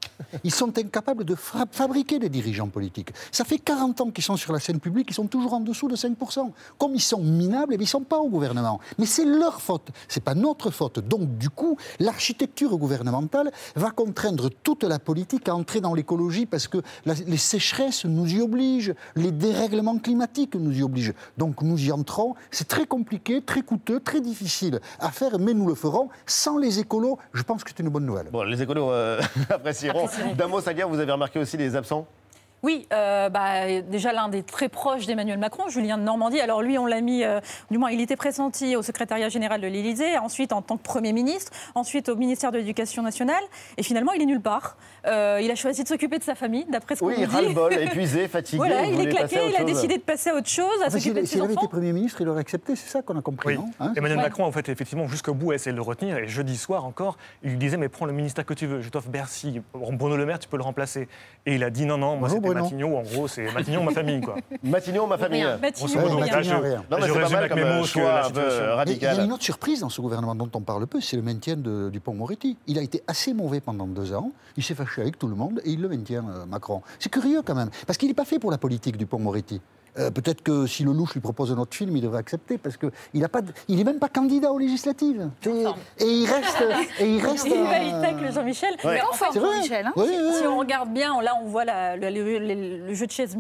Ils 0.44 0.52
sont 0.52 0.76
incapables 0.76 1.24
de 1.24 1.34
fabriquer 1.34 2.18
des 2.18 2.28
dirigeants 2.28 2.68
politiques. 2.68 3.14
Ça 3.32 3.44
fait 3.44 3.58
40 3.58 4.02
ans 4.02 4.10
qu'ils 4.10 4.24
sont 4.24 4.36
sur 4.36 4.52
la 4.52 4.60
scène 4.60 4.78
publique, 4.78 5.06
ils 5.08 5.14
sont 5.14 5.26
toujours 5.26 5.54
en 5.54 5.60
dessous 5.60 5.88
de 5.88 5.96
5%. 5.96 6.50
Comme 6.76 6.94
ils 6.94 7.00
sont 7.00 7.22
minables, 7.22 7.72
eh 7.72 7.76
ils 7.76 7.80
ne 7.80 7.86
sont 7.86 8.02
pas 8.02 8.18
au 8.18 8.28
gouvernement. 8.28 8.78
Mais 8.98 9.06
c'est 9.06 9.24
leur 9.24 9.62
faute, 9.62 9.88
ce 10.08 10.18
n'est 10.18 10.22
pas 10.22 10.34
notre 10.34 10.70
faute. 10.70 10.98
Donc, 10.98 11.38
du 11.38 11.48
coup, 11.48 11.78
l'architecture 11.98 12.76
gouvernementale 12.76 13.50
va 13.74 13.90
contraindre 13.90 14.50
toute 14.50 14.84
la 14.84 14.98
politique 14.98 15.48
à 15.48 15.54
entrer 15.54 15.80
dans 15.80 15.94
l'écologie 15.94 16.44
parce 16.44 16.68
que 16.68 16.82
les 17.06 17.38
sécheresses 17.38 18.04
nous 18.04 18.26
y 18.26 18.42
obligent, 18.42 18.92
les 19.14 19.32
dérèglements 19.46 19.98
climatiques 19.98 20.54
nous 20.54 20.72
y 20.72 20.82
obligent. 20.82 21.14
Donc, 21.38 21.62
nous 21.62 21.78
y 21.82 21.92
entrons. 21.92 22.34
C'est 22.50 22.68
très 22.68 22.86
compliqué, 22.86 23.42
très 23.42 23.62
coûteux, 23.62 24.00
très 24.00 24.20
difficile 24.20 24.80
à 25.00 25.10
faire, 25.10 25.38
mais 25.38 25.54
nous 25.54 25.68
le 25.68 25.74
ferons. 25.74 26.08
Sans 26.26 26.58
les 26.58 26.78
écolos, 26.78 27.18
je 27.32 27.42
pense 27.42 27.64
que 27.64 27.70
c'est 27.70 27.82
une 27.82 27.88
bonne 27.88 28.06
nouvelle. 28.06 28.28
Bon, 28.30 28.42
les 28.42 28.60
écolos 28.62 28.90
euh, 28.90 29.20
apprécieront. 29.50 30.08
D'un 30.36 30.48
mot, 30.48 30.60
Salia, 30.60 30.86
vous 30.86 30.98
avez 30.98 31.12
remarqué 31.12 31.38
aussi 31.38 31.56
les 31.56 31.76
absents? 31.76 32.06
Oui, 32.62 32.86
euh, 32.92 33.28
bah, 33.28 33.80
déjà 33.82 34.12
l'un 34.12 34.28
des 34.28 34.42
très 34.42 34.68
proches 34.68 35.06
d'Emmanuel 35.06 35.38
Macron, 35.38 35.68
Julien 35.68 35.98
de 35.98 36.02
Normandie. 36.02 36.40
Alors 36.40 36.62
lui, 36.62 36.78
on 36.78 36.86
l'a 36.86 37.00
mis, 37.00 37.22
euh, 37.22 37.40
du 37.70 37.78
moins 37.78 37.90
il 37.90 38.00
était 38.00 38.16
pressenti 38.16 38.74
au 38.76 38.82
secrétariat 38.82 39.28
général 39.28 39.60
de 39.60 39.66
l'Élysée, 39.68 40.18
ensuite 40.18 40.52
en 40.52 40.62
tant 40.62 40.76
que 40.76 40.82
Premier 40.82 41.12
ministre, 41.12 41.52
ensuite 41.74 42.08
au 42.08 42.16
ministère 42.16 42.50
de 42.52 42.58
l'Éducation 42.58 43.02
nationale, 43.02 43.42
et 43.76 43.82
finalement 43.82 44.12
il 44.12 44.22
est 44.22 44.26
nulle 44.26 44.40
part. 44.40 44.76
Euh, 45.06 45.38
il 45.42 45.50
a 45.50 45.54
choisi 45.54 45.82
de 45.84 45.88
s'occuper 45.88 46.18
de 46.18 46.24
sa 46.24 46.34
famille, 46.34 46.64
d'après 46.68 46.96
ce 46.96 47.00
qu'on 47.00 47.06
Oui, 47.08 47.16
dit. 47.18 47.24
ras-le-bol, 47.26 47.72
épuisé, 47.74 48.26
fatigué. 48.28 48.56
Voilà, 48.58 48.84
il 48.86 49.00
est 49.00 49.08
claqué, 49.10 49.36
il 49.48 49.54
a 49.54 49.58
chose. 49.58 49.66
décidé 49.66 49.96
de 49.98 50.02
passer 50.02 50.30
à 50.30 50.34
autre 50.34 50.48
chose, 50.48 50.66
à 50.82 50.86
Enfin, 50.88 50.98
s'occuper 50.98 51.20
de 51.20 51.26
S'il 51.26 51.42
avait 51.42 51.52
été. 51.54 51.68
Premier 51.68 51.92
ministre, 51.92 52.20
il 52.22 52.28
aurait 52.28 52.40
accepté, 52.40 52.74
c'est 52.74 52.88
ça 52.88 53.02
qu'on 53.02 53.16
a 53.18 53.22
compris, 53.22 53.56
Oui. 53.56 53.58
non 53.58 53.70
Hein 53.78 53.92
Emmanuel 53.96 54.16
Ouais. 54.18 54.24
Macron, 54.24 54.44
en 54.44 54.50
fait, 54.52 54.68
effectivement, 54.68 55.06
jusqu'au 55.06 55.34
bout, 55.34 55.52
a 55.52 55.54
essayé 55.56 55.70
de 55.72 55.76
le 55.76 55.82
retenir. 55.82 56.16
Et 56.16 56.26
jeudi 56.26 56.56
soir 56.56 56.84
encore, 56.84 57.18
il 57.44 57.50
lui 57.50 57.58
disait 57.58 57.76
Mais 57.76 57.88
prends 57.88 58.06
le 58.06 58.12
ministère 58.12 58.44
que 58.46 58.54
tu 58.54 58.66
veux, 58.66 58.80
je 58.80 58.88
t'offre 58.88 59.08
Bercy. 59.10 59.60
Bruno 59.74 60.16
Le 60.16 60.24
Maire, 60.26 60.38
tu 60.38 60.48
peux 60.48 60.56
le 60.56 60.62
remplacer. 60.62 61.06
Et 61.44 61.54
il 61.56 61.62
a 61.64 61.70
dit 61.70 61.84
Non, 61.86 61.98
non, 61.98 62.16
moi, 62.16 62.28
Matignon. 62.54 62.98
En 62.98 63.02
gros, 63.02 63.28
c'est 63.28 63.52
Matignon, 63.52 63.82
ma 63.82 63.92
famille. 63.92 64.20
Quoi. 64.20 64.36
Matignon, 64.62 65.06
ma 65.06 65.18
famille. 65.18 65.44
Rien. 65.44 65.58
Matignon, 65.58 65.88
rien. 66.00 66.18
Là, 66.18 66.26
je, 66.26 66.34
Matignon, 66.34 66.60
rien. 66.60 66.84
Non, 66.90 66.98
mais 67.00 67.06
je 67.06 67.12
résume 67.12 67.36
avec 67.38 67.54
mes 67.54 67.64
mots 67.64 67.84
que 67.84 67.98
la. 67.98 68.28
Mais 68.34 68.40
Il 68.40 68.42
y 68.42 68.60
a 68.60 68.74
radical. 68.76 69.24
une 69.24 69.32
autre 69.32 69.42
surprise 69.44 69.80
dans 69.80 69.88
ce 69.88 70.00
gouvernement 70.00 70.34
dont 70.34 70.50
on 70.54 70.60
parle 70.60 70.86
peu, 70.86 71.00
c'est 71.00 71.16
le 71.16 71.22
maintien 71.22 71.56
de 71.56 71.90
Dupont-Moretti. 71.90 72.56
Il 72.66 72.78
a 72.78 72.82
été 72.82 73.02
assez 73.06 73.34
mauvais 73.34 73.60
pendant 73.60 73.86
deux 73.86 74.12
ans, 74.12 74.32
il 74.56 74.62
s'est 74.62 74.74
fâché 74.74 75.02
avec 75.02 75.18
tout 75.18 75.28
le 75.28 75.34
monde 75.34 75.60
et 75.64 75.70
il 75.70 75.80
le 75.80 75.88
maintient, 75.88 76.24
euh, 76.28 76.46
Macron. 76.46 76.82
C'est 76.98 77.10
curieux 77.10 77.42
quand 77.42 77.54
même, 77.54 77.70
parce 77.86 77.98
qu'il 77.98 78.08
n'est 78.08 78.14
pas 78.14 78.24
fait 78.24 78.38
pour 78.38 78.50
la 78.50 78.58
politique, 78.58 78.96
Dupont-Moretti. 78.96 79.60
Euh, 79.98 80.10
Peut-être 80.10 80.42
que 80.42 80.66
si 80.66 80.84
Lelouch 80.84 81.14
lui 81.14 81.20
propose 81.20 81.52
un 81.52 81.58
autre 81.58 81.74
film, 81.74 81.96
il 81.96 82.02
devrait 82.02 82.18
accepter, 82.18 82.58
parce 82.58 82.76
qu'il 82.76 82.90
n'est 83.68 83.84
même 83.84 83.98
pas 83.98 84.08
candidat 84.08 84.52
aux 84.52 84.58
législatives. 84.58 85.28
Et, 85.46 85.48
et 86.04 86.06
il 86.06 86.26
reste... 86.26 86.64
Et 87.00 87.14
il 87.16 87.24
reste 87.24 87.46
Il 87.46 87.62
va 87.62 87.78
il 87.78 87.92
tacle 88.02 88.32
Jean-Michel. 88.32 88.74
Ouais. 88.84 88.94
Mais 88.94 89.02
en 89.02 89.08
Enfin, 89.10 89.26
fait, 89.26 89.32
C'est 89.34 89.38
vrai. 89.40 89.58
Michel, 89.60 89.86
hein. 89.86 89.92
Oui, 89.96 90.04
oui, 90.08 90.34
Si 90.40 90.46
on 90.46 90.58
regarde 90.58 90.90
bien, 90.92 91.20
là 91.22 91.32
on 91.42 91.46
voit 91.46 91.64
la- 91.64 91.96
le, 91.96 92.10
le- 92.10 92.38
le- 92.38 92.86
le 92.88 92.94
jeu 92.94 93.06
de 93.06 93.12
chaise 93.12 93.34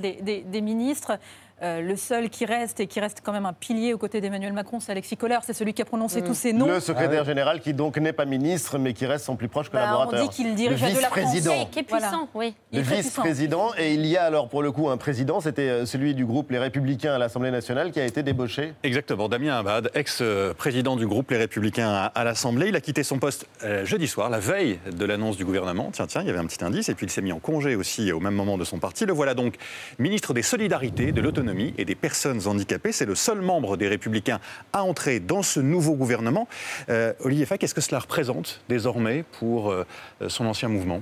des, 0.00 0.20
des- 0.22 0.42
des 0.42 0.60
ministres. 0.60 1.18
Euh, 1.62 1.80
le 1.80 1.96
seul 1.96 2.28
qui 2.28 2.44
reste 2.44 2.80
et 2.80 2.86
qui 2.86 3.00
reste 3.00 3.22
quand 3.24 3.32
même 3.32 3.46
un 3.46 3.54
pilier 3.54 3.94
aux 3.94 3.98
côtés 3.98 4.20
d'Emmanuel 4.20 4.52
Macron, 4.52 4.78
c'est 4.78 4.92
Alexis 4.92 5.16
Kohler. 5.16 5.38
C'est 5.42 5.54
celui 5.54 5.72
qui 5.72 5.80
a 5.80 5.86
prononcé 5.86 6.22
tous 6.22 6.34
ces 6.34 6.52
noms. 6.52 6.66
Le 6.66 6.80
secrétaire 6.80 7.24
général 7.24 7.60
qui 7.60 7.72
donc 7.72 7.96
n'est 7.96 8.12
pas 8.12 8.26
ministre, 8.26 8.76
mais 8.78 8.92
qui 8.92 9.06
reste 9.06 9.24
son 9.24 9.36
plus 9.36 9.48
proche 9.48 9.70
Bah, 9.70 9.78
collaborateur. 9.80 10.20
on 10.20 10.28
dit 10.28 10.28
qu'il 10.36 10.54
dirige 10.54 10.82
le 10.82 10.88
la 10.88 10.94
de 10.94 11.00
la 11.00 11.08
France. 11.08 11.18
vice-président. 11.32 11.66
Qui 11.72 11.78
est 11.78 11.88
Voilà. 11.88 12.08
puissant, 12.08 12.28
oui. 12.34 12.54
Il 12.72 12.80
Le 12.80 12.84
vice-président. 12.84 13.70
Et 13.78 13.94
il 13.94 14.04
y 14.04 14.18
a 14.18 14.24
alors 14.24 14.48
pour 14.50 14.62
le 14.62 14.70
coup 14.70 14.90
un 14.90 14.98
président, 14.98 15.40
c'était 15.40 15.62
euh, 15.62 15.86
celui 15.86 16.14
du 16.14 16.26
groupe 16.26 16.50
Les 16.50 16.58
Républicains 16.58 17.14
à 17.14 17.18
l'Assemblée 17.18 17.50
nationale 17.50 17.90
qui 17.90 18.00
a 18.00 18.04
été 18.04 18.22
débauché. 18.22 18.74
Exactement, 18.82 19.30
Damien 19.30 19.56
Abad, 19.58 19.90
ex-président 19.94 20.96
du 20.96 21.06
groupe 21.06 21.30
Les 21.30 21.38
Républicains 21.38 21.88
à, 21.88 22.04
à 22.06 22.24
l'Assemblée. 22.24 22.68
Il 22.68 22.76
a 22.76 22.82
quitté 22.82 23.02
son 23.02 23.18
poste 23.18 23.46
euh, 23.64 23.82
jeudi 23.86 24.08
soir, 24.08 24.28
la 24.28 24.40
veille 24.40 24.78
de 24.94 25.04
l'annonce 25.06 25.38
du 25.38 25.46
gouvernement. 25.46 25.88
Tiens, 25.90 26.06
tiens, 26.06 26.20
il 26.20 26.26
y 26.26 26.30
avait 26.30 26.38
un 26.38 26.46
petit 26.46 26.62
indice. 26.62 26.90
Et 26.90 26.94
puis 26.94 27.06
il 27.06 27.10
s'est 27.10 27.22
mis 27.22 27.32
en 27.32 27.38
congé 27.38 27.76
aussi 27.76 28.12
au 28.12 28.20
même 28.20 28.34
moment 28.34 28.58
de 28.58 28.64
son 28.64 28.78
parti. 28.78 29.06
Le 29.06 29.14
voilà 29.14 29.32
donc 29.32 29.54
ministre 29.98 30.34
des 30.34 30.42
Solidarités, 30.42 31.12
de 31.12 31.20
l'Autonomie 31.22 31.45
et 31.78 31.84
des 31.84 31.94
Personnes 31.94 32.40
handicapées. 32.46 32.92
C'est 32.92 33.06
le 33.06 33.14
seul 33.14 33.40
membre 33.40 33.76
des 33.76 33.88
Républicains 33.88 34.40
à 34.72 34.82
entrer 34.82 35.20
dans 35.20 35.42
ce 35.42 35.60
nouveau 35.60 35.94
gouvernement. 35.94 36.48
Euh, 36.88 37.12
Olivier 37.20 37.46
Fac, 37.46 37.60
qu'est-ce 37.60 37.74
que 37.74 37.80
cela 37.80 38.00
représente 38.00 38.60
désormais 38.68 39.24
pour 39.38 39.70
euh, 39.70 39.84
son 40.28 40.46
ancien 40.46 40.68
mouvement? 40.68 41.00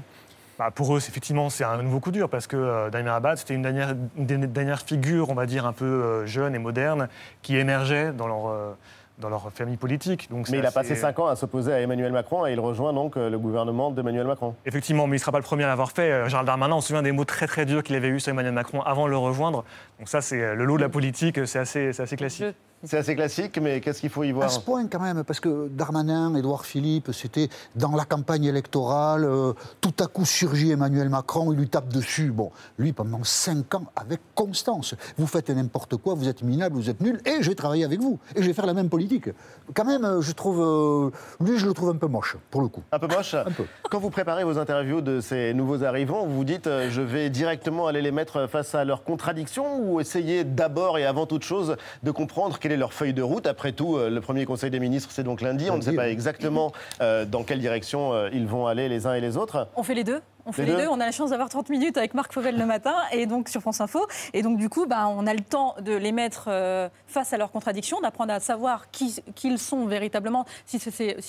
Bah, 0.59 0.71
pour 0.73 0.95
eux, 0.95 1.01
c'est- 1.01 1.09
effectivement, 1.09 1.51
c'est 1.51 1.65
un 1.65 1.83
nouveau 1.83 1.99
coup 2.01 2.13
dur 2.13 2.29
parce 2.29 2.47
que 2.47 2.57
euh, 2.57 2.91
Damien 2.91 3.15
Abad, 3.15 3.39
c'était 3.39 3.55
une 3.55 3.63
dernière, 3.63 3.95
une 4.17 4.77
figures, 4.87 5.31
on 5.31 5.35
va 5.35 5.47
dire, 5.47 5.67
un 5.67 5.73
peu 5.73 5.85
euh, 5.85 6.27
jeune 6.27 6.55
et 6.55 6.59
moderne, 6.61 7.09
qui 7.43 7.57
émergeait 7.57 8.13
dans 8.13 8.29
leur, 8.29 8.47
euh, 8.49 8.73
dans 9.19 9.29
leur 9.29 9.51
famille 9.53 9.77
politique. 9.77 10.29
Donc, 10.31 10.49
Mais 10.51 10.59
il 10.59 10.65
a 10.65 10.69
assez- 10.69 10.75
passé 10.75 10.95
cinq 10.97 11.19
ans 11.19 11.27
à 11.27 11.35
s'opposer 11.37 11.73
à 11.73 11.81
Emmanuel 11.81 12.13
Macron 12.13 12.47
et 12.47 12.53
il 12.53 12.61
rejoint 12.61 12.93
donc 12.93 13.17
euh, 13.17 13.31
le 13.31 13.39
gouvernement 13.39 13.91
d'Emmanuel 13.91 14.27
Macron. 14.29 14.55
Effectivement, 14.65 15.07
mais 15.09 15.17
il 15.17 15.19
ne 15.19 15.23
sera 15.23 15.33
pas 15.33 15.39
le 15.39 15.45
premier 15.45 15.65
à 15.65 15.69
l'avoir 15.69 15.91
fait. 15.91 16.11
Euh, 16.11 16.29
Gérald 16.29 16.47
Darmanin, 16.47 16.77
on 16.77 16.81
se 16.81 16.87
souvient 16.89 17.03
des 17.03 17.13
mots 17.13 17.25
très 17.25 17.49
très 17.49 17.67
durs 17.67 17.83
qu'il 17.83 17.97
avait 17.97 18.09
eus 18.09 18.21
sur 18.21 18.31
Emmanuel 18.31 18.53
Macron 18.55 18.81
avant 18.83 19.07
de 19.07 19.11
le 19.11 19.17
rejoindre. 19.17 19.65
Donc 19.99 20.09
ça, 20.09 20.21
c'est 20.21 20.41
euh, 20.41 20.55
le 20.55 20.65
lot 20.65 20.77
de 20.77 20.83
la 20.83 20.89
politique, 20.89 21.47
c'est 21.47 21.59
assez, 21.59 21.93
c'est 21.93 22.03
assez 22.03 22.17
classique. 22.17 22.55
C'est 22.87 22.99
assez 22.99 23.15
classique, 23.15 23.59
mais 23.63 23.81
qu'est-ce 23.81 24.01
qu'il 24.01 24.11
faut 24.11 24.25
y 24.25 24.31
À 24.31 24.33
voir 24.35 24.51
ce 24.51 24.61
point 24.61 24.87
quand 24.89 25.01
même, 25.01 25.25
parce 25.25 25.41
que 25.41 25.69
Darmanin, 25.69 26.35
Édouard 26.35 26.67
Philippe, 26.67 27.13
c'était 27.13 27.49
dans 27.77 27.93
la 27.97 28.05
campagne 28.05 28.45
électorale, 28.45 29.25
euh, 29.25 29.55
tout 29.81 29.95
à 30.01 30.07
coup 30.07 30.27
surgit 30.27 30.73
Emmanuel 30.73 31.09
Macron, 31.09 31.51
il 31.51 31.59
lui 31.59 31.69
tape 31.69 31.89
dessus. 31.89 32.31
Bon, 32.31 32.51
lui, 32.77 32.93
pendant 32.93 33.25
cinq 33.25 33.75
ans, 33.75 33.87
avec 33.97 34.21
constance, 34.35 34.95
vous 35.17 35.27
faites 35.27 35.49
n'importe 35.49 35.97
quoi, 35.97 36.15
vous 36.15 36.29
êtes 36.29 36.43
minable, 36.43 36.77
vous 36.77 36.91
êtes 36.91 37.01
nul, 37.01 37.23
et 37.25 37.43
je 37.43 37.49
vais 37.49 37.55
travailler 37.55 37.85
avec 37.85 38.01
vous, 38.01 38.19
et 38.37 38.43
je 38.43 38.47
vais 38.47 38.53
faire 38.53 38.67
la 38.67 38.75
même 38.75 38.91
politique. 38.91 39.31
Quand 39.73 39.87
même, 39.87 40.05
euh, 40.05 40.21
je 40.21 40.33
trouve, 40.33 40.61
euh, 40.61 41.11
lui, 41.41 41.59
je 41.59 41.67
le 41.67 41.73
trouve 41.73 41.89
un 41.89 41.97
peu 41.97 42.07
moche, 42.07 42.37
pour 42.51 42.61
le 42.61 42.69
coup. 42.69 42.83
Un 42.93 42.99
peu 42.99 43.07
moche 43.07 43.35
peu. 43.57 43.65
Quand 43.91 43.99
vous 43.99 44.11
préparez 44.11 44.45
vos 44.45 44.59
interviews 44.59 45.01
de 45.01 45.23
ces 45.23 45.55
nouveaux 45.55 45.85
arrivants, 45.85 46.27
vous 46.27 46.37
vous 46.37 46.45
dites 46.45 46.67
euh, 46.67 46.91
je 46.91 47.01
vais 47.01 47.31
directement 47.31 47.87
aller 47.87 48.03
les 48.03 48.13
mettre 48.13 48.47
face 48.47 48.75
à 48.75 48.85
leurs 48.85 49.05
contradictions 49.05 49.84
ou 49.85 50.01
essayer 50.01 50.45
d'abord 50.45 50.99
et 50.99 51.05
avant 51.05 51.27
toute 51.27 51.43
chose 51.45 51.77
de 52.03 52.11
comprendre 52.11 52.59
quelle 52.59 52.73
est 52.73 52.77
leur 52.77 52.93
feuille 52.93 53.13
de 53.15 53.23
route 53.23 53.47
Après 53.47 53.73
tout, 53.73 53.97
euh, 53.97 54.11
le 54.11 54.21
premier 54.21 54.45
conseil 54.47 54.71
des 54.71 54.81
ministres, 54.81 55.11
c'est 55.13 55.23
donc 55.25 55.41
lundi. 55.41 55.71
On 55.71 55.77
ne 55.77 55.83
sait 55.83 55.93
pas 55.95 56.05
oui. 56.05 56.11
exactement 56.11 56.73
euh, 57.01 57.25
dans 57.25 57.43
quelle 57.45 57.61
direction 57.61 58.13
euh, 58.13 58.29
ils 58.33 58.47
vont 58.47 58.67
aller 58.67 58.89
les 58.89 59.07
uns 59.07 59.15
et 59.15 59.21
les 59.21 59.37
autres. 59.37 59.69
On 59.77 59.83
fait 59.83 59.95
les 59.95 60.05
deux. 60.05 60.21
On 60.47 60.53
fait 60.53 60.63
Les 60.67 60.73
les, 60.73 60.77
deux 60.77 60.83
deux. 60.83 60.89
On 60.89 61.01
a 61.01 61.07
la 61.07 61.11
chance 61.13 61.31
d'avoir 61.31 61.49
30 61.49 61.71
minutes 61.71 61.97
avec 61.97 62.13
Marc 62.13 62.33
Fauvel 62.35 62.59
le 62.59 62.67
matin 62.67 62.95
et 63.13 63.25
donc 63.25 63.49
sur 63.49 63.63
France 63.63 63.81
Info. 63.81 64.07
Et 64.35 64.43
donc 64.43 64.59
du 64.59 64.69
coup, 64.69 64.85
bah, 64.87 65.09
on 65.09 65.27
a 65.27 65.33
le 65.33 65.41
temps 65.41 65.75
de 65.81 65.95
les 65.95 66.13
mettre 66.13 66.47
euh, 66.49 66.89
face 67.07 67.33
à 67.33 67.39
leurs 67.39 67.51
contradictions, 67.51 68.01
d'apprendre 68.03 68.33
à 68.35 68.41
savoir 68.41 68.91
qui, 68.91 69.23
qui 69.35 69.49
ils 69.49 69.59
sont 69.59 69.87
véritablement. 69.87 70.45
Si, 70.67 70.79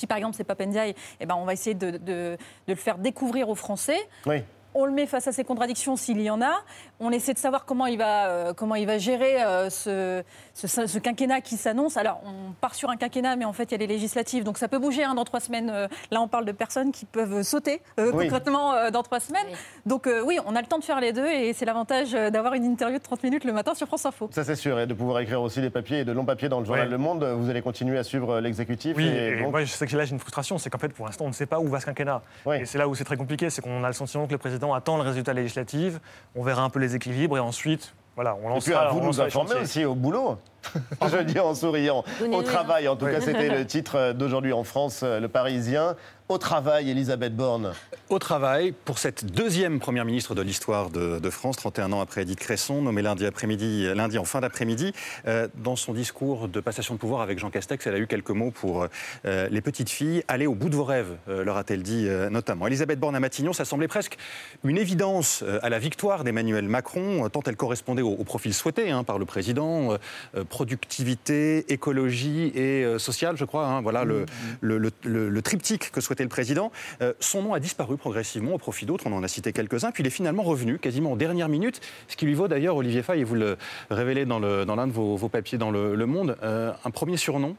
par 0.07 0.17
exemple 0.17 0.35
c'est 0.35 0.43
Papendiaï, 0.43 0.95
eh 1.21 1.25
ben, 1.25 1.35
on 1.35 1.45
va 1.45 1.53
essayer 1.53 1.75
de, 1.75 1.91
de- 1.91 1.97
de 1.97 2.37
le 2.67 2.75
faire 2.75 2.97
découvrir 2.97 3.47
aux 3.49 3.55
Français. 3.55 3.97
Oui. 4.25 4.43
On 4.77 4.83
le 4.85 4.91
met 4.91 5.05
face 5.05 5.25
à 5.27 5.31
ses 5.31 5.45
contradictions 5.45 5.95
s'il 5.95 6.19
y 6.21 6.29
en 6.29 6.41
a. 6.41 6.51
On 6.99 7.11
essaie 7.11 7.33
de 7.33 7.37
savoir 7.39 7.65
comment 7.65 7.87
il 7.87 7.97
va, 7.97 8.27
euh, 8.27 8.53
comment 8.53 8.75
il 8.75 8.87
va 8.87 8.97
gérer 8.97 9.43
euh, 9.43 9.69
ce, 9.69 10.23
ce, 10.53 10.67
ce 10.87 10.97
quinquennat 10.99 11.41
qui 11.41 11.57
s'annonce. 11.57 11.97
Alors, 11.97 12.21
on 12.25 12.53
part 12.53 12.73
sur 12.73 12.89
un 12.89 12.95
quinquennat, 12.95 13.35
mais 13.35 13.45
en 13.45 13.51
fait, 13.53 13.65
il 13.65 13.71
y 13.71 13.75
a 13.75 13.77
les 13.79 13.87
législatives. 13.87 14.43
Donc, 14.43 14.57
ça 14.57 14.67
peut 14.67 14.79
bouger 14.79 15.03
hein, 15.03 15.13
dans 15.15 15.25
trois 15.25 15.39
semaines. 15.41 15.69
Euh, 15.69 15.87
là, 16.11 16.21
on 16.21 16.27
parle 16.27 16.45
de 16.45 16.51
personnes 16.53 16.91
qui 16.93 17.05
peuvent 17.05 17.41
sauter 17.43 17.81
euh, 17.99 18.11
Oui. 18.13 18.25
concrètement 18.25 18.73
euh, 18.73 18.91
dans 18.91 19.03
trois 19.03 19.19
semaines. 19.19 19.45
Oui. 19.49 19.57
Donc, 19.85 20.07
euh, 20.07 20.21
oui, 20.25 20.39
on 20.45 20.55
a 20.55 20.61
le 20.61 20.67
temps 20.67 20.79
de 20.79 20.83
faire 20.85 21.01
les 21.01 21.11
deux. 21.11 21.25
Et 21.27 21.51
c'est 21.53 21.65
l'avantage 21.65 22.13
euh, 22.13 22.29
d'avoir 22.29 22.53
une 22.53 22.63
interview 22.65 22.97
de 22.97 23.03
30 23.03 23.23
minutes 23.23 23.43
le 23.43 23.51
matin 23.53 23.73
sur 23.75 23.87
France 23.87 24.05
Info. 24.05 24.29
Ça 24.31 24.43
c'est 24.43 24.55
sûr, 24.55 24.79
et 24.79 24.87
de 24.87 24.93
pouvoir 24.93 25.19
écrire 25.19 25.41
aussi 25.41 25.59
des 25.61 25.69
papiers 25.69 25.99
et 25.99 26.05
de 26.05 26.11
longs 26.11 26.25
papiers 26.25 26.47
dans 26.49 26.59
le 26.59 26.65
journal 26.65 26.85
Oui. 26.85 26.91
Le 26.91 26.97
Monde. 26.97 27.23
Vous 27.25 27.49
allez 27.49 27.61
continuer 27.61 27.97
à 27.97 28.03
suivre 28.03 28.39
l'exécutif. 28.39 28.95
Oui, 28.95 29.05
et 29.07 29.27
et 29.31 29.41
donc- 29.41 29.51
moi 29.51 29.63
je 29.63 29.71
sais 29.71 29.85
que 29.87 29.97
là 29.97 30.05
j'ai 30.05 30.11
une 30.11 30.19
frustration, 30.19 30.57
c'est 30.57 30.69
qu'en 30.69 30.77
fait 30.77 30.89
pour 30.93 31.05
l'instant 31.05 31.25
on 31.25 31.29
ne 31.29 31.33
sait 31.33 31.45
pas 31.45 31.59
où 31.59 31.67
va 31.67 31.79
ce 31.79 31.85
quinquennat. 31.85 32.21
Oui. 32.45 32.57
Et 32.57 32.65
c'est 32.65 32.77
là 32.77 32.87
où 32.87 32.95
c'est 32.95 33.03
très 33.03 33.17
compliqué, 33.17 33.49
c'est 33.49 33.61
qu'on 33.61 33.83
a 33.83 33.87
le 33.87 33.93
sentiment 33.93 34.27
que 34.27 34.31
le 34.31 34.37
président 34.37 34.73
attend 34.73 34.97
le 34.97 35.03
résultat 35.03 35.33
législatif, 35.33 35.99
on 36.35 36.43
verra 36.43 36.61
un 36.61 36.69
peu 36.69 36.79
les 36.79 36.84
équilibres 36.93 37.37
et 37.37 37.39
ensuite, 37.39 37.93
voilà, 38.15 38.37
on 38.43 38.55
Et 38.55 38.59
puis 38.59 38.73
à 38.73 38.89
vous 38.89 38.99
on 38.99 39.05
nous 39.05 39.11
les 39.13 39.19
informer 39.21 39.55
aussi 39.61 39.83
au 39.85 39.95
boulot. 39.95 40.37
Je 41.11 41.17
dis 41.23 41.39
en 41.39 41.55
souriant. 41.55 42.03
Au 42.31 42.41
les 42.41 42.43
travail, 42.43 42.87
en 42.87 42.95
tout 42.95 43.05
Oui. 43.05 43.11
cas, 43.11 43.21
c'était 43.21 43.49
le 43.57 43.65
titre 43.65 44.13
d'aujourd'hui 44.13 44.53
en 44.53 44.63
France, 44.63 45.01
euh, 45.03 45.19
Le 45.19 45.27
Parisien. 45.27 45.95
Au 46.27 46.39
travail, 46.39 46.89
Elisabeth 46.89 47.35
Borne. 47.35 47.73
Au 48.09 48.17
travail, 48.17 48.73
pour 48.83 48.97
cette 48.97 49.25
deuxième 49.31 49.79
première 49.79 50.05
ministre 50.05 50.33
de 50.33 50.41
l'histoire 50.41 50.89
de, 50.89 51.19
de, 51.19 51.29
France, 51.29 51.55
31 51.57 51.93
ans 51.93 52.01
après 52.01 52.23
Edith 52.23 52.39
Cresson, 52.39 52.81
nommée 52.81 53.03
lundi, 53.03 53.27
après-midi, 53.27 53.85
lundi 53.93 54.17
en 54.17 54.25
fin 54.25 54.41
d'après-midi. 54.41 54.91
Euh, 55.27 55.47
dans 55.53 55.75
son 55.75 55.93
discours 55.93 56.47
de 56.47 56.59
passation 56.61 56.95
de 56.95 56.99
pouvoir 56.99 57.21
avec 57.21 57.37
Jean 57.37 57.51
Castex, 57.51 57.85
elle 57.85 57.93
a 57.93 57.99
eu 57.99 58.07
quelques 58.07 58.31
mots 58.31 58.49
pour 58.49 58.87
euh, 59.25 59.47
les 59.51 59.61
petites 59.61 59.91
filles. 59.91 60.23
Allez 60.27 60.47
au 60.47 60.55
bout 60.55 60.69
de 60.69 60.75
vos 60.75 60.83
rêves, 60.83 61.15
euh, 61.29 61.43
leur 61.43 61.57
a-t-elle 61.57 61.83
dit 61.83 62.07
euh, 62.07 62.31
notamment. 62.31 62.65
Elisabeth 62.65 62.99
Borne 62.99 63.15
à 63.15 63.19
Matignon, 63.19 63.53
ça 63.53 63.63
semblait 63.63 63.87
presque 63.87 64.17
une 64.63 64.79
évidence 64.79 65.43
euh, 65.43 65.59
à 65.61 65.69
la 65.69 65.77
victoire 65.77 66.23
d'Emmanuel 66.23 66.65
Macron, 66.67 67.29
tant 67.29 67.41
elle 67.45 67.55
correspondait 67.55 68.01
au, 68.01 68.09
au 68.13 68.23
profil 68.23 68.51
souhaité 68.55 68.89
hein, 68.89 69.03
par 69.03 69.19
le 69.19 69.25
président. 69.25 69.93
euh, 70.35 70.43
productivité, 70.43 71.71
écologie 71.71 72.51
et 72.55 72.83
euh, 72.83 72.97
sociale, 72.97 73.37
je 73.37 73.45
crois. 73.45 73.67
hein, 73.67 73.81
voilà 73.83 74.03
le, 74.05 74.25
le, 74.61 74.79
le- 74.79 74.91
le- 75.03 75.29
le 75.29 75.41
triptyque 75.43 75.91
que 75.91 76.01
souhaitait 76.01 76.14
le 76.23 76.29
président. 76.29 76.71
Euh, 77.01 77.13
son 77.19 77.43
nom 77.43 77.53
a 77.53 77.59
disparu 77.59 77.97
progressivement 77.97 78.53
au 78.53 78.57
profit 78.57 78.85
d'autres. 78.85 79.05
On 79.07 79.13
en 79.13 79.23
a 79.23 79.27
cité 79.27 79.53
quelques-uns. 79.53 79.91
Puis 79.91 80.03
il 80.03 80.07
est 80.07 80.11
finalement 80.11 80.43
revenu 80.43 80.79
quasiment 80.79 81.13
en 81.13 81.15
dernière 81.15 81.49
minute, 81.49 81.81
ce 82.07 82.15
qui 82.15 82.25
lui 82.25 82.33
vaut 82.33 82.47
d'ailleurs, 82.47 82.75
Olivier 82.75 83.03
Fay, 83.03 83.19
et 83.19 83.23
vous 83.23 83.35
le 83.35 83.57
révélez 83.89 84.25
dans 84.25 84.39
l'un 84.39 84.87
de 84.87 84.91
vos, 84.91 85.29
papiers 85.29 85.57
dans 85.57 85.71
le, 85.71 85.95
Le 85.95 86.05
Monde, 86.05 86.37
euh, 86.43 86.71
un 86.83 86.91
premier 86.91 87.17
surnom. 87.17 87.55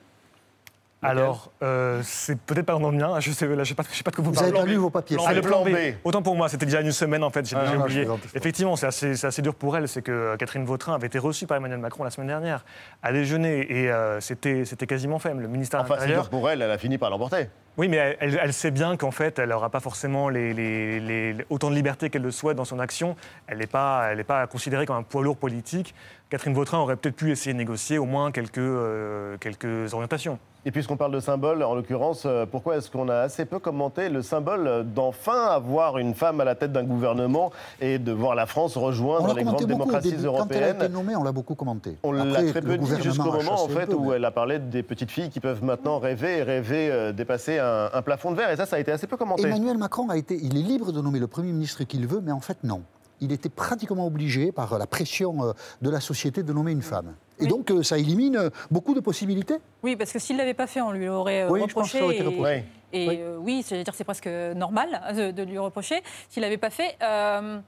Alors, 1.03 1.53
euh, 1.63 2.01
c'est 2.03 2.39
peut-être 2.41 2.65
pas 2.67 2.73
dans 2.79 2.91
le 2.91 2.97
mien, 2.97 3.21
je 3.21 3.31
sais, 3.31 3.47
là, 3.47 3.63
je 3.65 3.69
sais 3.69 3.75
pas, 3.75 3.85
je 3.91 3.97
sais 3.97 4.03
pas 4.03 4.11
de 4.11 4.17
quoi 4.17 4.25
vous 4.25 4.33
Vous 4.33 4.43
avez 4.43 4.51
parlez. 4.51 4.67
pas 4.67 4.71
lu 4.73 4.77
vos 4.77 4.91
papiers. 4.91 5.19
C'est 5.25 5.35
le 5.35 5.41
plan 5.43 5.63
B. 5.63 5.69
B. 5.69 5.77
Autant 6.05 6.23
pour 6.23 6.35
moi, 6.35 6.49
c'était 6.49 6.65
déjà 6.67 6.81
une 6.81 6.91
semaine 6.91 7.23
en 7.23 7.31
fait, 7.31 7.47
j'ai 7.47 7.55
Ah, 7.55 7.75
non, 7.75 7.83
oublié. 7.83 8.09
Effectivement, 8.35 8.77
c'est 8.77 8.87
assez, 8.87 9.43
dur 9.43 9.55
pour 9.55 9.77
elle, 9.77 9.89
c'est 9.89 10.03
que 10.03 10.11
euh, 10.11 10.37
Catherine 10.37 10.65
Vautrin 10.65 10.95
avait 10.95 11.07
été 11.07 11.19
reçue 11.19 11.47
par 11.47 11.59
Emmanuel 11.59 11.79
Macron 11.79 12.03
la 12.03 12.11
semaine 12.11 12.29
dernière 12.29 12.65
à 13.03 13.13
déjeuner 13.13 13.67
et 13.71 13.91
euh, 13.93 14.21
c'était 14.21 14.65
c'était 14.65 14.87
quasiment 14.87 15.19
fait. 15.19 15.35
Le 15.35 15.47
ministère 15.49 15.81
Enfin, 15.83 15.97
c'est 16.01 16.07
dur 16.09 16.29
pour 16.31 16.49
elle, 16.51 16.63
elle 16.63 16.71
a 16.71 16.79
fini 16.79 16.97
par 16.99 17.11
l'emporter. 17.11 17.49
Oui, 17.77 17.89
mais 17.89 17.99
elle, 17.99 18.17
elle- 18.21 18.41
elle 18.43 18.53
sait 18.55 18.71
bien 18.71 18.97
qu'en 18.97 19.11
fait, 19.11 19.39
elle 19.39 19.51
n'aura 19.51 19.69
pas 19.69 19.81
forcément 19.81 20.31
les, 20.31 20.55
les- 20.55 20.99
les- 20.99 21.33
les- 21.35 21.45
autant 21.51 21.69
de 21.71 21.75
liberté 21.75 22.09
qu'elle 22.09 22.23
le 22.23 22.31
souhaite 22.31 22.57
dans 22.57 22.65
son 22.65 22.79
action. 22.79 23.17
Elle 23.49 23.59
n'est 23.59 23.67
pas, 23.67 24.09
elle 24.11 24.17
n'est 24.17 24.25
pas 24.25 24.47
considérée 24.47 24.87
comme 24.87 24.97
un 24.97 25.03
poids 25.03 25.23
lourd 25.23 25.37
politique. 25.37 25.95
Catherine 26.31 26.55
Vautrin 26.55 26.79
aurait 26.79 26.97
peut-être 26.97 27.17
pu 27.17 27.31
essayer 27.31 27.53
de 27.53 27.59
négocier 27.59 27.99
au 27.99 28.07
moins 28.07 28.33
quelques, 28.33 28.57
euh, 28.59 29.37
quelques 29.39 29.93
orientations. 29.93 30.39
Et 30.67 30.73
puisqu'on 30.73 30.97
parle 30.97 31.13
de 31.13 31.21
symbole, 31.21 31.63
en 31.63 31.77
l'occurrence, 31.77 32.25
euh, 32.27 32.45
pourquoi 32.45 32.77
est-ce 32.77 32.91
qu'on 32.91 33.09
a 33.09 33.19
assez 33.19 33.45
peu 33.45 33.61
commenté 33.61 34.09
le 34.09 34.21
symbole 34.21 34.85
d'enfin 34.93 35.45
avoir 35.47 35.97
une 35.97 36.13
femme 36.13 36.41
à 36.41 36.45
la 36.45 36.57
tête 36.57 36.73
d'un 36.73 36.83
gouvernement 36.83 37.53
et 37.81 38.01
de 38.01 38.11
voir 38.11 38.35
la 38.35 38.47
France 38.47 38.77
rejoindre 38.77 39.33
les 39.33 39.45
grandes 39.45 39.65
démocraties 39.65 40.11
début. 40.11 40.25
Quand 40.25 40.33
elle 40.51 40.57
a 40.65 40.71
été 40.71 40.75
européennes 40.75 40.93
nommée, 40.93 41.15
on 41.15 41.23
l'a 41.23 41.31
beaucoup 41.31 41.55
commenté. 41.55 41.99
on 42.03 42.11
l'a 42.11 42.43
très 42.43 42.61
peu 42.63 42.77
dit 42.79 43.01
jusqu'au 43.01 43.31
moment 43.31 43.53
en 43.53 43.57
chassé 43.69 43.73
un 43.77 43.81
fait 43.81 43.87
peu, 43.87 43.95
où 43.95 44.11
mais- 44.11 44.17
elle 44.17 44.25
a 44.25 44.33
parlé 44.33 44.59
des 44.59 44.83
petites 44.83 45.13
filles 45.13 45.31
qui 45.31 45.39
peuvent 45.39 45.63
maintenant 45.63 46.01
rêver 46.01 46.39
et 46.39 46.43
rêver 46.43 46.91
euh, 46.91 47.13
dépasser 47.13 47.59
un, 47.61 47.89
un 47.95 48.03
plafond 48.03 48.33
de 48.33 48.37
verre. 48.37 48.51
Et 48.51 48.57
ça, 48.57 48.67
ça 48.67 48.75
a 48.75 48.81
été 48.81 48.91
assez 48.91 49.07
peu 49.07 49.17
commenté. 49.17 49.47
Emmanuel 49.47 49.79
Macron 49.79 50.09
a 50.11 50.17
été, 50.17 50.37
il 50.43 50.59
est 50.59 50.63
libre 50.63 50.91
de 50.91 51.01
nommer 51.01 51.21
le 51.21 51.29
Premier 51.29 51.53
ministre 51.53 51.85
qu'il 51.85 52.09
veut, 52.09 52.21
mais 52.21 52.33
en 52.33 52.41
fait 52.41 52.59
non. 52.65 52.83
Il 53.21 53.33
était 53.33 53.49
pratiquement 53.49 54.07
obligé, 54.07 54.53
par 54.53 54.79
la 54.79 54.87
pression 54.87 55.43
euh, 55.49 55.53
de 55.83 55.91
la 55.91 56.01
société, 56.01 56.43
de 56.43 56.53
nommer 56.53 56.73
une 56.73 56.83
femme. 56.83 57.15
Et 57.39 57.43
Oui. 57.45 57.49
donc 57.49 57.71
euh, 57.71 57.83
ça 57.83 57.99
élimine 57.99 58.37
euh, 58.37 58.51
beaucoup 58.71 58.95
de 58.95 59.01
possibilités. 59.01 59.57
Oui, 59.83 59.97
parce 59.97 60.13
que 60.13 60.19
s'il 60.19 60.37
ne 60.37 60.41
l'avait 60.41 60.55
pas 60.55 60.67
fait, 60.67 60.81
on 60.81 60.91
lui 60.93 61.09
aurait 61.09 61.47
Oui, 61.49 61.61
je 61.67 61.73
pense 61.75 61.91
que 61.93 61.97
reproché. 61.97 61.99
ça 61.99 62.05
aurait 62.05 62.15
été 62.17 62.25
et- 62.25 62.27
reproché. 62.29 62.65
Et 62.93 63.09
Oui. 63.09 63.17
euh, 63.21 63.37
oui, 63.41 63.63
c'est-à-dire 63.65 63.95
c'est 63.95 64.05
presque 64.05 64.29
normal 64.55 64.89
de, 65.17 65.31
de 65.33 65.43
lui 65.43 65.59
reprocher 65.59 66.03
s'il 66.29 66.43
n'avait 66.43 66.57
pas 66.57 66.71
fait. 66.71 66.97
Euh, 67.03 67.59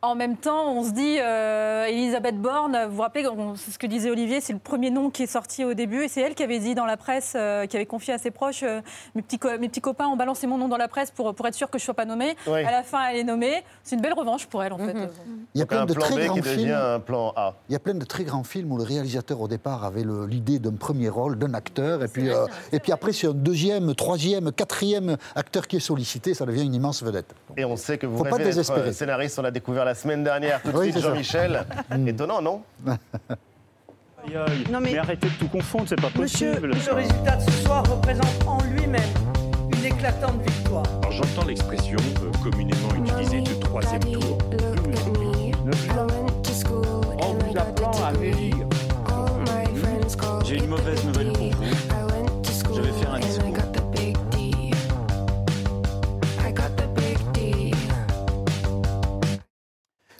en 0.00 0.14
même 0.14 0.36
temps, 0.36 0.72
on 0.74 0.84
se 0.84 0.90
dit, 0.92 1.16
euh, 1.20 1.86
Elisabeth 1.86 2.40
Borne, 2.40 2.78
vous 2.88 2.96
vous 2.96 3.02
rappelez, 3.02 3.26
c'est 3.56 3.72
ce 3.72 3.78
que 3.80 3.86
disait 3.88 4.10
Olivier, 4.10 4.40
c'est 4.40 4.52
le 4.52 4.60
premier 4.60 4.90
nom 4.90 5.10
qui 5.10 5.24
est 5.24 5.26
sorti 5.26 5.64
au 5.64 5.74
début, 5.74 6.04
et 6.04 6.08
c'est 6.08 6.20
elle 6.20 6.36
qui 6.36 6.44
avait 6.44 6.60
dit 6.60 6.76
dans 6.76 6.84
la 6.86 6.96
presse, 6.96 7.32
euh, 7.36 7.66
qui 7.66 7.74
avait 7.74 7.84
confié 7.86 8.14
à 8.14 8.18
ses 8.18 8.30
proches, 8.30 8.62
euh, 8.62 8.80
mes, 9.16 9.22
petits 9.22 9.40
co- 9.40 9.58
mes 9.58 9.68
petits 9.68 9.80
copains 9.80 10.06
ont 10.06 10.14
balancé 10.16 10.46
mon 10.46 10.56
nom 10.56 10.68
dans 10.68 10.76
la 10.76 10.86
presse 10.86 11.10
pour, 11.10 11.34
pour 11.34 11.48
être 11.48 11.54
sûr 11.54 11.68
que 11.68 11.78
je 11.78 11.82
ne 11.82 11.86
sois 11.86 11.94
pas 11.94 12.04
nommée. 12.04 12.36
Oui. 12.46 12.62
À 12.64 12.70
la 12.70 12.84
fin, 12.84 13.08
elle 13.10 13.16
est 13.16 13.24
nommée. 13.24 13.64
C'est 13.82 13.96
une 13.96 14.02
belle 14.02 14.12
revanche 14.14 14.46
pour 14.46 14.62
elle, 14.62 14.72
en 14.72 14.78
fait. 14.78 14.94
Il 15.54 15.58
y 15.58 15.62
a 15.62 15.66
plein 15.66 15.84
de 15.84 15.94
très 15.94 16.26
grands 16.26 16.42
films. 16.42 16.70
un 16.72 17.00
plan 17.00 17.32
A. 17.34 17.54
Il 17.68 17.72
y 17.72 17.76
a 17.76 17.80
plein 17.80 17.94
de 17.94 18.04
très 18.04 18.22
grands 18.22 18.44
films 18.44 18.70
où 18.70 18.78
le 18.78 18.84
réalisateur 18.84 19.40
au 19.40 19.48
départ 19.48 19.84
avait 19.84 20.04
l'idée 20.28 20.60
d'un 20.60 20.74
premier 20.76 21.08
rôle, 21.08 21.36
d'un 21.38 21.54
acteur, 21.54 22.04
et 22.04 22.08
puis, 22.08 22.30
euh, 22.30 22.46
et 22.70 22.78
puis 22.78 22.92
après 22.92 23.12
c'est 23.12 23.26
un 23.26 23.32
deuxième, 23.34 23.94
troisième, 23.96 24.52
quatrième 24.52 25.16
acteur 25.34 25.66
qui 25.66 25.76
est 25.76 25.80
sollicité, 25.80 26.34
ça 26.34 26.46
devient 26.46 26.62
une 26.64 26.74
immense 26.74 27.02
vedette. 27.02 27.34
Et 27.56 27.64
on 27.64 27.74
sait 27.74 27.98
que 27.98 28.06
vous 28.06 28.18
Faut 28.18 28.22
pas 28.22 28.30
rêvez 28.30 28.44
d'être 28.44 28.54
désespérer. 28.54 28.92
scénariste, 28.92 29.38
on 29.40 29.42
l'a 29.42 29.50
découvert 29.50 29.84
la 29.88 29.94
semaine 29.94 30.22
dernière. 30.22 30.60
Tout 30.62 30.70
de 30.72 30.76
Oui, 30.76 30.92
suite. 30.92 31.02
Jean-Michel. 31.02 31.64
Étonnant, 32.06 32.42
non. 32.42 32.62
Non, 34.70 34.80
mais- 34.82 34.98
arrêtez 34.98 35.26
de 35.28 35.32
tout 35.34 35.48
confondre, 35.48 35.84
c'est 35.88 35.96
pas 36.00 36.10
Monsieur, 36.18 36.50
possible. 36.50 36.68
le 36.86 36.92
résultat 36.94 37.36
de 37.36 37.42
ce 37.50 37.50
soir 37.64 37.82
représente 37.88 38.44
en 38.46 38.58
lui-même 38.64 39.00
une 39.74 39.84
éclatante 39.86 40.42
victoire. 40.46 40.84
Alors 40.98 41.12
j'entends 41.12 41.46
l'expression 41.46 41.96
euh, 42.22 42.30
communément 42.50 42.94
utilisée 42.94 43.40
de 43.40 43.54
troisième 43.60 44.00
tour. 44.00 44.38
En 47.22 47.32
vous 47.32 47.56
appelant 47.56 47.90
à. 48.04 48.12
J'ai 50.44 50.56
une 50.56 50.66
mauvaise 50.68 51.04
nouvelle 51.04 51.17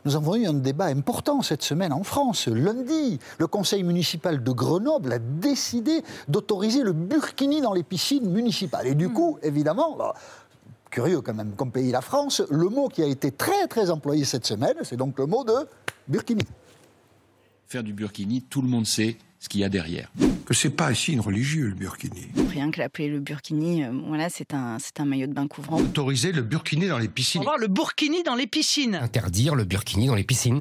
Nous 0.08 0.16
avons 0.16 0.36
eu 0.36 0.46
un 0.46 0.54
débat 0.54 0.86
important 0.86 1.42
cette 1.42 1.62
semaine 1.62 1.92
en 1.92 2.02
France. 2.02 2.48
Lundi, 2.48 3.18
le 3.36 3.46
conseil 3.46 3.82
municipal 3.82 4.42
de 4.42 4.52
Grenoble 4.52 5.12
a 5.12 5.18
décidé 5.18 6.02
d'autoriser 6.28 6.82
le 6.82 6.94
burkini 6.94 7.60
dans 7.60 7.74
les 7.74 7.82
piscines 7.82 8.26
municipales. 8.30 8.86
Et 8.86 8.94
du 8.94 9.10
coup, 9.10 9.38
évidemment, 9.42 9.96
bah, 9.98 10.14
curieux 10.88 11.20
quand 11.20 11.34
même 11.34 11.52
comme 11.56 11.70
pays 11.70 11.90
la 11.90 12.00
France, 12.00 12.40
le 12.48 12.70
mot 12.70 12.88
qui 12.88 13.02
a 13.02 13.06
été 13.06 13.30
très 13.32 13.66
très 13.66 13.90
employé 13.90 14.24
cette 14.24 14.46
semaine, 14.46 14.76
c'est 14.82 14.96
donc 14.96 15.18
le 15.18 15.26
mot 15.26 15.44
de 15.44 15.68
burkini. 16.08 16.44
Faire 17.66 17.82
du 17.82 17.92
burkini, 17.92 18.40
tout 18.40 18.62
le 18.62 18.68
monde 18.68 18.86
sait 18.86 19.18
ce 19.40 19.48
qu'il 19.48 19.61
y 19.61 19.64
a 19.64 19.68
derrière. 19.68 20.11
Que 20.46 20.55
c'est 20.55 20.70
pas 20.70 20.88
un 20.88 20.94
signe 20.94 21.20
religieux, 21.20 21.68
le 21.68 21.74
burkini. 21.74 22.29
Rien 22.51 22.70
que 22.70 22.79
l'appeler 22.79 23.09
le 23.09 23.20
burkini, 23.20 23.85
euh, 23.85 23.90
voilà, 24.07 24.29
c'est 24.31 24.55
un, 24.55 24.79
c'est 24.79 24.98
un 25.01 25.05
maillot 25.05 25.27
de 25.27 25.35
bain 25.35 25.46
couvrant. 25.46 25.79
Autoriser 25.79 26.33
le 26.33 26.42
burkini 26.42 26.88
dans 26.88 26.98
les 26.98 27.09
piscines. 27.09 27.42
voir 27.42 27.59
le 27.59 27.68
burkini 27.68 28.22
dans 28.22 28.35
les 28.35 28.46
piscines. 28.46 28.94
Interdire 28.94 29.55
le 29.55 29.64
burkini 29.64 30.07
dans 30.07 30.14
les 30.14 30.24
piscines. 30.24 30.59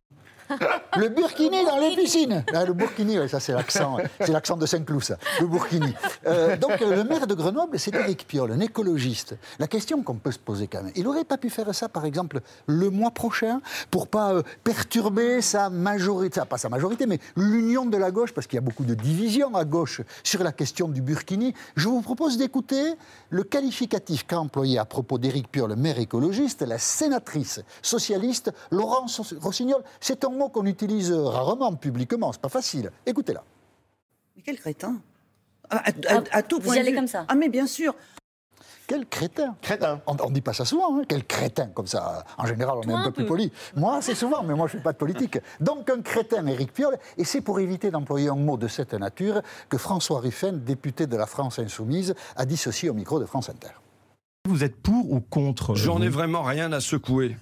Le 0.98 1.10
burkini 1.10 1.64
dans 1.66 1.78
les 1.78 1.96
piscines. 1.96 2.44
Ah, 2.54 2.66
le 2.66 2.74
burkini, 2.74 3.18
ça 3.30 3.40
c'est 3.40 3.54
l'accent, 3.54 3.98
c'est 4.20 4.32
l'accent 4.32 4.58
de 4.58 4.66
Saint-Cloud, 4.66 5.04
ça. 5.04 5.18
Le 5.40 5.48
burkini. 5.48 5.94
Euh, 6.26 6.58
donc 6.58 6.82
euh, 6.82 6.96
le 6.96 7.04
maire 7.04 7.28
de 7.28 7.34
Grenoble, 7.34 7.78
c'est 7.78 7.94
Éric 7.94 8.26
Piolle, 8.28 8.52
un 8.52 8.60
écologiste. 8.60 9.38
La 9.60 9.68
question 9.68 10.02
qu'on 10.02 10.16
peut 10.16 10.32
se 10.32 10.40
poser 10.40 10.68
quand 10.68 10.82
même, 10.82 10.94
il 10.96 11.08
aurait 11.08 11.26
pas 11.26 11.38
pu 11.38 11.50
faire 11.50 11.74
ça, 11.76 11.90
par 11.90 12.06
exemple, 12.06 12.42
le 12.66 12.90
mois 12.90 13.12
prochain, 13.12 13.62
pour 13.92 14.08
pas 14.08 14.34
euh, 14.34 14.44
perturber 14.64 15.42
sa 15.42 15.70
majorité, 15.70 16.42
pas 16.50 16.58
sa 16.58 16.70
majorité, 16.70 17.06
mais 17.06 17.20
l'union 17.36 17.86
de 17.86 17.98
la 17.98 18.12
gauche, 18.12 18.34
parce 18.34 18.48
qu'il 18.48 18.56
y 18.56 18.60
a 18.60 18.62
beaucoup 18.62 18.86
de 18.86 18.94
divisions 18.94 19.56
à 19.56 19.66
gauche 19.66 20.02
sur 20.24 20.44
la 20.44 20.52
question 20.52 20.88
du 20.88 21.02
burkini. 21.02 21.54
Je 21.76 21.88
vous 21.88 22.02
propose 22.02 22.38
d'écouter 22.38 22.96
le 23.30 23.44
qualificatif 23.44 24.26
qu'a 24.26 24.40
employé 24.40 24.80
à 24.80 24.86
propos 24.86 25.18
d'Éric 25.18 25.52
Piolle, 25.52 25.76
maire 25.76 26.00
écologiste, 26.00 26.62
la 26.62 26.78
sénatrice 26.78 27.62
socialiste 27.82 28.52
Laurence 28.72 29.34
Rossignol. 29.42 29.84
C'est 30.00 30.24
mot 30.38 30.50
qu'on 30.50 30.66
utilise 30.66 31.12
rarement 31.12 31.74
publiquement, 31.76 32.32
c'est 32.32 32.42
pas 32.42 32.50
facile. 32.50 32.92
Écoutez-la. 33.06 33.44
Mais 34.36 34.42
quel 34.44 34.58
crétin? 34.58 34.98
À, 35.70 35.78
à- 35.90 35.92
à 36.32 36.44
tout 36.44 36.58
vous 36.58 36.62
point 36.64 36.76
y 36.76 36.80
allez 36.80 36.94
comme 36.94 37.08
ça 37.08 37.26
Ah 37.28 37.36
mais 37.36 37.50
bien 37.50 37.68
sûr. 37.68 37.94
Quel 38.88 39.06
crétin? 39.06 39.54
Crétin. 39.62 40.00
On 40.08 40.14
ne 40.30 40.34
dit 40.34 40.40
pas 40.40 40.54
ça 40.54 40.64
souvent, 40.64 40.98
hein, 40.98 41.02
quel 41.10 41.26
crétin, 41.26 41.68
comme 41.68 41.88
ça. 41.88 42.24
En 42.38 42.46
général, 42.46 42.78
on 42.78 42.90
est 42.90 42.94
un 42.94 43.04
peu 43.04 43.12
plus 43.12 43.26
poli. 43.26 43.52
Moi, 43.76 44.02
c'est 44.02 44.16
souvent, 44.16 44.44
mais 44.44 44.54
moi, 44.56 44.68
je 44.68 44.76
ne 44.76 44.80
fais 44.80 44.84
pas 44.84 44.94
de 44.94 44.98
politique. 44.98 45.40
Donc, 45.60 45.90
un 45.90 46.02
crétin, 46.02 46.48
Éric 46.48 46.72
Piolle, 46.72 46.98
et 47.18 47.26
c'est 47.26 47.42
pour 47.42 47.60
éviter 47.60 47.92
d'employer 47.92 48.30
un 48.30 48.38
mot 48.38 48.56
de 48.56 48.70
cette 48.70 48.94
nature 48.94 49.42
que 49.68 49.78
François 49.78 50.22
Ruffen, 50.22 50.64
député 50.64 51.06
de 51.06 51.18
la 51.18 51.26
France 51.26 51.60
Insoumise, 51.60 52.16
a 52.38 52.46
dit 52.46 52.56
ceci 52.56 52.88
au 52.88 52.94
micro 52.94 53.20
de 53.20 53.26
France 53.26 53.50
Inter. 53.50 53.72
Vous 54.48 54.64
êtes 54.64 54.78
pour 54.78 55.12
ou 55.12 55.20
contre 55.20 55.76
J'en 55.76 56.02
ai 56.02 56.08
vraiment 56.08 56.44
rien 56.44 56.72
à 56.72 56.80
secouer. 56.80 57.36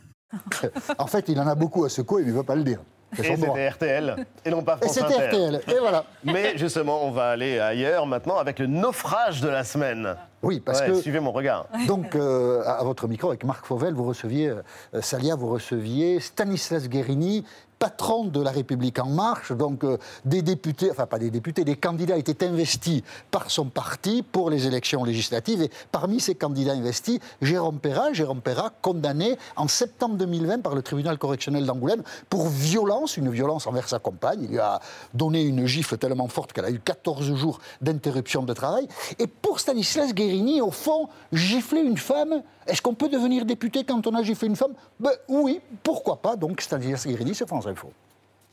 En 0.98 1.08
fait, 1.08 1.30
il 1.30 1.40
en 1.40 1.48
a 1.48 1.56
beaucoup 1.56 1.86
à 1.86 1.90
secouer, 1.90 2.22
mais 2.24 2.30
il 2.30 2.34
ne 2.34 2.38
veut 2.40 2.44
pas 2.46 2.56
le 2.56 2.64
dire. 2.64 2.80
Et 3.18 3.24
c'était 3.24 3.70
RTL, 3.70 4.26
et 4.44 4.50
non 4.50 4.62
pas 4.64 4.76
Et 4.82 4.86
France 4.86 4.94
c'était 4.94 5.06
Inter. 5.16 5.28
RTL, 5.28 5.62
et 5.70 5.80
voilà. 5.80 6.04
Mais 6.24 6.58
justement, 6.58 7.06
on 7.06 7.12
va 7.12 7.30
aller 7.30 7.60
ailleurs 7.60 8.06
maintenant 8.06 8.38
avec 8.38 8.60
le 8.60 8.68
naufrage 8.68 9.40
de 9.42 9.48
la 9.48 9.64
semaine. 9.64 10.16
Oui, 10.42 10.60
parce 10.60 10.82
Ouais, 10.82 10.88
que... 10.88 10.96
Suivez 10.96 11.20
mon 11.22 11.32
regard. 11.32 11.68
Donc, 11.88 12.16
euh, 12.16 12.62
à 12.66 12.80
à 12.80 12.84
votre 12.84 13.08
micro, 13.08 13.30
avec 13.30 13.46
Marc 13.46 13.66
Fauvel, 13.66 13.94
vous 13.94 14.04
receviez, 14.04 14.50
euh, 14.50 15.02
Salia, 15.02 15.36
vous 15.36 15.48
receviez 15.48 16.20
Stanislas 16.20 16.90
Guérini, 16.90 17.46
patron 17.86 18.26
de 18.26 18.42
la 18.42 18.50
République 18.50 18.98
en 18.98 19.10
marche, 19.10 19.52
donc 19.52 19.84
euh, 19.84 20.00
des 20.26 20.42
députés, 20.42 20.90
enfin 20.90 21.06
pas 21.06 21.20
des 21.20 21.30
députés, 21.30 21.64
des 21.64 21.76
candidats 21.76 22.18
étaient 22.18 22.44
investis 22.48 23.04
par 23.30 23.52
son 23.52 23.66
parti 23.66 24.24
pour 24.24 24.50
les 24.50 24.66
élections 24.66 25.04
législatives. 25.04 25.62
Et 25.62 25.70
parmi 25.92 26.20
ces 26.20 26.34
candidats 26.34 26.72
investis, 26.72 27.20
Jérôme 27.44 27.78
Perra, 27.78 28.12
Jérôme 28.12 28.42
Perra 28.42 28.72
condamné 28.82 29.38
en 29.56 29.68
septembre 29.68 30.16
2020 30.16 30.64
par 30.64 30.74
le 30.74 30.82
tribunal 30.82 31.20
correctionnel 31.20 31.68
d'Angoulême 31.68 32.02
pour 32.28 32.48
violence, 32.48 33.18
une 33.18 33.30
violence 33.30 33.68
envers 33.68 33.88
sa 33.88 34.00
compagne. 34.00 34.40
Il 34.42 34.50
lui 34.50 34.60
a 34.60 34.80
donné 35.14 35.44
une 35.44 35.68
gifle 35.68 36.00
tellement 36.00 36.28
forte 36.28 36.54
qu'elle 36.54 36.66
a 36.66 36.72
eu 36.72 36.80
14 36.80 37.36
jours 37.36 37.60
d'interruption 37.82 38.42
de 38.42 38.54
travail. 38.54 38.88
Et 39.20 39.28
pour 39.28 39.60
Stanislas 39.60 40.12
Guérini, 40.16 40.60
au 40.60 40.72
fond, 40.72 41.08
gifler 41.32 41.82
une 41.82 41.98
femme, 41.98 42.42
est-ce 42.66 42.82
qu'on 42.82 42.96
peut 42.96 43.10
devenir 43.10 43.46
député 43.46 43.84
quand 43.84 44.08
on 44.08 44.16
a 44.16 44.24
giflé 44.24 44.48
une 44.48 44.56
femme? 44.56 44.74
Ben, 45.00 45.12
Oui, 45.28 45.62
pourquoi 45.84 46.16
pas? 46.18 46.36
Donc 46.36 46.62
Stanislas 46.62 47.06
Guérini, 47.06 47.36
c'est 47.36 47.48
France 47.48 47.68
Info. 47.76 47.92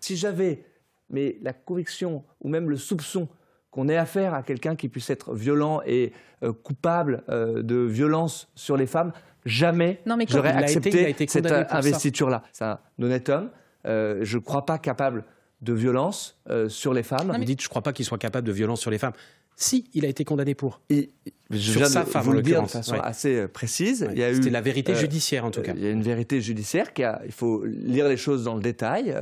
Si 0.00 0.16
j'avais 0.16 0.64
mais 1.10 1.36
la 1.42 1.52
conviction 1.52 2.24
ou 2.40 2.48
même 2.48 2.68
le 2.70 2.76
soupçon 2.76 3.28
qu'on 3.70 3.88
ait 3.88 3.96
affaire 3.96 4.34
à 4.34 4.42
quelqu'un 4.42 4.76
qui 4.76 4.88
puisse 4.88 5.10
être 5.10 5.34
violent 5.34 5.80
et 5.86 6.12
euh, 6.42 6.52
coupable 6.52 7.22
euh, 7.28 7.62
de 7.62 7.76
violence 7.76 8.48
sur 8.54 8.76
les 8.76 8.86
femmes, 8.86 9.12
jamais 9.44 10.00
Non, 10.06 10.16
mais 10.16 10.24
j'aurais 10.28 10.50
il 10.50 10.56
a 10.56 10.60
été- 10.62 10.64
accepté 10.78 11.10
été 11.10 11.26
cette 11.26 11.46
euh, 11.46 11.64
investiture-là. 11.70 12.42
C'est 12.52 12.64
un 12.64 12.78
honnête 13.00 13.28
homme. 13.28 13.50
Euh, 13.86 14.20
je 14.22 14.38
ne 14.38 14.42
crois 14.42 14.64
pas 14.66 14.78
capable 14.78 15.24
de 15.60 15.72
violence 15.72 16.40
euh, 16.50 16.68
sur 16.68 16.92
les 16.92 17.02
femmes. 17.02 17.32
Vous 17.36 17.44
dites, 17.44 17.60
je 17.60 17.66
ne 17.66 17.70
crois 17.70 17.82
pas 17.82 17.92
qu'il 17.92 18.04
soit 18.04 18.18
capable 18.18 18.46
de 18.46 18.52
violence 18.52 18.80
sur 18.80 18.90
les 18.90 18.98
femmes. 18.98 19.12
Si, 19.56 19.84
il 19.94 20.04
a 20.04 20.08
été 20.08 20.24
condamné 20.24 20.54
pour. 20.54 20.80
Je 20.90 21.70
sur 21.70 21.80
viens 21.80 21.88
sa 21.88 22.04
de 22.04 22.08
femme, 22.08 22.22
vous 22.24 22.32
le 22.32 22.42
dire 22.42 22.62
de 22.62 22.68
façon 22.68 22.94
Ouais. 22.94 23.00
assez 23.02 23.36
euh, 23.36 23.48
précise. 23.48 24.02
Ouais, 24.04 24.12
Il 24.12 24.18
y 24.18 24.24
a 24.24 24.34
c'était 24.34 24.48
eu, 24.48 24.52
la 24.52 24.60
vérité 24.60 24.92
euh, 24.92 24.96
judiciaire, 24.96 25.44
en 25.44 25.50
tout 25.50 25.60
cas. 25.62 25.72
euh, 25.72 25.76
Il 25.76 25.84
y 25.84 25.86
a 25.86 25.90
une 25.90 26.02
vérité 26.02 26.40
judiciaire. 26.40 26.92
Qui 26.94 27.04
a, 27.04 27.20
il 27.26 27.32
faut 27.32 27.64
lire 27.64 28.08
les 28.08 28.16
choses 28.16 28.44
dans 28.44 28.54
le 28.54 28.62
détail. 28.62 29.14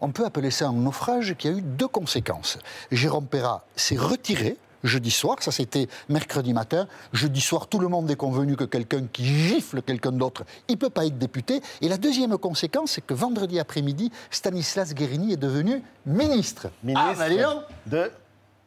On 0.00 0.10
peut 0.10 0.24
appeler 0.24 0.50
ça 0.50 0.68
un 0.68 0.72
naufrage 0.72 1.34
qui 1.38 1.48
a 1.48 1.52
eu 1.52 1.62
deux 1.62 1.88
conséquences. 1.88 2.58
Jérôme 2.90 3.26
Perra 3.26 3.66
s'est 3.76 3.96
retiré 3.96 4.56
jeudi 4.84 5.10
soir, 5.10 5.42
ça 5.42 5.50
c'était 5.50 5.88
mercredi 6.08 6.52
matin. 6.52 6.86
Jeudi 7.12 7.40
soir, 7.40 7.66
tout 7.66 7.78
le 7.78 7.88
monde 7.88 8.10
est 8.10 8.16
convenu 8.16 8.56
que 8.56 8.64
quelqu'un 8.64 9.04
qui 9.12 9.24
gifle 9.24 9.82
quelqu'un 9.82 10.12
d'autre, 10.12 10.44
il 10.68 10.72
ne 10.72 10.78
peut 10.78 10.90
pas 10.90 11.06
être 11.06 11.18
député. 11.18 11.60
Et 11.80 11.88
la 11.88 11.96
deuxième 11.96 12.36
conséquence, 12.38 12.92
c'est 12.92 13.04
que 13.04 13.14
vendredi 13.14 13.58
après-midi, 13.58 14.12
Stanislas 14.30 14.94
Guérini 14.94 15.32
est 15.32 15.38
devenu 15.38 15.82
ministre. 16.04 16.68
Ministre 16.84 17.22
ah, 17.22 17.66
de 17.86 18.10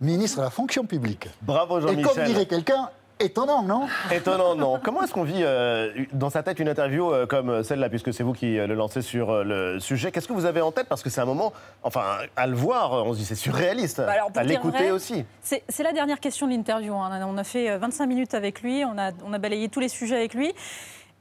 Ministre 0.01 0.37
de 0.39 0.43
la 0.43 0.49
fonction 0.49 0.85
publique. 0.85 1.27
Bravo 1.41 1.79
Et 1.79 1.81
comme 1.83 2.01
Jean-Michel. 2.03 2.25
dirait 2.27 2.45
quelqu'un, 2.45 2.89
étonnant, 3.19 3.61
non? 3.63 3.87
Étonnant, 4.11 4.55
non. 4.55 4.79
Comment 4.81 5.03
est-ce 5.03 5.11
qu'on 5.11 5.23
vit 5.23 5.41
euh, 5.43 5.91
dans 6.13 6.29
sa 6.29 6.41
tête 6.41 6.59
une 6.59 6.69
interview 6.69 7.11
euh, 7.11 7.25
comme 7.25 7.63
celle-là, 7.63 7.89
puisque 7.89 8.13
c'est 8.13 8.23
vous 8.23 8.31
qui 8.31 8.57
euh, 8.57 8.65
le 8.65 8.75
lancez 8.75 9.01
sur 9.01 9.29
euh, 9.29 9.43
le 9.43 9.79
sujet 9.81 10.11
Qu'est-ce 10.13 10.27
que 10.29 10.33
vous 10.33 10.45
avez 10.45 10.61
en 10.61 10.71
tête? 10.71 10.87
Parce 10.87 11.03
que 11.03 11.09
c'est 11.09 11.19
un 11.19 11.25
moment, 11.25 11.51
enfin, 11.83 12.03
à 12.37 12.47
le 12.47 12.55
voir, 12.55 12.93
on 13.05 13.11
se 13.13 13.17
dit 13.19 13.25
c'est 13.25 13.35
surréaliste. 13.35 13.97
Bah 13.97 14.13
alors, 14.13 14.31
à 14.35 14.43
l'écouter 14.43 14.91
aussi. 14.91 15.25
C'est 15.41 15.83
la 15.83 15.91
dernière 15.91 16.21
question 16.21 16.47
de 16.47 16.53
l'interview. 16.53 16.93
hein. 16.95 17.19
On 17.27 17.37
a 17.37 17.43
fait 17.43 17.69
euh, 17.69 17.77
25 17.77 18.05
minutes 18.07 18.33
avec 18.35 18.61
lui, 18.61 18.85
on 18.85 18.97
a, 18.97 19.11
on 19.25 19.33
a 19.33 19.37
balayé 19.37 19.67
tous 19.67 19.81
les 19.81 19.89
sujets 19.89 20.15
avec 20.15 20.33
lui. 20.33 20.53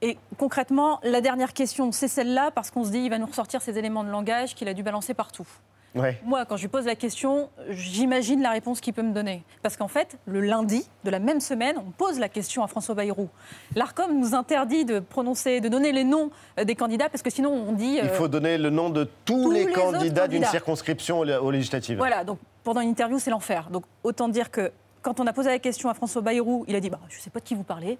Et 0.00 0.16
concrètement, 0.38 1.00
la 1.02 1.20
dernière 1.20 1.52
question, 1.52 1.90
c'est 1.90 2.06
celle-là, 2.06 2.52
parce 2.54 2.70
qu'on 2.70 2.84
se 2.84 2.90
dit 2.90 2.98
il 3.00 3.10
va 3.10 3.18
nous 3.18 3.26
ressortir 3.26 3.60
ces 3.60 3.76
éléments 3.76 4.04
de 4.04 4.10
langage 4.10 4.54
qu'il 4.54 4.68
a 4.68 4.74
dû 4.74 4.84
balancer 4.84 5.14
partout. 5.14 5.48
Ouais. 5.94 6.20
Moi, 6.24 6.44
quand 6.44 6.56
je 6.56 6.62
lui 6.62 6.68
pose 6.68 6.84
la 6.84 6.94
question, 6.94 7.48
j'imagine 7.70 8.42
la 8.42 8.50
réponse 8.50 8.80
qu'il 8.80 8.92
peut 8.92 9.02
me 9.02 9.12
donner. 9.12 9.42
Parce 9.62 9.76
qu'en 9.76 9.88
fait, 9.88 10.16
le 10.26 10.40
lundi 10.40 10.86
de 11.04 11.10
la 11.10 11.18
même 11.18 11.40
semaine, 11.40 11.76
on 11.78 11.90
pose 11.90 12.18
la 12.18 12.28
question 12.28 12.62
à 12.62 12.66
François 12.66 12.94
Bayrou. 12.94 13.28
L'ARCOM 13.74 14.18
nous 14.18 14.34
interdit 14.34 14.84
de 14.84 15.00
prononcer, 15.00 15.60
de 15.60 15.68
donner 15.68 15.92
les 15.92 16.04
noms 16.04 16.30
euh, 16.58 16.64
des 16.64 16.74
candidats, 16.74 17.08
parce 17.08 17.22
que 17.22 17.30
sinon 17.30 17.52
on 17.52 17.72
dit. 17.72 17.98
Il 18.02 18.08
euh, 18.08 18.14
faut 18.14 18.28
donner 18.28 18.58
le 18.58 18.70
nom 18.70 18.90
de 18.90 19.08
tous, 19.24 19.44
tous 19.44 19.50
les, 19.50 19.66
candidats 19.66 20.28
d'une 20.28 20.44
circonscription 20.44 21.20
aux, 21.20 21.28
aux 21.28 21.50
législatives. 21.50 21.98
Voilà, 21.98 22.24
donc 22.24 22.38
pendant 22.64 22.80
une 22.80 22.90
interview, 22.90 23.18
c'est 23.18 23.30
l'enfer. 23.30 23.68
Donc 23.70 23.84
autant 24.02 24.28
dire 24.28 24.50
que 24.50 24.70
quand 25.02 25.20
on 25.20 25.26
a 25.26 25.32
posé 25.32 25.48
la 25.48 25.58
question 25.58 25.88
à 25.88 25.94
François 25.94 26.22
Bayrou, 26.22 26.64
il 26.68 26.76
a 26.76 26.80
dit 26.80 26.90
bah, 26.90 27.00
Je 27.08 27.16
ne 27.16 27.20
sais 27.22 27.30
pas 27.30 27.40
de 27.40 27.44
qui 27.44 27.54
vous 27.54 27.62
parlez, 27.62 27.98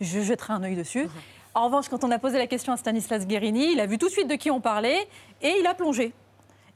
je 0.00 0.20
jetterai 0.20 0.52
un 0.52 0.62
œil 0.62 0.76
dessus. 0.76 1.08
En 1.54 1.64
revanche, 1.64 1.88
quand 1.88 2.04
on 2.04 2.10
a 2.10 2.18
posé 2.18 2.38
la 2.38 2.46
question 2.46 2.72
à 2.72 2.76
Stanislas 2.76 3.26
Guérini, 3.26 3.72
il 3.72 3.80
a 3.80 3.86
vu 3.86 3.98
tout 3.98 4.06
de 4.06 4.12
suite 4.12 4.28
de 4.28 4.36
qui 4.36 4.50
on 4.50 4.60
parlait 4.60 5.08
et 5.42 5.54
il 5.58 5.66
a 5.66 5.74
plongé. 5.74 6.12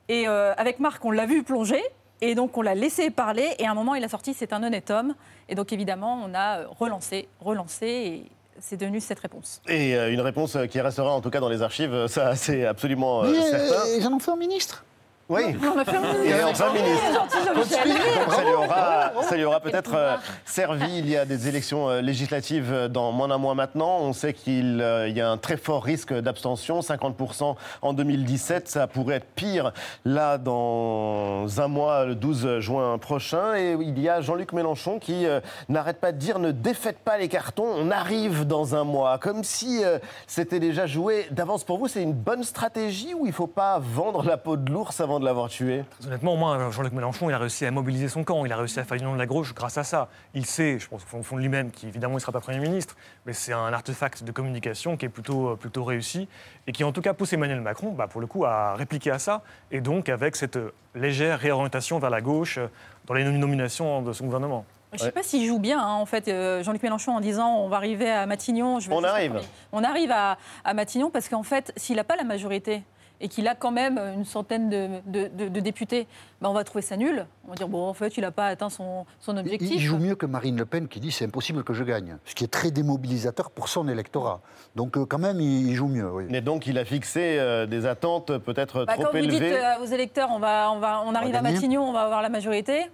Et 0.08 0.28
euh, 0.28 0.54
avec 0.56 0.80
Marc, 0.80 1.04
on 1.04 1.10
l'a 1.10 1.26
vu 1.26 1.42
plonger. 1.42 1.82
Et 2.20 2.34
donc, 2.34 2.56
on 2.56 2.62
l'a 2.62 2.74
laissé 2.74 3.10
parler. 3.10 3.54
Et 3.58 3.66
à 3.66 3.70
un 3.70 3.74
moment, 3.74 3.94
il 3.94 4.04
a 4.04 4.08
sorti 4.08 4.34
C'est 4.34 4.52
un 4.52 4.62
honnête 4.62 4.90
homme. 4.90 5.14
Et 5.48 5.54
donc, 5.54 5.72
évidemment, 5.72 6.22
on 6.24 6.34
a 6.34 6.60
euh, 6.60 6.66
relancé, 6.78 7.28
relancé. 7.40 7.86
Et 7.86 8.24
c'est 8.60 8.76
devenu 8.76 9.00
cette 9.00 9.20
réponse. 9.20 9.60
Et 9.68 9.96
euh, 9.96 10.12
une 10.12 10.20
réponse 10.20 10.56
qui 10.70 10.80
restera 10.80 11.12
en 11.12 11.20
tout 11.20 11.30
cas 11.30 11.40
dans 11.40 11.48
les 11.48 11.62
archives, 11.62 12.06
ça 12.06 12.36
c'est 12.36 12.64
absolument 12.64 13.24
euh, 13.24 13.32
Mais 13.32 13.42
certain. 13.42 13.88
ils 13.98 14.06
en 14.06 14.12
ont 14.12 14.18
fait 14.18 14.30
un 14.30 14.36
ministre. 14.36 14.84
Oui. 15.30 15.56
On 15.62 15.78
a 15.78 15.84
fait 15.86 15.96
un 15.96 16.22
Et 16.22 16.44
enfin 16.44 16.70
ministre. 16.72 17.26
Ça 18.28 18.44
lui 18.44 18.52
aura, 18.52 19.12
ça 19.22 19.36
lui 19.36 19.44
aura 19.44 19.60
peut-être 19.60 19.94
euh, 19.94 20.16
servi. 20.44 20.98
Il 20.98 21.08
y 21.08 21.16
a 21.16 21.24
des 21.24 21.48
élections 21.48 21.88
euh, 21.88 22.02
législatives 22.02 22.70
euh, 22.70 22.88
dans 22.88 23.10
moins 23.10 23.28
d'un 23.28 23.38
mois 23.38 23.54
maintenant. 23.54 24.00
On 24.00 24.12
sait 24.12 24.34
qu'il 24.34 24.82
euh, 24.82 25.08
y 25.08 25.22
a 25.22 25.30
un 25.30 25.38
très 25.38 25.56
fort 25.56 25.82
risque 25.82 26.12
d'abstention, 26.12 26.80
50% 26.80 27.56
en 27.80 27.92
2017. 27.94 28.68
Ça 28.68 28.86
pourrait 28.86 29.16
être 29.16 29.26
pire 29.34 29.72
là 30.04 30.36
dans 30.36 31.46
un 31.58 31.68
mois, 31.68 32.04
le 32.04 32.14
12 32.14 32.58
juin 32.58 32.98
prochain. 32.98 33.54
Et 33.56 33.76
il 33.80 33.98
y 33.98 34.10
a 34.10 34.20
Jean-Luc 34.20 34.52
Mélenchon 34.52 34.98
qui 34.98 35.26
n'arrête 35.70 36.00
pas 36.00 36.12
de 36.12 36.18
dire 36.18 36.38
ne 36.38 36.50
défaites 36.50 36.98
pas 36.98 37.16
les 37.16 37.28
cartons, 37.28 37.66
on 37.66 37.90
arrive 37.90 38.46
dans 38.46 38.74
un 38.74 38.84
mois. 38.84 39.18
Comme 39.18 39.42
si 39.42 39.82
c'était 40.26 40.60
déjà 40.60 40.86
joué 40.86 41.26
d'avance 41.30 41.64
pour 41.64 41.78
vous. 41.78 41.88
C'est 41.88 42.02
une 42.02 42.12
bonne 42.12 42.44
stratégie 42.44 43.14
ou 43.14 43.24
il 43.24 43.30
ne 43.30 43.34
faut 43.34 43.46
pas 43.46 43.78
vendre 43.78 44.22
la 44.24 44.36
peau 44.36 44.56
de 44.56 44.70
l'ours 44.70 45.00
avant 45.00 45.13
de 45.20 45.24
l'avoir 45.24 45.48
tué 45.48 45.84
Très 45.98 46.08
Honnêtement, 46.08 46.36
moi, 46.36 46.70
Jean-Luc 46.70 46.92
Mélenchon, 46.92 47.30
il 47.30 47.32
a 47.32 47.38
réussi 47.38 47.66
à 47.66 47.70
mobiliser 47.70 48.08
son 48.08 48.24
camp, 48.24 48.44
il 48.44 48.52
a 48.52 48.56
réussi 48.56 48.78
à 48.80 48.84
faire 48.84 48.98
du 48.98 49.04
nom 49.04 49.12
de 49.14 49.18
la 49.18 49.26
gauche 49.26 49.54
grâce 49.54 49.78
à 49.78 49.84
ça. 49.84 50.08
Il 50.34 50.46
sait, 50.46 50.78
je 50.78 50.88
pense 50.88 51.02
au 51.12 51.22
fond 51.22 51.36
de 51.36 51.40
lui-même, 51.40 51.70
qu'évidemment, 51.70 52.14
il 52.14 52.16
ne 52.16 52.20
sera 52.20 52.32
pas 52.32 52.40
Premier 52.40 52.60
ministre, 52.60 52.96
mais 53.26 53.32
c'est 53.32 53.52
un 53.52 53.72
artefact 53.72 54.24
de 54.24 54.32
communication 54.32 54.96
qui 54.96 55.06
est 55.06 55.08
plutôt, 55.08 55.50
euh, 55.50 55.56
plutôt 55.56 55.84
réussi 55.84 56.28
et 56.66 56.72
qui, 56.72 56.84
en 56.84 56.92
tout 56.92 57.02
cas, 57.02 57.14
pousse 57.14 57.32
Emmanuel 57.32 57.60
Macron, 57.60 57.92
bah, 57.92 58.06
pour 58.06 58.20
le 58.20 58.26
coup, 58.26 58.44
à 58.44 58.74
répliquer 58.74 59.10
à 59.10 59.18
ça, 59.18 59.42
et 59.70 59.80
donc 59.80 60.08
avec 60.08 60.36
cette 60.36 60.56
euh, 60.56 60.72
légère 60.94 61.38
réorientation 61.38 61.98
vers 61.98 62.10
la 62.10 62.20
gauche 62.20 62.58
euh, 62.58 62.68
dans 63.06 63.14
les 63.14 63.24
nominations 63.24 64.02
de 64.02 64.12
son 64.12 64.24
gouvernement. 64.24 64.64
Je 64.94 65.00
ne 65.00 65.06
sais 65.06 65.12
pas 65.12 65.24
s'il 65.24 65.44
joue 65.44 65.58
bien, 65.58 65.80
hein, 65.80 65.94
en 65.94 66.06
fait, 66.06 66.28
euh, 66.28 66.62
Jean-Luc 66.62 66.82
Mélenchon, 66.82 67.12
en 67.16 67.20
disant 67.20 67.56
on 67.56 67.68
va 67.68 67.76
arriver 67.76 68.08
à 68.10 68.26
Matignon. 68.26 68.78
Je 68.78 68.88
vais 68.88 68.94
On 68.94 69.02
arrive. 69.02 69.40
On 69.72 69.82
arrive 69.82 70.12
à, 70.12 70.38
à 70.64 70.72
Matignon 70.72 71.10
parce 71.10 71.28
qu'en 71.28 71.42
fait, 71.42 71.72
s'il 71.76 71.96
n'a 71.96 72.04
pas 72.04 72.14
la 72.14 72.22
majorité 72.22 72.84
et 73.20 73.28
qu'il 73.28 73.46
a 73.48 73.54
quand 73.54 73.70
même 73.70 73.98
une 73.98 74.24
centaine 74.24 74.68
de, 74.68 74.88
de- 75.06 75.28
de- 75.28 75.48
de 75.48 75.60
députés, 75.60 76.06
ben, 76.42 76.48
on 76.50 76.52
va 76.52 76.64
trouver 76.64 76.82
ça 76.82 76.96
nul. 76.96 77.26
On 77.46 77.50
va 77.50 77.54
dire 77.54 77.68
bon, 77.68 77.86
en 77.86 77.94
fait, 77.94 78.16
il 78.16 78.20
n'a 78.22 78.30
pas 78.32 78.46
atteint 78.48 78.68
son, 78.70 79.06
son 79.20 79.36
objectif. 79.36 79.70
Il 79.72 79.80
joue 79.80 79.98
mieux 79.98 80.14
que 80.16 80.26
Marine 80.26 80.56
Le 80.56 80.66
Pen 80.66 80.88
qui 80.88 81.00
dit 81.00 81.10
c'est 81.12 81.24
impossible 81.26 81.62
que 81.64 81.72
je 81.72 81.84
gagne, 81.84 82.16
ce 82.24 82.34
qui 82.34 82.44
est 82.44 82.48
très 82.52 82.70
démobilisateur 82.70 83.50
pour 83.50 83.68
son 83.68 83.88
électorat. 83.88 84.40
Donc 84.76 84.96
euh, 84.96 85.06
quand 85.06 85.18
même, 85.18 85.40
il 85.40 85.68
il 85.68 85.74
joue 85.74 85.88
mieux. 85.88 86.10
Oui. 86.10 86.24
Mais 86.28 86.40
donc, 86.40 86.66
il 86.66 86.76
a 86.78 86.84
fixé 86.84 87.36
euh, 87.38 87.66
des 87.66 87.86
attentes 87.86 88.36
peut-être 88.38 88.84
Bah, 88.84 88.94
trop 88.94 89.04
quand 89.04 89.12
vous 89.12 89.18
dites 89.26 89.40
élevées. 89.40 89.56
euh, 89.64 89.78
aux 89.82 89.86
électeurs, 89.86 90.28
on, 90.32 90.38
va, 90.38 90.70
on, 90.72 90.78
va, 90.80 91.02
on 91.06 91.14
arrive 91.14 91.34
à. 91.36 91.42
Matignon, 91.42 91.82
on 91.88 91.92
va 91.92 92.02
avoir 92.02 92.20
la 92.22 92.28
majorité, 92.28 92.90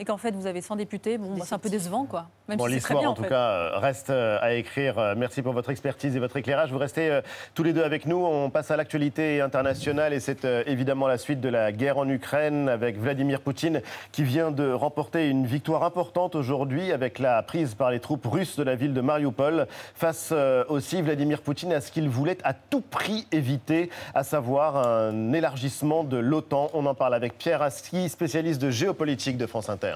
et 0.00 0.04
qu'en 0.04 0.16
fait, 0.16 0.32
vous 0.34 0.46
avez 0.46 0.60
100 0.60 0.76
députés, 0.76 1.18
bon, 1.18 1.36
bah, 1.36 1.44
c'est 1.46 1.54
un 1.54 1.58
peu 1.58 1.68
décevant, 1.70 2.04
quoi. 2.04 2.26
Même 2.48 2.58
Bon, 2.58 2.66
si 2.66 2.72
l'histoire, 2.74 3.02
en 3.02 3.06
en 3.06 3.14
tout 3.14 3.22
fait. 3.22 3.28
cas, 3.28 3.48
euh, 3.48 3.78
reste 3.78 4.10
euh, 4.10 4.38
à 4.42 4.52
écrire. 4.54 4.98
Euh, 4.98 5.14
Merci 5.16 5.40
pour 5.40 5.52
votre 5.54 5.70
expertise 5.70 6.14
et 6.14 6.18
votre 6.18 6.36
éclairage. 6.36 6.72
Vous 6.72 6.78
restez 6.78 7.10
euh, 7.10 7.22
tous 7.54 7.62
les 7.62 7.72
deux 7.72 7.82
avec 7.84 8.04
nous. 8.06 8.16
On 8.16 8.50
passe 8.50 8.70
à 8.70 8.76
l'actualité 8.76 9.40
internationale 9.40 10.12
et 10.12 10.20
c'est 10.20 10.44
euh, 10.44 10.62
évidemment 10.66 11.06
la 11.06 11.16
suite 11.16 11.40
de 11.40 11.48
la 11.48 11.72
guerre 11.72 11.96
en 11.96 12.08
Ukraine 12.08 12.68
avec 12.68 12.98
Vladimir 12.98 13.40
Poutine 13.40 13.80
qui 14.12 14.24
vient 14.24 14.50
de 14.50 14.70
remporter 14.72 15.28
une 15.30 15.46
victoire 15.46 15.84
importante 15.84 16.34
aujourd'hui 16.34 16.92
avec 16.92 17.18
la 17.18 17.42
prise 17.42 17.74
par 17.74 17.90
les 17.90 18.00
troupes 18.00 18.26
russes 18.26 18.56
de 18.58 18.62
la 18.64 18.74
ville 18.74 18.92
de 18.92 19.00
Mariupol. 19.00 19.66
Face 19.94 20.30
euh, 20.32 20.64
aussi 20.68 21.00
Vladimir 21.00 21.40
Poutine 21.40 21.72
à 21.72 21.80
ce 21.80 21.90
qu'il 21.92 22.08
voulait 22.10 22.38
à 22.44 22.52
tout 22.52 22.82
prix 22.82 23.26
éviter, 23.32 23.88
à 24.14 24.22
savoir 24.24 24.76
un 24.76 25.32
élargissement 25.32 26.04
de 26.04 26.18
l'OTAN. 26.18 26.68
On 26.74 26.84
en 26.84 26.94
parle 26.94 27.14
avec 27.14 27.38
Pierre 27.38 27.62
Aski, 27.62 28.08
spécialiste 28.10 28.60
de 28.60 28.70
géopolitique 28.70 29.38
de 29.38 29.46
France 29.46 29.70
Inter. 29.70 29.93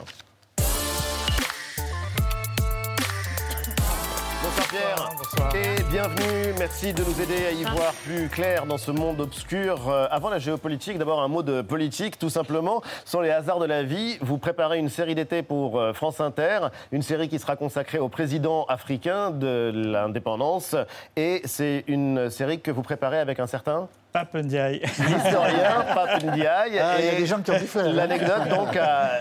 Bonsoir 4.42 4.68
Pierre 4.68 5.08
et 5.54 5.82
bienvenue. 5.90 6.54
Merci 6.58 6.92
de 6.92 7.02
nous 7.02 7.20
aider 7.20 7.46
à 7.46 7.52
y 7.52 7.64
voir 7.64 7.92
plus 8.04 8.28
clair 8.28 8.66
dans 8.66 8.78
ce 8.78 8.90
monde 8.90 9.20
obscur. 9.20 9.88
Euh, 9.88 10.06
avant 10.10 10.30
la 10.30 10.38
géopolitique, 10.38 10.98
d'abord 10.98 11.20
un 11.20 11.28
mot 11.28 11.42
de 11.42 11.62
politique, 11.62 12.18
tout 12.18 12.30
simplement. 12.30 12.82
Sur 13.04 13.22
les 13.22 13.30
hasards 13.30 13.58
de 13.58 13.66
la 13.66 13.82
vie, 13.82 14.18
vous 14.20 14.38
préparez 14.38 14.78
une 14.78 14.88
série 14.88 15.14
d'été 15.14 15.42
pour 15.42 15.78
euh, 15.78 15.92
France 15.92 16.20
Inter, 16.20 16.68
une 16.92 17.02
série 17.02 17.28
qui 17.28 17.38
sera 17.38 17.56
consacrée 17.56 17.98
au 17.98 18.08
président 18.08 18.64
africain 18.66 19.30
de 19.30 19.72
l'indépendance. 19.74 20.76
Et 21.16 21.42
c'est 21.44 21.84
une 21.86 22.30
série 22.30 22.60
que 22.60 22.70
vous 22.70 22.82
préparez 22.82 23.18
avec 23.18 23.40
un 23.40 23.46
certain 23.46 23.88
Papendiaï. 24.24 24.80
L'historien 24.80 25.84
Pape 25.94 26.22
Ndiaye. 26.24 26.78
Ah, 26.80 26.96
il 26.98 27.04
y 27.04 27.08
a 27.08 27.14
des 27.14 27.26
gens 27.26 27.40
qui 27.40 27.50
ont 27.50 27.58
pu 27.58 27.66
faire. 27.66 27.92
L'anecdote, 27.92 28.48
donc, 28.48 28.76
à- 28.76 29.20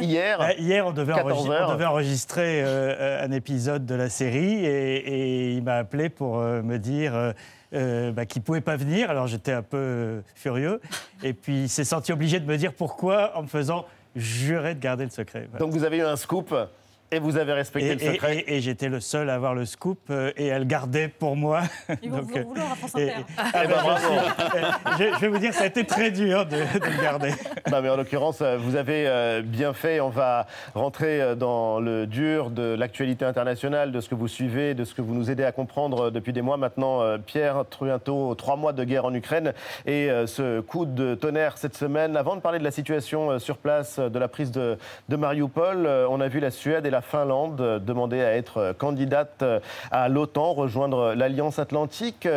hier. 0.00 0.40
Euh, 0.40 0.52
Hier, 0.58 0.86
on 0.86 0.92
devait, 0.92 1.12
14 1.14 1.32
enregistrer, 1.32 1.56
heures. 1.56 1.68
on 1.68 1.72
devait 1.74 1.84
enregistrer, 1.84 2.62
euh, 2.64 3.24
un 3.24 3.30
épisode 3.32 3.86
de 3.86 3.94
la 3.94 4.08
série 4.08 4.64
et, 4.64 4.96
et 4.96 5.52
il 5.54 5.62
m'a 5.62 5.76
appelé 5.76 6.08
pour 6.08 6.38
euh, 6.38 6.62
me 6.62 6.78
dire 6.78 7.14
euh, 7.14 7.32
euh, 7.74 8.12
bah, 8.12 8.26
qu'il 8.26 8.40
ne 8.42 8.44
pouvait 8.44 8.60
pas 8.60 8.76
venir. 8.76 9.10
Alors 9.10 9.26
j'étais 9.26 9.52
un 9.52 9.62
peu 9.62 9.76
euh, 9.76 10.20
furieux. 10.34 10.80
Et 11.22 11.32
puis 11.32 11.62
il 11.64 11.68
s'est 11.68 11.84
senti 11.84 12.12
obligé 12.12 12.40
de 12.40 12.46
me 12.46 12.56
dire 12.56 12.72
pourquoi 12.72 13.36
en 13.36 13.42
me 13.42 13.48
faisant 13.48 13.84
jurer 14.14 14.74
de 14.74 14.80
garder 14.80 15.04
le 15.04 15.10
secret. 15.10 15.46
Voilà. 15.50 15.64
Donc, 15.64 15.74
vous 15.74 15.84
avez 15.84 15.98
eu 15.98 16.02
un 16.04 16.16
scoop 16.16 16.54
et 17.12 17.18
vous 17.18 17.36
avez 17.36 17.52
respecté 17.52 17.88
Et, 17.90 17.94
le 17.94 18.02
et- 18.02 18.12
secret. 18.14 18.36
et- 18.38 18.56
et 18.56 18.60
j'étais 18.60 18.88
le 18.88 19.00
seul 19.00 19.30
à 19.30 19.34
avoir 19.34 19.54
le 19.54 19.64
scoop 19.64 19.98
euh, 20.10 20.32
et 20.36 20.50
à 20.52 20.58
le 20.58 20.64
garder 20.64 21.08
pour 21.08 21.36
moi. 21.36 21.62
Ils 22.02 22.10
vont 22.10 22.18
Donc, 22.18 22.26
vous 22.30 22.36
en 22.36 22.38
euh, 22.40 22.42
vouloir 22.44 22.72
à 22.72 22.74
France 22.74 22.94
Inter. 22.96 23.12
Ah, 23.38 23.62
eh 23.64 23.66
ben, 23.68 23.76
je, 23.76 24.00
suis- 24.00 25.04
euh, 25.04 25.14
je- 25.14 25.20
vais 25.20 25.28
vous 25.28 25.38
dire, 25.38 25.54
ça 25.54 25.64
a 25.64 25.66
été 25.66 25.84
très 25.84 26.10
dur 26.10 26.46
de, 26.46 26.56
de 26.56 26.96
le 26.96 27.02
garder. 27.02 27.30
Non, 27.70 27.82
mais 27.82 27.88
en 27.90 27.96
l'occurrence, 27.96 28.38
euh, 28.42 28.56
vous 28.58 28.76
avez 28.76 29.06
euh, 29.08 29.42
bien 29.44 29.72
fait. 29.72 29.98
On 30.00 30.08
va 30.08 30.46
rentrer 30.74 31.20
euh, 31.20 31.34
dans 31.34 31.80
le 31.80 32.06
dur 32.06 32.50
de 32.50 32.74
l'actualité 32.78 33.24
internationale, 33.24 33.90
de 33.92 34.00
ce 34.00 34.08
que 34.08 34.14
vous 34.14 34.28
suivez, 34.28 34.74
de 34.74 34.84
ce 34.84 34.94
que 34.94 35.02
vous 35.02 35.14
nous 35.14 35.30
aidez 35.30 35.42
à 35.44 35.50
comprendre 35.52 36.10
depuis 36.10 36.32
des 36.32 36.42
mois 36.42 36.56
maintenant. 36.56 37.00
Pierre, 37.26 37.64
bientôt 37.80 38.34
trois 38.36 38.56
mois 38.56 38.72
de 38.72 38.84
guerre 38.84 39.04
en 39.04 39.14
Ukraine 39.14 39.52
et 39.86 40.08
ce 40.26 40.60
coup 40.60 40.86
de 40.86 41.14
tonnerre 41.14 41.58
cette 41.58 41.76
semaine. 41.76 42.16
Avant 42.16 42.36
de 42.36 42.40
parler 42.40 42.58
de 42.58 42.64
la 42.64 42.70
situation 42.70 43.38
sur 43.38 43.56
place, 43.58 43.98
de 43.98 44.18
la 44.18 44.28
prise 44.28 44.50
de, 44.52 44.78
de 45.08 45.16
Mariupol, 45.16 45.86
on 46.08 46.20
a 46.20 46.28
vu 46.28 46.40
la 46.40 46.50
Suède 46.50 46.86
et 46.86 46.90
la 46.90 46.95
Finlande 47.00 47.60
euh, 47.60 47.78
demander 47.78 48.20
à 48.20 48.36
être 48.36 48.58
euh, 48.58 48.72
candidates 48.72 49.42
euh, 49.42 49.60
à 49.90 50.08
l'OTAN, 50.08 50.52
rejoindre 50.52 51.14
l'Alliance 51.14 51.58
Atlantique. 51.58 52.28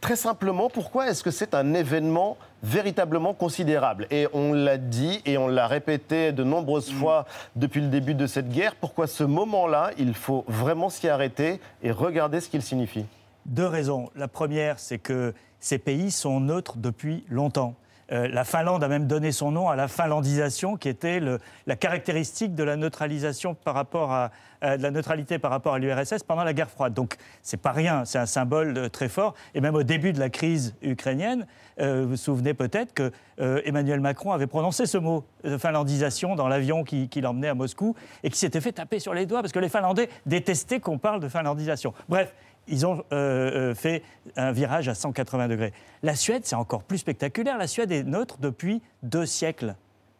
Très 0.00 0.16
simplement, 0.16 0.70
pourquoi 0.70 1.08
est-ce 1.08 1.22
que 1.22 1.30
c'est 1.30 1.54
un 1.54 1.74
événement 1.74 2.36
véritablement 2.62 3.34
considérable? 3.34 4.06
Et 4.10 4.26
on 4.32 4.52
l'a 4.52 4.76
dit 4.78 5.20
et 5.26 5.38
on 5.38 5.48
l'a 5.48 5.66
répété 5.66 6.32
de 6.32 6.44
nombreuses 6.44 6.92
fois 6.92 7.26
depuis 7.56 7.80
le 7.80 7.88
début 7.88 8.14
de 8.14 8.26
cette 8.26 8.50
guerre. 8.50 8.74
Pourquoi 8.74 9.06
ce 9.06 9.24
moment-là, 9.24 9.90
il 9.98 10.14
faut 10.14 10.44
vraiment 10.48 10.88
s'y 10.88 11.08
arrêter 11.08 11.60
et 11.82 11.90
regarder 11.90 12.40
ce 12.40 12.48
qu'il 12.48 12.62
signifie? 12.62 13.06
Deux 13.46 13.66
raisons. 13.66 14.10
La 14.16 14.28
première, 14.28 14.78
c'est 14.78 14.98
que 14.98 15.34
ces 15.60 15.78
pays 15.78 16.10
sont 16.10 16.40
neutres 16.40 16.76
depuis 16.76 17.24
longtemps. 17.28 17.74
Euh, 18.12 18.28
la 18.28 18.44
Finlande 18.44 18.82
a 18.82 18.88
même 18.88 19.06
donné 19.06 19.32
son 19.32 19.50
nom 19.50 19.68
à 19.68 19.76
la 19.76 19.88
finlandisation, 19.88 20.76
qui 20.76 20.88
était 20.88 21.20
la 21.66 21.76
caractéristique 21.76 22.54
de 22.54 22.64
la 22.64 22.76
neutralisation 22.76 23.54
par 23.54 23.74
rapport 23.74 24.12
à, 24.12 24.30
à 24.60 24.76
de 24.76 24.82
la 24.82 24.90
neutralité 24.90 25.38
par 25.38 25.50
rapport 25.50 25.74
à 25.74 25.78
l'URSS 25.78 26.22
pendant 26.26 26.44
la 26.44 26.52
guerre 26.52 26.70
froide. 26.70 26.94
Donc 26.94 27.16
c'est 27.42 27.60
pas 27.60 27.72
rien, 27.72 28.04
c'est 28.04 28.18
un 28.18 28.26
symbole 28.26 28.76
euh, 28.76 28.88
très 28.88 29.08
fort. 29.08 29.34
Et 29.54 29.60
même 29.60 29.74
au 29.74 29.82
début 29.82 30.12
de 30.12 30.18
la 30.18 30.30
crise 30.30 30.74
ukrainienne, 30.82 31.46
euh, 31.80 32.02
vous 32.02 32.10
vous 32.10 32.16
souvenez 32.16 32.54
peut-être 32.54 32.92
que 32.92 33.12
euh, 33.40 33.60
Emmanuel 33.64 34.00
Macron 34.00 34.32
avait 34.32 34.46
prononcé 34.46 34.86
ce 34.86 34.98
mot 34.98 35.24
de 35.44 35.56
finlandisation 35.58 36.34
dans 36.34 36.48
l'avion 36.48 36.84
qui, 36.84 37.08
qui 37.08 37.20
l'emmenait 37.20 37.48
à 37.48 37.54
Moscou 37.54 37.94
et 38.22 38.30
qui 38.30 38.38
s'était 38.38 38.60
fait 38.60 38.72
taper 38.72 38.98
sur 38.98 39.14
les 39.14 39.26
doigts 39.26 39.40
parce 39.40 39.52
que 39.52 39.58
les 39.58 39.68
Finlandais 39.68 40.08
détestaient 40.26 40.80
qu'on 40.80 40.98
parle 40.98 41.20
de 41.20 41.28
finlandisation. 41.28 41.94
Bref, 42.08 42.34
ils 42.68 42.86
ont 42.86 43.04
euh, 43.12 43.70
euh, 43.70 43.74
fait 43.74 44.02
un 44.36 44.52
virage 44.52 44.88
à 44.88 44.94
180 44.94 45.48
degrés. 45.48 45.72
La 46.02 46.14
Suède, 46.14 46.42
c'est 46.44 46.56
encore 46.56 46.82
plus 46.82 46.98
spectaculaire. 46.98 47.58
La 47.58 47.66
Suède 47.66 47.92
est 47.92 48.04
neutre 48.04 48.38
depuis 48.40 48.82
deux 49.02 49.26
siècles. 49.26 49.74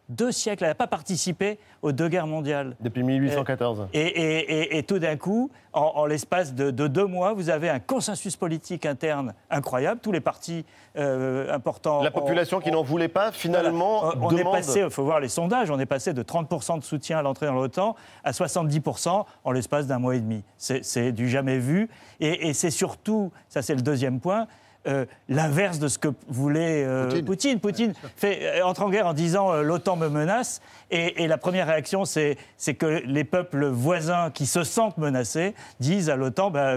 Deux 0.09 0.33
siècles. 0.33 0.65
Elle 0.65 0.71
n'a 0.71 0.75
pas 0.75 0.87
participé 0.87 1.59
aux 1.83 1.93
deux 1.93 2.09
guerres 2.09 2.27
mondiales. 2.27 2.77
Depuis 2.81 3.03
1814. 3.03 3.89
Et, 3.93 4.01
et- 4.01 4.61
et- 4.75 4.79
et 4.79 4.83
tout 4.83 4.99
d'un 4.99 5.17
coup, 5.17 5.51
en, 5.73 5.81
en 5.97 6.07
l'espace 6.07 6.55
de, 6.55 6.71
de 6.71 6.87
deux 6.89 7.05
mois, 7.07 7.35
vous 7.35 7.51
avez 7.51 7.69
un 7.69 7.79
consensus 7.79 8.35
politique 8.37 8.87
interne 8.87 9.35
incroyable. 9.51 10.01
Tous 10.01 10.11
les 10.13 10.21
partis 10.21 10.65
euh, 10.97 11.53
importants. 11.53 12.03
La 12.03 12.11
population 12.11 12.61
qui 12.61 12.71
n'en 12.71 12.83
voulait 12.83 13.09
pas, 13.09 13.33
finalement, 13.33 14.01
Voilà. 14.01 14.17
On 14.23 14.29
demande... 14.29 14.55
est 14.55 14.59
passé, 14.59 14.81
il 14.81 14.91
faut 14.91 15.05
voir 15.05 15.21
les 15.21 15.29
sondages, 15.29 15.71
on 15.71 15.79
est 15.79 15.87
passé 15.87 16.13
de 16.15 16.23
30% 16.23 16.79
de 16.79 16.85
soutien 16.85 17.19
à 17.19 17.23
l'entrée 17.23 17.47
dans 17.47 17.55
l'OTAN 17.55 17.95
à 18.25 18.33
70% 18.33 19.25
en 19.45 19.53
l'espace 19.53 19.87
d'un 19.87 19.99
mois 19.99 20.17
et 20.17 20.21
demi. 20.21 20.43
C'est 20.57 21.13
du 21.13 21.29
jamais 21.29 21.59
vu. 21.59 21.89
Et, 22.21 22.49
et 22.49 22.53
c'est 22.55 22.71
surtout, 22.71 23.31
ça 23.49 23.63
c'est 23.63 23.75
le 23.75 23.83
deuxième 23.83 24.21
point, 24.21 24.47
euh, 24.87 25.05
l'inverse 25.29 25.79
de 25.79 25.89
ce 25.89 25.99
que 25.99 26.09
voulait 26.29 26.85
euh, 26.85 27.09
Poutine. 27.09 27.25
Poutine. 27.25 27.59
Poutine 27.61 27.93
fait, 28.17 28.61
euh, 28.61 28.65
entre 28.65 28.83
en 28.83 28.91
guerre 28.91 29.07
en 29.07 29.13
disant 29.13 29.53
euh, 29.53 29.63
l'OTAN 29.63 29.97
me 29.97 30.09
menace. 30.09 30.61
Et, 30.91 31.25
et 31.25 31.27
la 31.29 31.37
première 31.37 31.67
réaction, 31.67 32.05
c'est 32.07 32.37
que 32.79 33.03
les 33.05 33.25
peuples 33.25 33.67
voisins 33.67 34.31
qui 34.31 34.47
se 34.47 34.63
sentent 34.65 34.97
menacés 34.97 35.55
disent 35.81 36.09
à 36.09 36.17
l'OTAN 36.17 36.51
bah, 36.51 36.75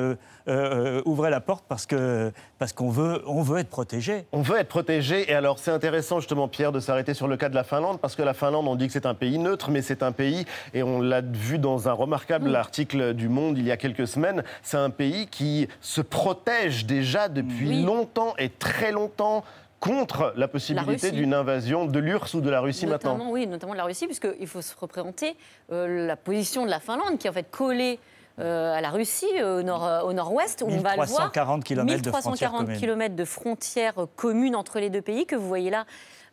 ouvrez 1.05 1.29
la 1.29 1.39
porte 1.39 1.63
parce 1.69 1.85
qu'on 1.85 2.31
parce 2.59 2.73
qu'on 2.73 2.89
veut, 2.89 3.23
on 3.25 3.41
veut 3.41 3.59
être 3.59 3.69
protégé. 3.69 4.25
On 4.33 4.41
veut 4.41 4.57
être 4.59 4.67
protégé. 4.67 5.31
Et 5.31 5.33
alors, 5.33 5.57
c'est 5.57 5.71
intéressant, 5.71 6.19
justement, 6.19 6.47
Pierre, 6.47 6.71
de 6.71 6.79
s'arrêter 6.79 7.15
sur 7.15 7.27
le 7.27 7.35
cas 7.35 7.49
de 7.49 7.55
la 7.55 7.63
Finlande, 7.63 7.99
parce 7.99 8.15
que 8.15 8.21
la 8.21 8.35
Finlande, 8.35 8.67
on 8.67 8.75
dit 8.75 8.85
que 8.85 8.93
c'est 8.93 9.07
un 9.07 9.15
pays 9.15 9.39
neutre, 9.39 9.71
mais 9.71 9.81
c'est 9.81 10.03
un 10.03 10.11
pays, 10.11 10.45
et 10.75 10.83
on 10.83 11.01
l'a 11.01 11.21
vu 11.21 11.57
dans 11.57 11.89
un 11.89 11.93
remarquable 11.93 12.55
article 12.55 13.15
du 13.15 13.29
Monde 13.29 13.57
il 13.57 13.65
y 13.65 13.71
a 13.71 13.77
quelques 13.77 14.07
semaines, 14.07 14.43
c'est 14.61 14.77
un 14.77 14.91
pays 14.91 15.25
qui 15.25 15.67
se 15.79 16.01
protège 16.01 16.85
déjà 16.85 17.29
depuis 17.29 17.67
Oui. 17.69 17.83
longtemps 17.83 17.90
et 18.37 18.49
très 18.49 18.91
longtemps 18.91 19.43
contre 19.79 20.33
la 20.35 20.47
possibilité 20.47 21.11
d'une 21.11 21.33
invasion 21.33 21.85
de 21.85 21.99
l'URSS 21.99 22.35
ou 22.35 22.41
de 22.41 22.49
la 22.49 22.61
Russie 22.61 22.85
notamment, 22.85 23.17
maintenant. 23.17 23.31
Oui, 23.31 23.47
notamment 23.47 23.73
de 23.73 23.77
la 23.77 23.85
Russie, 23.85 24.05
puisqu'il 24.05 24.47
faut 24.47 24.61
se 24.61 24.75
représenter 24.79 25.35
euh, 25.71 26.05
la 26.05 26.15
position 26.15 26.65
de 26.65 26.69
la 26.69 26.79
Finlande, 26.79 27.17
qui 27.17 27.25
est 27.25 27.29
en 27.29 27.33
fait 27.33 27.49
collée 27.49 27.99
euh, 28.39 28.75
à 28.75 28.81
la 28.81 28.91
Russie, 28.91 29.25
euh, 29.39 29.59
au 29.59 29.63
nord, 29.63 29.85
euh, 29.85 30.01
au 30.01 30.13
nord-ouest, 30.13 30.61
où 30.61 30.69
on 30.69 30.81
va 30.81 30.95
le 30.95 31.05
voir. 31.05 31.31
1340 31.31 31.63
de 31.63 32.11
frontières 32.11 32.51
1340 32.51 32.59
communes. 32.59 32.79
kilomètres 32.79 33.15
de 33.15 33.25
frontières 33.25 33.95
communes 34.15 34.55
entre 34.55 34.79
les 34.79 34.91
deux 34.91 35.01
pays, 35.01 35.25
que 35.25 35.35
vous 35.35 35.47
voyez 35.47 35.71
là 35.71 35.85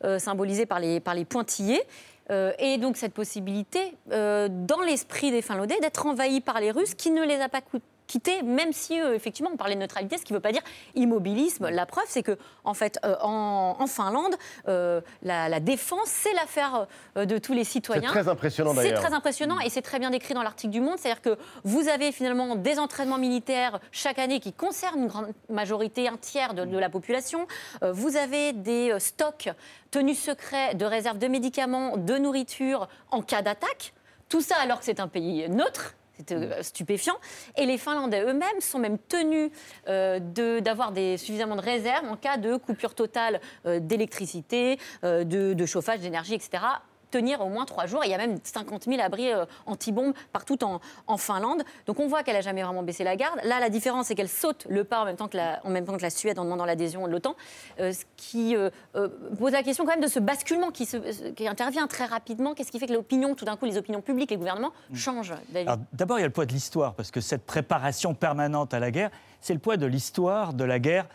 euh, 0.04 0.20
symbolisées 0.20 0.64
par 0.64 0.78
les, 0.78 1.00
par 1.00 1.14
les 1.14 1.24
pointillés. 1.24 1.82
Euh, 2.30 2.52
et 2.60 2.78
donc 2.78 2.96
cette 2.96 3.14
possibilité, 3.14 3.96
euh, 4.12 4.48
dans 4.48 4.80
l'esprit 4.80 5.32
des 5.32 5.42
Finlandais, 5.42 5.76
d'être 5.80 6.06
envahis 6.06 6.40
par 6.40 6.60
les 6.60 6.70
Russes, 6.70 6.94
qui 6.94 7.10
ne 7.10 7.24
les 7.24 7.40
a 7.40 7.48
pas 7.48 7.60
quittés, 8.08 8.42
même 8.42 8.72
si 8.72 9.00
euh, 9.00 9.14
effectivement 9.14 9.50
on 9.52 9.56
parlait 9.56 9.76
de 9.76 9.80
neutralité, 9.80 10.18
ce 10.18 10.24
qui 10.24 10.32
ne 10.32 10.38
veut 10.38 10.42
pas 10.42 10.50
dire 10.50 10.62
immobilisme. 10.96 11.68
La 11.68 11.86
preuve, 11.86 12.06
c'est 12.08 12.24
que 12.24 12.36
en 12.64 12.74
fait, 12.74 12.98
euh, 13.04 13.14
en, 13.22 13.76
en 13.78 13.86
Finlande, 13.86 14.34
euh, 14.66 15.00
la, 15.22 15.48
la 15.48 15.60
défense, 15.60 16.06
c'est 16.08 16.32
l'affaire 16.32 16.86
de 17.14 17.38
tous 17.38 17.52
les 17.52 17.62
citoyens. 17.64 18.08
très 18.10 18.26
impressionnant, 18.28 18.72
C'est 18.74 18.82
d'ailleurs. 18.82 19.00
très 19.02 19.12
impressionnant 19.12 19.60
et 19.60 19.70
c'est 19.70 19.82
très 19.82 20.00
bien 20.00 20.10
décrit 20.10 20.34
dans 20.34 20.42
l'article 20.42 20.72
du 20.72 20.80
Monde. 20.80 20.96
C'est-à-dire 20.98 21.22
que 21.22 21.38
vous 21.62 21.88
avez 21.88 22.10
finalement 22.10 22.56
des 22.56 22.78
entraînements 22.80 23.18
militaires 23.18 23.78
chaque 23.92 24.18
année 24.18 24.40
qui 24.40 24.52
concernent 24.52 25.02
une 25.02 25.06
grande 25.08 25.32
majorité, 25.50 26.08
un 26.08 26.16
tiers 26.16 26.54
de, 26.54 26.64
de 26.64 26.78
la 26.78 26.88
population. 26.88 27.46
Vous 27.82 28.16
avez 28.16 28.52
des 28.54 28.98
stocks 28.98 29.50
tenus 29.90 30.18
secrets 30.18 30.74
de 30.74 30.84
réserves 30.86 31.18
de 31.18 31.28
médicaments, 31.28 31.96
de 31.96 32.16
nourriture 32.16 32.88
en 33.10 33.20
cas 33.22 33.42
d'attaque. 33.42 33.92
Tout 34.30 34.40
ça 34.40 34.56
alors 34.62 34.78
que 34.78 34.84
c'est 34.84 35.00
un 35.00 35.08
pays 35.08 35.48
neutre. 35.48 35.94
C'est 36.18 36.32
euh, 36.32 36.62
stupéfiant. 36.62 37.16
Et 37.56 37.66
les 37.66 37.78
Finlandais 37.78 38.22
eux-mêmes 38.22 38.60
sont 38.60 38.78
même 38.78 38.98
tenus 38.98 39.50
euh, 39.88 40.18
d'avoir 40.60 40.92
suffisamment 41.16 41.56
de 41.56 41.60
réserves 41.60 42.06
en 42.06 42.16
cas 42.16 42.36
de 42.36 42.56
coupure 42.56 42.94
totale 42.94 43.40
euh, 43.66 43.80
d'électricité, 43.80 44.78
de 45.02 45.66
chauffage, 45.66 46.00
d'énergie, 46.00 46.34
etc. 46.34 46.62
Tenir 47.10 47.40
au 47.40 47.48
moins 47.48 47.64
trois 47.64 47.86
jours. 47.86 48.02
Et 48.04 48.08
il 48.08 48.10
y 48.10 48.14
a 48.14 48.18
même 48.18 48.38
50 48.42 48.84
000 48.84 49.00
abris 49.00 49.32
euh, 49.32 49.44
anti-bombes 49.66 50.12
partout 50.32 50.62
en, 50.64 50.80
en 51.06 51.16
Finlande. 51.16 51.62
Donc 51.86 52.00
on 52.00 52.06
voit 52.06 52.22
qu'elle 52.22 52.34
n'a 52.34 52.40
jamais 52.42 52.62
vraiment 52.62 52.82
baissé 52.82 53.04
la 53.04 53.16
garde. 53.16 53.38
Là, 53.44 53.60
la 53.60 53.70
différence, 53.70 54.06
c'est 54.06 54.14
qu'elle 54.14 54.28
saute 54.28 54.66
le 54.68 54.84
pas 54.84 55.00
en 55.00 55.04
même 55.04 55.16
temps 55.16 55.28
que 55.28 55.36
la, 55.36 55.60
en 55.64 55.70
même 55.70 55.84
temps 55.86 55.96
que 55.96 56.02
la 56.02 56.10
Suède 56.10 56.38
en 56.38 56.44
demandant 56.44 56.64
l'adhésion 56.66 57.06
de 57.06 57.12
l'OTAN. 57.12 57.34
euh, 57.80 57.92
ce 57.92 58.04
qui 58.16 58.54
euh, 58.56 58.70
euh, 58.96 59.08
pose 59.38 59.52
la 59.52 59.62
question 59.62 59.84
quand 59.84 59.92
même 59.92 60.00
de 60.02 60.06
ce 60.08 60.18
basculement 60.20 60.70
qui, 60.70 60.84
se- 60.86 61.30
qui 61.30 61.48
intervient 61.48 61.86
très 61.86 62.04
rapidement. 62.04 62.54
Qu'est-ce 62.54 62.70
qui 62.72 62.78
fait 62.78 62.86
que 62.86 62.92
l'opinion, 62.92 63.34
tout 63.34 63.44
d'un 63.44 63.56
coup, 63.56 63.64
les 63.64 63.76
opinions 63.78 64.00
publiques, 64.02 64.30
les 64.30 64.36
gouvernements 64.36 64.72
changent 64.94 65.34
David 65.50 65.68
Alors, 65.68 65.80
D'abord, 65.92 66.18
il 66.18 66.22
y 66.22 66.24
a 66.24 66.28
le 66.28 66.32
poids 66.32 66.46
de 66.46 66.52
l'histoire, 66.52 66.94
parce 66.94 67.10
que 67.10 67.20
cette 67.20 67.44
préparation 67.46 68.14
permanente 68.14 68.74
à 68.74 68.80
la 68.80 68.90
guerre, 68.90 69.10
c'est 69.40 69.52
le 69.54 69.60
poids 69.60 69.76
de 69.76 69.86
l'histoire 69.86 70.52
de 70.52 70.64
la 70.64 70.78
guerre 70.78 71.06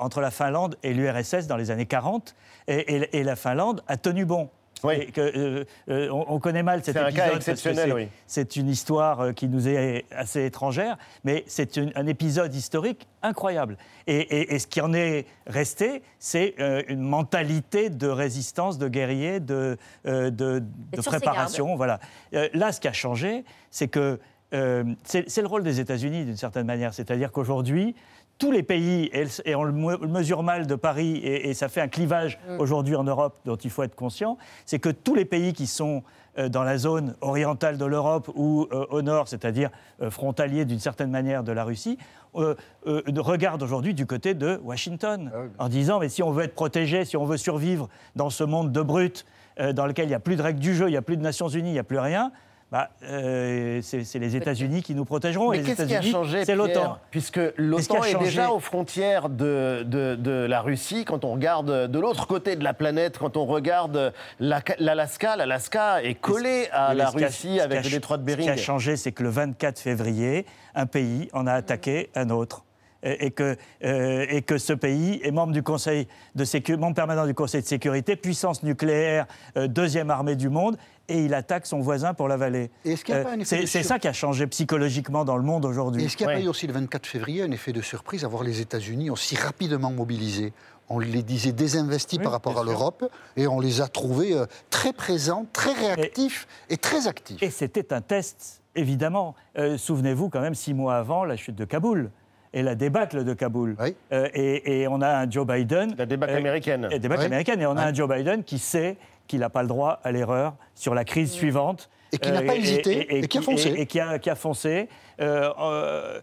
entre 0.00 0.20
la 0.20 0.30
Finlande 0.30 0.76
et 0.82 0.92
l'URSS 0.94 1.46
dans 1.46 1.56
les 1.56 1.70
années 1.70 1.86
40. 1.86 2.34
Et, 2.66 2.74
et- 2.96 3.18
et 3.18 3.22
la 3.22 3.36
Finlande 3.36 3.82
a 3.86 3.96
tenu 3.96 4.24
bon. 4.24 4.50
Et 4.90 5.06
que, 5.06 5.20
euh, 5.20 5.64
euh, 5.88 6.08
on, 6.10 6.24
on 6.34 6.38
connaît 6.40 6.62
mal 6.62 6.82
cet 6.84 6.94
C'est 6.96 7.00
un 7.02 7.08
épisode. 7.08 7.28
cas 7.30 7.36
exceptionnel, 7.36 7.88
c'est- 7.88 7.92
oui. 7.94 8.08
C'est 8.26 8.56
une 8.56 8.68
histoire 8.68 9.20
euh, 9.20 9.32
qui 9.32 9.48
nous 9.48 9.68
est 9.68 10.04
assez 10.10 10.44
étrangère, 10.44 10.96
mais 11.24 11.44
c'est 11.46 11.78
un 11.78 12.06
épisode 12.06 12.54
historique 12.54 13.08
incroyable. 13.22 13.76
Et, 14.06 14.16
et- 14.18 14.54
et 14.54 14.58
ce 14.58 14.66
qui 14.66 14.80
en 14.80 14.92
est 14.94 15.26
resté, 15.46 16.02
c'est 16.18 16.54
euh, 16.60 16.82
une 16.88 17.00
mentalité 17.02 17.90
de 17.90 18.08
résistance, 18.08 18.78
de 18.78 18.88
guerrier, 18.88 19.40
de, 19.40 19.76
euh, 20.06 20.30
de- 20.30 20.62
préparation. 21.04 21.76
Voilà. 21.76 22.00
Euh, 22.34 22.48
là, 22.54 22.72
ce 22.72 22.80
qui 22.80 22.88
a 22.88 22.92
changé, 22.92 23.44
c'est 23.70 23.88
que 23.88 24.18
euh, 24.54 24.82
c'est 25.04 25.28
c'est 25.28 25.42
le 25.42 25.46
rôle 25.46 25.62
des 25.62 25.78
États-Unis 25.78 26.24
d'une 26.24 26.36
certaine 26.38 26.64
manière. 26.66 26.94
C'est-à-dire 26.94 27.32
qu'aujourd'hui, 27.32 27.94
tous 28.38 28.52
les 28.52 28.62
pays, 28.62 29.10
et, 29.44 29.54
on 29.54 29.64
le 29.64 29.72
me- 29.72 30.06
mesure 30.06 30.42
mal 30.42 30.66
de 30.66 30.74
Paris, 30.76 31.16
et, 31.16 31.50
et 31.50 31.54
ça 31.54 31.68
fait 31.68 31.80
un 31.80 31.88
clivage 31.88 32.38
Mm. 32.48 32.60
aujourd'hui 32.60 32.94
en 32.96 33.04
Europe 33.04 33.36
dont 33.44 33.56
il 33.56 33.70
faut 33.70 33.82
être 33.82 33.96
conscient, 33.96 34.38
c'est 34.64 34.78
que 34.78 34.88
tous 34.90 35.14
les 35.14 35.24
pays 35.24 35.52
qui 35.52 35.66
sont 35.66 36.02
euh, 36.38 36.48
dans 36.48 36.62
la 36.62 36.78
zone 36.78 37.14
orientale 37.20 37.78
de 37.78 37.84
l'Europe 37.84 38.30
ou 38.36 38.68
euh, 38.72 38.86
au 38.90 39.02
nord, 39.02 39.26
c'est-à-dire 39.28 39.70
euh, 40.02 40.10
frontaliers 40.10 40.64
d'une 40.64 40.78
certaine 40.78 41.10
manière 41.10 41.42
de 41.42 41.50
la 41.52 41.64
Russie, 41.64 41.98
euh, 42.36 42.54
euh, 42.86 43.02
regardent 43.16 43.62
aujourd'hui 43.62 43.92
du 43.94 44.06
côté 44.06 44.34
de 44.34 44.60
Washington, 44.62 45.32
en 45.58 45.68
disant 45.68 45.98
mais 45.98 46.08
si 46.08 46.22
on 46.22 46.30
veut 46.30 46.44
être 46.44 46.54
protégé, 46.54 47.04
si 47.04 47.16
on 47.16 47.24
veut 47.24 47.38
survivre 47.38 47.88
dans 48.14 48.30
ce 48.30 48.44
monde 48.44 48.70
de 48.70 48.82
brutes, 48.82 49.24
euh, 49.58 49.72
dans 49.72 49.86
lequel 49.86 50.04
il 50.04 50.08
n'y 50.10 50.14
a 50.14 50.20
plus 50.20 50.36
de 50.36 50.42
règles 50.42 50.60
du 50.60 50.74
jeu, 50.76 50.86
il 50.86 50.92
n'y 50.92 50.96
a 50.96 51.02
plus 51.02 51.16
de 51.16 51.22
Nations 51.22 51.48
Unies, 51.48 51.70
il 51.70 51.72
n'y 51.72 51.78
a 51.80 51.84
plus 51.84 51.98
rien, 51.98 52.30
bah, 52.70 52.90
euh, 53.02 53.80
c'est 53.82 54.18
les 54.18 54.36
États-Unis 54.36 54.82
qui 54.82 54.94
nous 54.94 55.04
protégeront. 55.06 55.50
Mais 55.50 55.62
qu'est-ce 55.62 55.84
qui 55.84 55.94
a 55.94 56.02
changé 56.02 56.44
C'est 56.44 56.54
l'OTAN. 56.54 56.98
Puisque 57.10 57.40
l'OTAN 57.56 58.02
est 58.04 58.18
déjà 58.18 58.50
aux 58.50 58.60
frontières 58.60 59.28
de, 59.30 59.82
de- 59.86 60.16
de 60.16 60.30
la 60.46 60.60
Russie. 60.60 61.04
Quand 61.06 61.24
on 61.24 61.32
regarde 61.32 61.90
de 61.90 61.98
l'autre 61.98 62.26
côté 62.26 62.56
de 62.56 62.64
la 62.64 62.74
planète, 62.74 63.16
quand 63.18 63.36
on 63.38 63.46
regarde 63.46 64.12
la- 64.38 64.60
l'Alaska, 64.78 65.36
l'Alaska 65.36 66.02
est 66.02 66.14
collé 66.14 66.68
à 66.72 66.92
la 66.94 67.10
ce 67.10 67.16
Russie 67.16 67.56
ce 67.58 67.62
avec 67.62 67.84
le 67.84 67.90
détroit 67.90 68.18
de 68.18 68.22
Ce 68.22 68.26
Bering. 68.26 68.44
qui 68.44 68.50
a 68.50 68.56
changé, 68.56 68.96
c'est 68.96 69.12
que 69.12 69.22
le 69.22 69.30
24 69.30 69.78
février, 69.78 70.44
un 70.74 70.86
pays 70.86 71.28
en 71.32 71.46
a 71.46 71.52
attaqué 71.54 72.10
un 72.14 72.28
autre. 72.30 72.64
Et 73.04 73.30
que, 73.30 73.56
euh, 73.84 74.26
et 74.28 74.42
que 74.42 74.58
ce 74.58 74.72
pays 74.72 75.20
est 75.22 75.30
membre, 75.30 75.52
du 75.52 75.62
Conseil 75.62 76.08
de 76.34 76.44
sécu- 76.44 76.76
membre 76.76 76.96
permanent 76.96 77.26
du 77.26 77.34
Conseil 77.34 77.62
de 77.62 77.66
sécurité, 77.66 78.16
puissance 78.16 78.64
nucléaire, 78.64 79.26
euh, 79.56 79.68
deuxième 79.68 80.10
armée 80.10 80.34
du 80.34 80.48
monde, 80.48 80.76
et 81.08 81.24
il 81.24 81.32
attaque 81.32 81.66
son 81.66 81.78
voisin 81.78 82.12
pour 82.12 82.26
l'avaler. 82.26 82.70
Euh, 82.84 82.96
c'est 83.44 83.66
sur- 83.66 83.84
ça 83.84 84.00
qui 84.00 84.08
a 84.08 84.12
changé 84.12 84.48
psychologiquement 84.48 85.24
dans 85.24 85.36
le 85.36 85.44
monde 85.44 85.64
aujourd'hui. 85.64 86.04
Est-ce 86.04 86.16
qu'il 86.16 86.26
n'y 86.26 86.32
a 86.32 86.34
Ouais. 86.36 86.40
pas 86.40 86.46
eu 86.46 86.48
aussi 86.48 86.66
le 86.66 86.72
24 86.72 87.06
février 87.06 87.42
un 87.44 87.50
effet 87.52 87.72
de 87.72 87.82
surprise 87.82 88.24
à 88.24 88.28
voir 88.28 88.42
les 88.42 88.60
États-Unis 88.60 89.10
aussi 89.10 89.36
rapidement 89.36 89.92
mobilisés? 89.92 90.52
On 90.90 90.98
les 90.98 91.22
disait 91.22 91.52
désinvestis 91.52 92.18
par 92.18 92.32
rapport 92.32 92.58
à 92.58 92.64
l'Europe 92.64 93.04
et 93.36 93.46
on 93.46 93.60
les 93.60 93.80
a 93.80 93.86
trouvés 93.86 94.34
euh, 94.34 94.46
très 94.70 94.92
présents, 94.92 95.46
très 95.52 95.72
réactifs 95.72 96.48
et, 96.68 96.76
très 96.78 97.06
actifs. 97.06 97.40
Et 97.42 97.50
c'était 97.50 97.92
un 97.92 98.00
test, 98.00 98.62
évidemment. 98.74 99.36
Euh, 99.56 99.78
Souvenez-vous 99.78 100.30
quand 100.30 100.40
même, 100.40 100.54
six 100.56 100.74
mois 100.74 100.96
avant 100.96 101.24
la 101.24 101.36
chute 101.36 101.54
de 101.54 101.64
Kaboul 101.64 102.10
et 102.52 102.62
la 102.62 102.74
débâcle 102.74 103.24
de 103.24 103.34
Kaboul. 103.34 103.76
Euh, 104.12 104.28
et, 104.34 104.82
et 104.82 104.88
on 104.88 105.00
a 105.00 105.08
un 105.18 105.30
Joe 105.30 105.46
Biden. 105.46 105.94
La 105.98 106.06
débâcle 106.06 106.34
américaine. 106.34 106.88
La 106.90 106.98
débâcle 106.98 107.20
Oui. 107.22 107.26
américaine. 107.26 107.60
Et 107.60 107.66
on 107.66 107.76
a 107.76 107.84
un 107.86 107.92
Joe 107.94 108.08
Biden 108.08 108.42
qui 108.44 108.58
sait 108.58 108.96
qu'il 109.26 109.40
n'a 109.40 109.50
pas 109.50 109.62
le 109.62 109.68
droit 109.68 110.00
à 110.04 110.12
l'erreur 110.12 110.54
sur 110.74 110.94
la 110.94 111.04
crise 111.04 111.30
suivante. 111.32 111.90
Et 112.12 112.16
qui 112.18 112.32
n'a 112.32 112.40
pas 112.40 112.56
hésité 112.56 113.18
et 113.18 113.28
qui 113.28 113.36
a 113.36 113.42
foncé. 113.42 113.68
Et, 113.68 113.80
et 113.82 113.86
qui 113.86 114.00
a, 114.00 114.18
qui 114.18 114.30
a 114.30 114.34
foncé, 114.34 114.88
euh, 115.20 115.50
euh, 115.60 116.20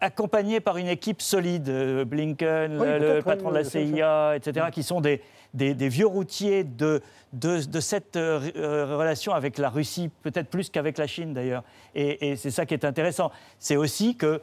accompagné 0.00 0.60
par 0.60 0.76
une 0.76 0.86
équipe 0.86 1.20
solide, 1.20 1.68
euh, 1.68 2.04
Blinken, 2.04 2.78
Oui, 2.80 2.86
le- 3.00 3.22
patron 3.22 3.50
de 3.50 3.56
la 3.56 3.64
CIA, 3.64 4.34
etc., 4.36 4.66
qui 4.70 4.84
sont 4.84 5.00
des, 5.00 5.20
des, 5.54 5.74
des 5.74 5.88
vieux 5.88 6.06
routiers 6.06 6.62
de, 6.62 7.00
de, 7.32 7.64
de 7.68 7.80
cette 7.80 8.14
euh, 8.16 8.40
euh, 8.56 8.96
relation 8.96 9.32
avec 9.34 9.58
la 9.58 9.68
Russie, 9.68 10.10
peut-être 10.22 10.48
plus 10.48 10.70
qu'avec 10.70 10.96
la 10.98 11.08
Chine 11.08 11.34
d'ailleurs. 11.34 11.64
Et, 11.96 12.30
et 12.30 12.36
c'est 12.36 12.52
ça 12.52 12.64
qui 12.64 12.74
est 12.74 12.84
intéressant. 12.84 13.32
C'est 13.58 13.76
aussi 13.76 14.16
que 14.16 14.40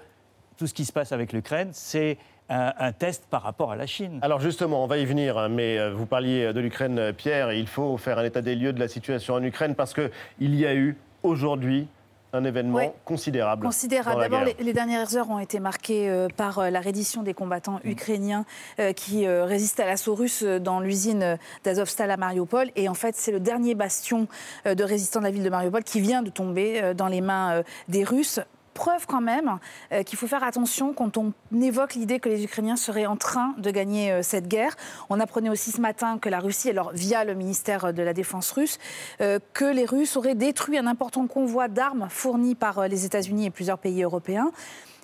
tout 0.64 0.68
ce 0.68 0.74
qui 0.74 0.86
se 0.86 0.94
passe 0.94 1.12
avec 1.12 1.34
l'Ukraine, 1.34 1.72
c'est 1.74 2.18
un, 2.48 2.72
un 2.80 2.94
test 2.94 3.26
par 3.30 3.42
rapport 3.42 3.74
à 3.74 3.76
la 3.76 3.86
Chine. 3.86 4.20
Alors 4.22 4.40
justement, 4.40 4.82
on 4.82 4.88
va 4.88 4.98
y 4.98 5.04
venir, 5.04 5.38
hein, 5.38 5.50
mais 5.50 5.78
euh, 5.78 5.94
vous 5.94 6.06
parliez 6.06 6.54
de 6.54 6.60
l'Ukraine, 6.62 6.98
euh, 7.00 7.12
Pierre, 7.12 7.50
et 7.50 7.60
il 7.60 7.68
faut 7.68 7.98
faire 7.98 8.18
un 8.18 8.24
état 8.24 8.42
des 8.42 8.56
lieux 8.56 8.72
de 8.72 8.80
la 8.80 8.88
situation 8.88 9.34
en 9.34 9.44
Ukraine 9.44 9.76
parce 9.76 9.94
qu'il 9.94 10.56
y 10.56 10.66
a 10.66 10.74
eu 10.74 10.96
aujourd'hui 11.22 11.88
un 12.36 12.46
événement 12.46 12.78
Oui. 12.78 12.86
considérable. 13.06 13.64
Considérable. 13.66 14.22
D'abord, 14.22 14.44
les, 14.46 14.56
les 14.58 14.74
dernières 14.74 15.16
heures 15.18 15.30
ont 15.30 15.38
été 15.38 15.60
marquées 15.60 16.10
euh, 16.10 16.30
par 16.36 16.60
euh, 16.60 16.70
la 16.72 16.80
reddition 16.80 17.24
des 17.24 17.34
combattants 17.36 17.80
ukrainiens 17.84 18.46
euh, 18.80 18.92
qui 18.94 19.28
euh, 19.28 19.44
résistaient 19.46 19.84
à 19.84 19.88
l'assaut 19.88 20.16
russe 20.16 20.42
euh, 20.44 20.60
dans 20.60 20.80
l'usine 20.80 21.22
euh, 21.24 21.36
d'Azovstal 21.66 22.10
à 22.10 22.18
Mariupol. 22.18 22.72
Et 22.78 22.88
en 22.90 22.96
fait, 22.96 23.16
c'est 23.18 23.32
le 23.34 23.40
dernier 23.42 23.76
bastion 23.76 24.28
euh, 24.66 24.74
de 24.76 24.84
résistants 24.84 25.20
de 25.20 25.26
la 25.26 25.32
ville 25.32 25.44
de 25.44 25.50
Mariupol 25.50 25.84
qui 25.84 26.00
vient 26.02 26.24
de 26.24 26.32
tomber 26.32 26.82
euh, 26.82 26.94
dans 26.96 27.08
les 27.08 27.22
mains 27.22 27.52
euh, 27.58 27.64
des 27.88 28.04
Russes. 28.04 28.40
Preuve 28.74 29.06
quand 29.08 29.22
même 29.22 29.60
euh, 29.92 30.04
qu'il 30.04 30.18
faut 30.18 30.28
faire 30.28 30.44
attention 30.44 30.94
quand 30.94 31.18
on 31.18 31.34
évoque 31.62 31.96
l'idée 31.96 32.20
que 32.20 32.30
les 32.30 32.44
Ukrainiens 32.44 32.76
seraient 32.76 33.06
en 33.06 33.18
train 33.18 33.54
de 33.58 33.72
gagner 33.72 34.12
euh, 34.12 34.22
cette 34.24 34.48
guerre. 34.48 34.76
On 35.10 35.20
apprenait 35.20 35.50
aussi 35.50 35.72
ce 35.72 35.82
matin 35.82 36.18
que 36.18 36.30
la 36.30 36.40
Russie, 36.40 36.70
alors 36.70 36.92
via 36.94 37.24
le 37.24 37.34
ministère 37.34 37.94
de 37.94 38.04
la 38.04 38.14
Défense 38.14 38.52
russe, 38.52 38.80
euh, 39.22 39.40
que 39.54 39.66
les 39.66 39.86
Russes 39.86 40.18
auraient 40.18 40.36
détruit 40.36 40.78
un 40.78 40.88
important 40.88 41.28
convoi 41.28 41.68
d'armes 41.68 42.08
fourni 42.10 42.56
par 42.56 42.80
euh, 42.80 42.88
les 42.88 43.06
États-Unis 43.06 43.46
et 43.46 43.50
plusieurs 43.50 43.78
pays 43.78 44.04
européens. 44.04 44.52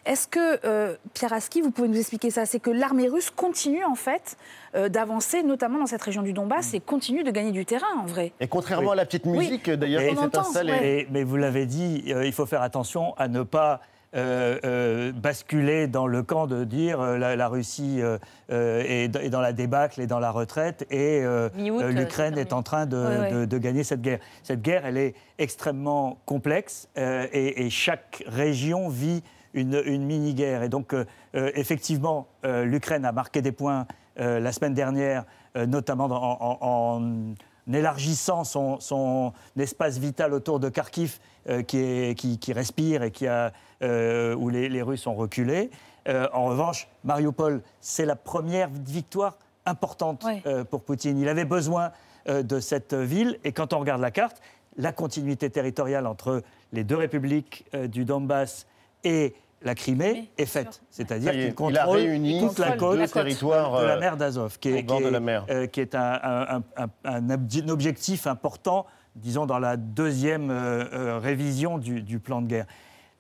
Est-ce 0.10 0.28
que, 0.28 0.60
euh, 0.66 0.96
Pierre 1.14 1.34
Aski, 1.34 1.62
vous 1.62 1.70
pouvez 1.70 1.88
nous 1.88 2.00
expliquer 2.00 2.32
ça? 2.32 2.48
C'est 2.48 2.60
que 2.60 2.72
l'armée 2.72 3.08
russe 3.08 3.30
continue 3.30 3.86
en 3.86 3.94
fait 3.94 4.38
euh, 4.74 4.90
d'avancer, 4.90 5.44
notamment 5.44 5.78
dans 5.78 5.86
cette 5.86 6.02
région 6.02 6.24
du 6.24 6.34
Donbass, 6.34 6.74
et 6.74 6.80
continue 6.80 7.24
de 7.24 7.30
gagner 7.30 7.52
du 7.52 7.64
terrain 7.64 7.86
en 8.02 8.08
vrai. 8.08 8.32
Et 8.40 8.48
contrairement 8.48 8.88
Oui. 8.88 8.94
à 8.94 8.96
la 8.96 9.06
petite 9.06 9.22
Oui. 9.28 9.38
musique, 9.38 9.70
d'ailleurs, 9.70 10.02
qui 10.02 10.16
s'est 10.16 10.36
installée. 10.38 10.74
Mais, 10.82 11.08
mais 11.12 11.24
vous 11.24 11.36
l'avez 11.38 11.68
dit, 11.68 12.06
euh, 12.08 12.26
il 12.26 12.34
faut 12.34 12.48
faire 12.48 12.64
attention 12.64 13.14
à 13.18 13.28
ne 13.28 13.44
pas 13.44 13.82
euh, 14.16 14.58
euh, 14.66 15.12
basculer 15.12 15.86
dans 15.86 16.08
le 16.08 16.24
camp 16.24 16.48
de 16.48 16.64
dire 16.64 17.00
euh, 17.00 17.20
la, 17.20 17.36
la 17.36 17.48
Russie 17.48 18.02
euh, 18.02 18.18
euh, 18.52 18.82
est, 18.84 19.16
est 19.16 19.30
dans 19.30 19.42
la 19.42 19.54
débâcle 19.54 20.02
et 20.02 20.08
dans 20.08 20.18
la 20.18 20.32
retraite 20.32 20.88
et 20.90 21.20
euh, 21.24 21.48
euh, 21.56 21.82
euh, 21.84 21.92
l'Ukraine 21.92 22.36
est 22.40 22.52
en 22.52 22.64
train 22.64 22.88
de, 22.88 22.98
Ouais, 22.98 23.20
ouais. 23.20 23.32
de- 23.32 23.46
de 23.46 23.58
gagner 23.60 23.84
cette 23.84 24.02
guerre. 24.02 24.18
Cette 24.42 24.64
guerre, 24.64 24.88
elle 24.88 24.98
est 24.98 25.14
extrêmement 25.38 26.18
complexe 26.26 26.88
euh, 26.98 27.28
et, 27.32 27.64
et 27.68 27.70
chaque 27.70 28.24
région 28.26 28.90
vit 28.90 29.22
une, 29.54 29.82
une 29.86 30.06
mini-guerre. 30.06 30.64
Et 30.64 30.70
donc, 30.70 30.94
euh, 30.94 31.06
euh, 31.36 31.52
effectivement, 31.56 32.28
euh, 32.46 32.66
l'Ukraine 32.66 33.06
a 33.06 33.12
marqué 33.12 33.42
des 33.42 33.52
points 33.52 33.86
la 34.18 34.52
semaine 34.52 34.74
dernière, 34.74 35.24
notamment 35.56 36.06
en- 36.08 36.58
en- 36.62 36.98
en 36.98 37.74
élargissant 37.74 38.44
son, 38.44 38.80
son 38.82 39.32
espace 39.58 39.98
vital 39.98 40.34
autour 40.34 40.60
de 40.60 40.68
Kharkiv, 40.68 41.20
euh, 41.48 41.62
qui, 41.62 41.78
est- 41.78 42.16
qui- 42.20 42.38
qui 42.38 42.52
respire 42.52 43.04
et 43.04 43.12
qui 43.12 43.28
a, 43.28 43.54
euh, 43.82 44.36
où 44.36 44.50
les, 44.50 44.68
les 44.68 44.82
Russes 44.82 45.08
ont 45.08 45.16
reculé. 45.16 45.70
Euh, 46.10 46.28
en 46.34 46.46
revanche, 46.46 46.90
Mariupol, 47.06 47.62
c'est 47.80 48.06
la 48.06 48.18
première 48.18 48.68
victoire 48.70 49.38
importante 49.66 50.26
pour 50.70 50.82
Poutine. 50.82 51.18
Il 51.18 51.30
avait 51.30 51.46
besoin 51.46 51.92
de 52.28 52.60
cette 52.60 52.94
ville, 52.94 53.40
et 53.46 53.54
quand 53.54 53.72
on 53.72 53.80
regarde 53.80 54.02
la 54.02 54.12
carte, 54.12 54.42
la 54.76 54.92
continuité 54.92 55.50
territoriale 55.50 56.08
entre 56.08 56.44
les 56.74 56.84
deux 56.84 56.98
républiques 56.98 57.66
du 57.90 58.04
Donbass 58.04 58.68
et 59.04 59.34
la 59.62 59.76
Crimée 59.76 60.32
est 60.38 60.46
faite. 60.46 60.82
C'est-à-dire 60.90 61.32
qu'il 61.34 61.54
contrôle 61.54 61.98
réuni 61.98 62.40
toute 62.48 62.60
la 62.60 62.72
côte 62.78 62.98
de 63.00 63.86
la 63.86 63.98
mer 64.00 64.16
d'Azov, 64.18 64.58
qui 64.60 64.70
est, 64.70 64.80
au 64.80 64.84
bord 64.86 64.98
qui 64.98 65.04
de 65.04 65.08
est- 65.10 65.12
la 65.12 65.20
mer. 65.20 65.46
euh, 65.50 65.68
qui 65.68 65.82
est 65.82 65.96
un, 65.96 66.20
un- 66.24 66.56
un- 66.58 66.64
un- 66.78 66.88
un 67.04 67.28
obje- 67.28 67.64
un 67.66 67.70
objectif 67.70 68.26
important, 68.28 68.86
disons, 69.16 69.46
dans 69.46 69.60
la 69.60 69.76
deuxième 69.76 70.50
euh, 70.50 70.86
euh, 70.94 71.20
révision 71.20 71.78
du, 71.78 72.02
du 72.02 72.20
plan 72.20 72.42
de 72.42 72.48
guerre. 72.48 72.68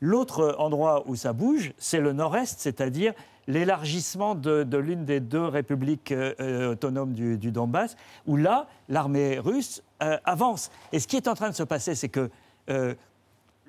L'autre 0.02 0.56
endroit 0.60 1.04
où 1.08 1.16
ça 1.18 1.34
bouge, 1.34 1.74
c'est 1.78 2.00
le 2.00 2.14
nord-est, 2.14 2.58
c'est-à-dire 2.62 3.12
l'élargissement 3.48 4.36
de, 4.36 4.64
de 4.64 4.78
l'une 4.78 5.04
des 5.04 5.20
deux 5.20 5.44
républiques 5.46 6.12
euh, 6.14 6.34
euh, 6.40 6.72
autonomes 6.72 7.12
du, 7.14 7.38
du 7.38 7.52
Donbass, 7.52 7.98
où 8.28 8.38
là, 8.38 8.68
l'armée 8.88 9.40
russe 9.40 9.84
euh, 10.04 10.18
avance. 10.24 10.72
Et 10.94 11.00
ce 11.00 11.08
qui 11.08 11.18
est 11.18 11.28
en 11.28 11.34
train 11.34 11.50
de 11.50 11.56
se 11.56 11.64
passer, 11.64 11.96
c'est 11.96 12.08
que 12.10 12.30
euh, 12.70 12.94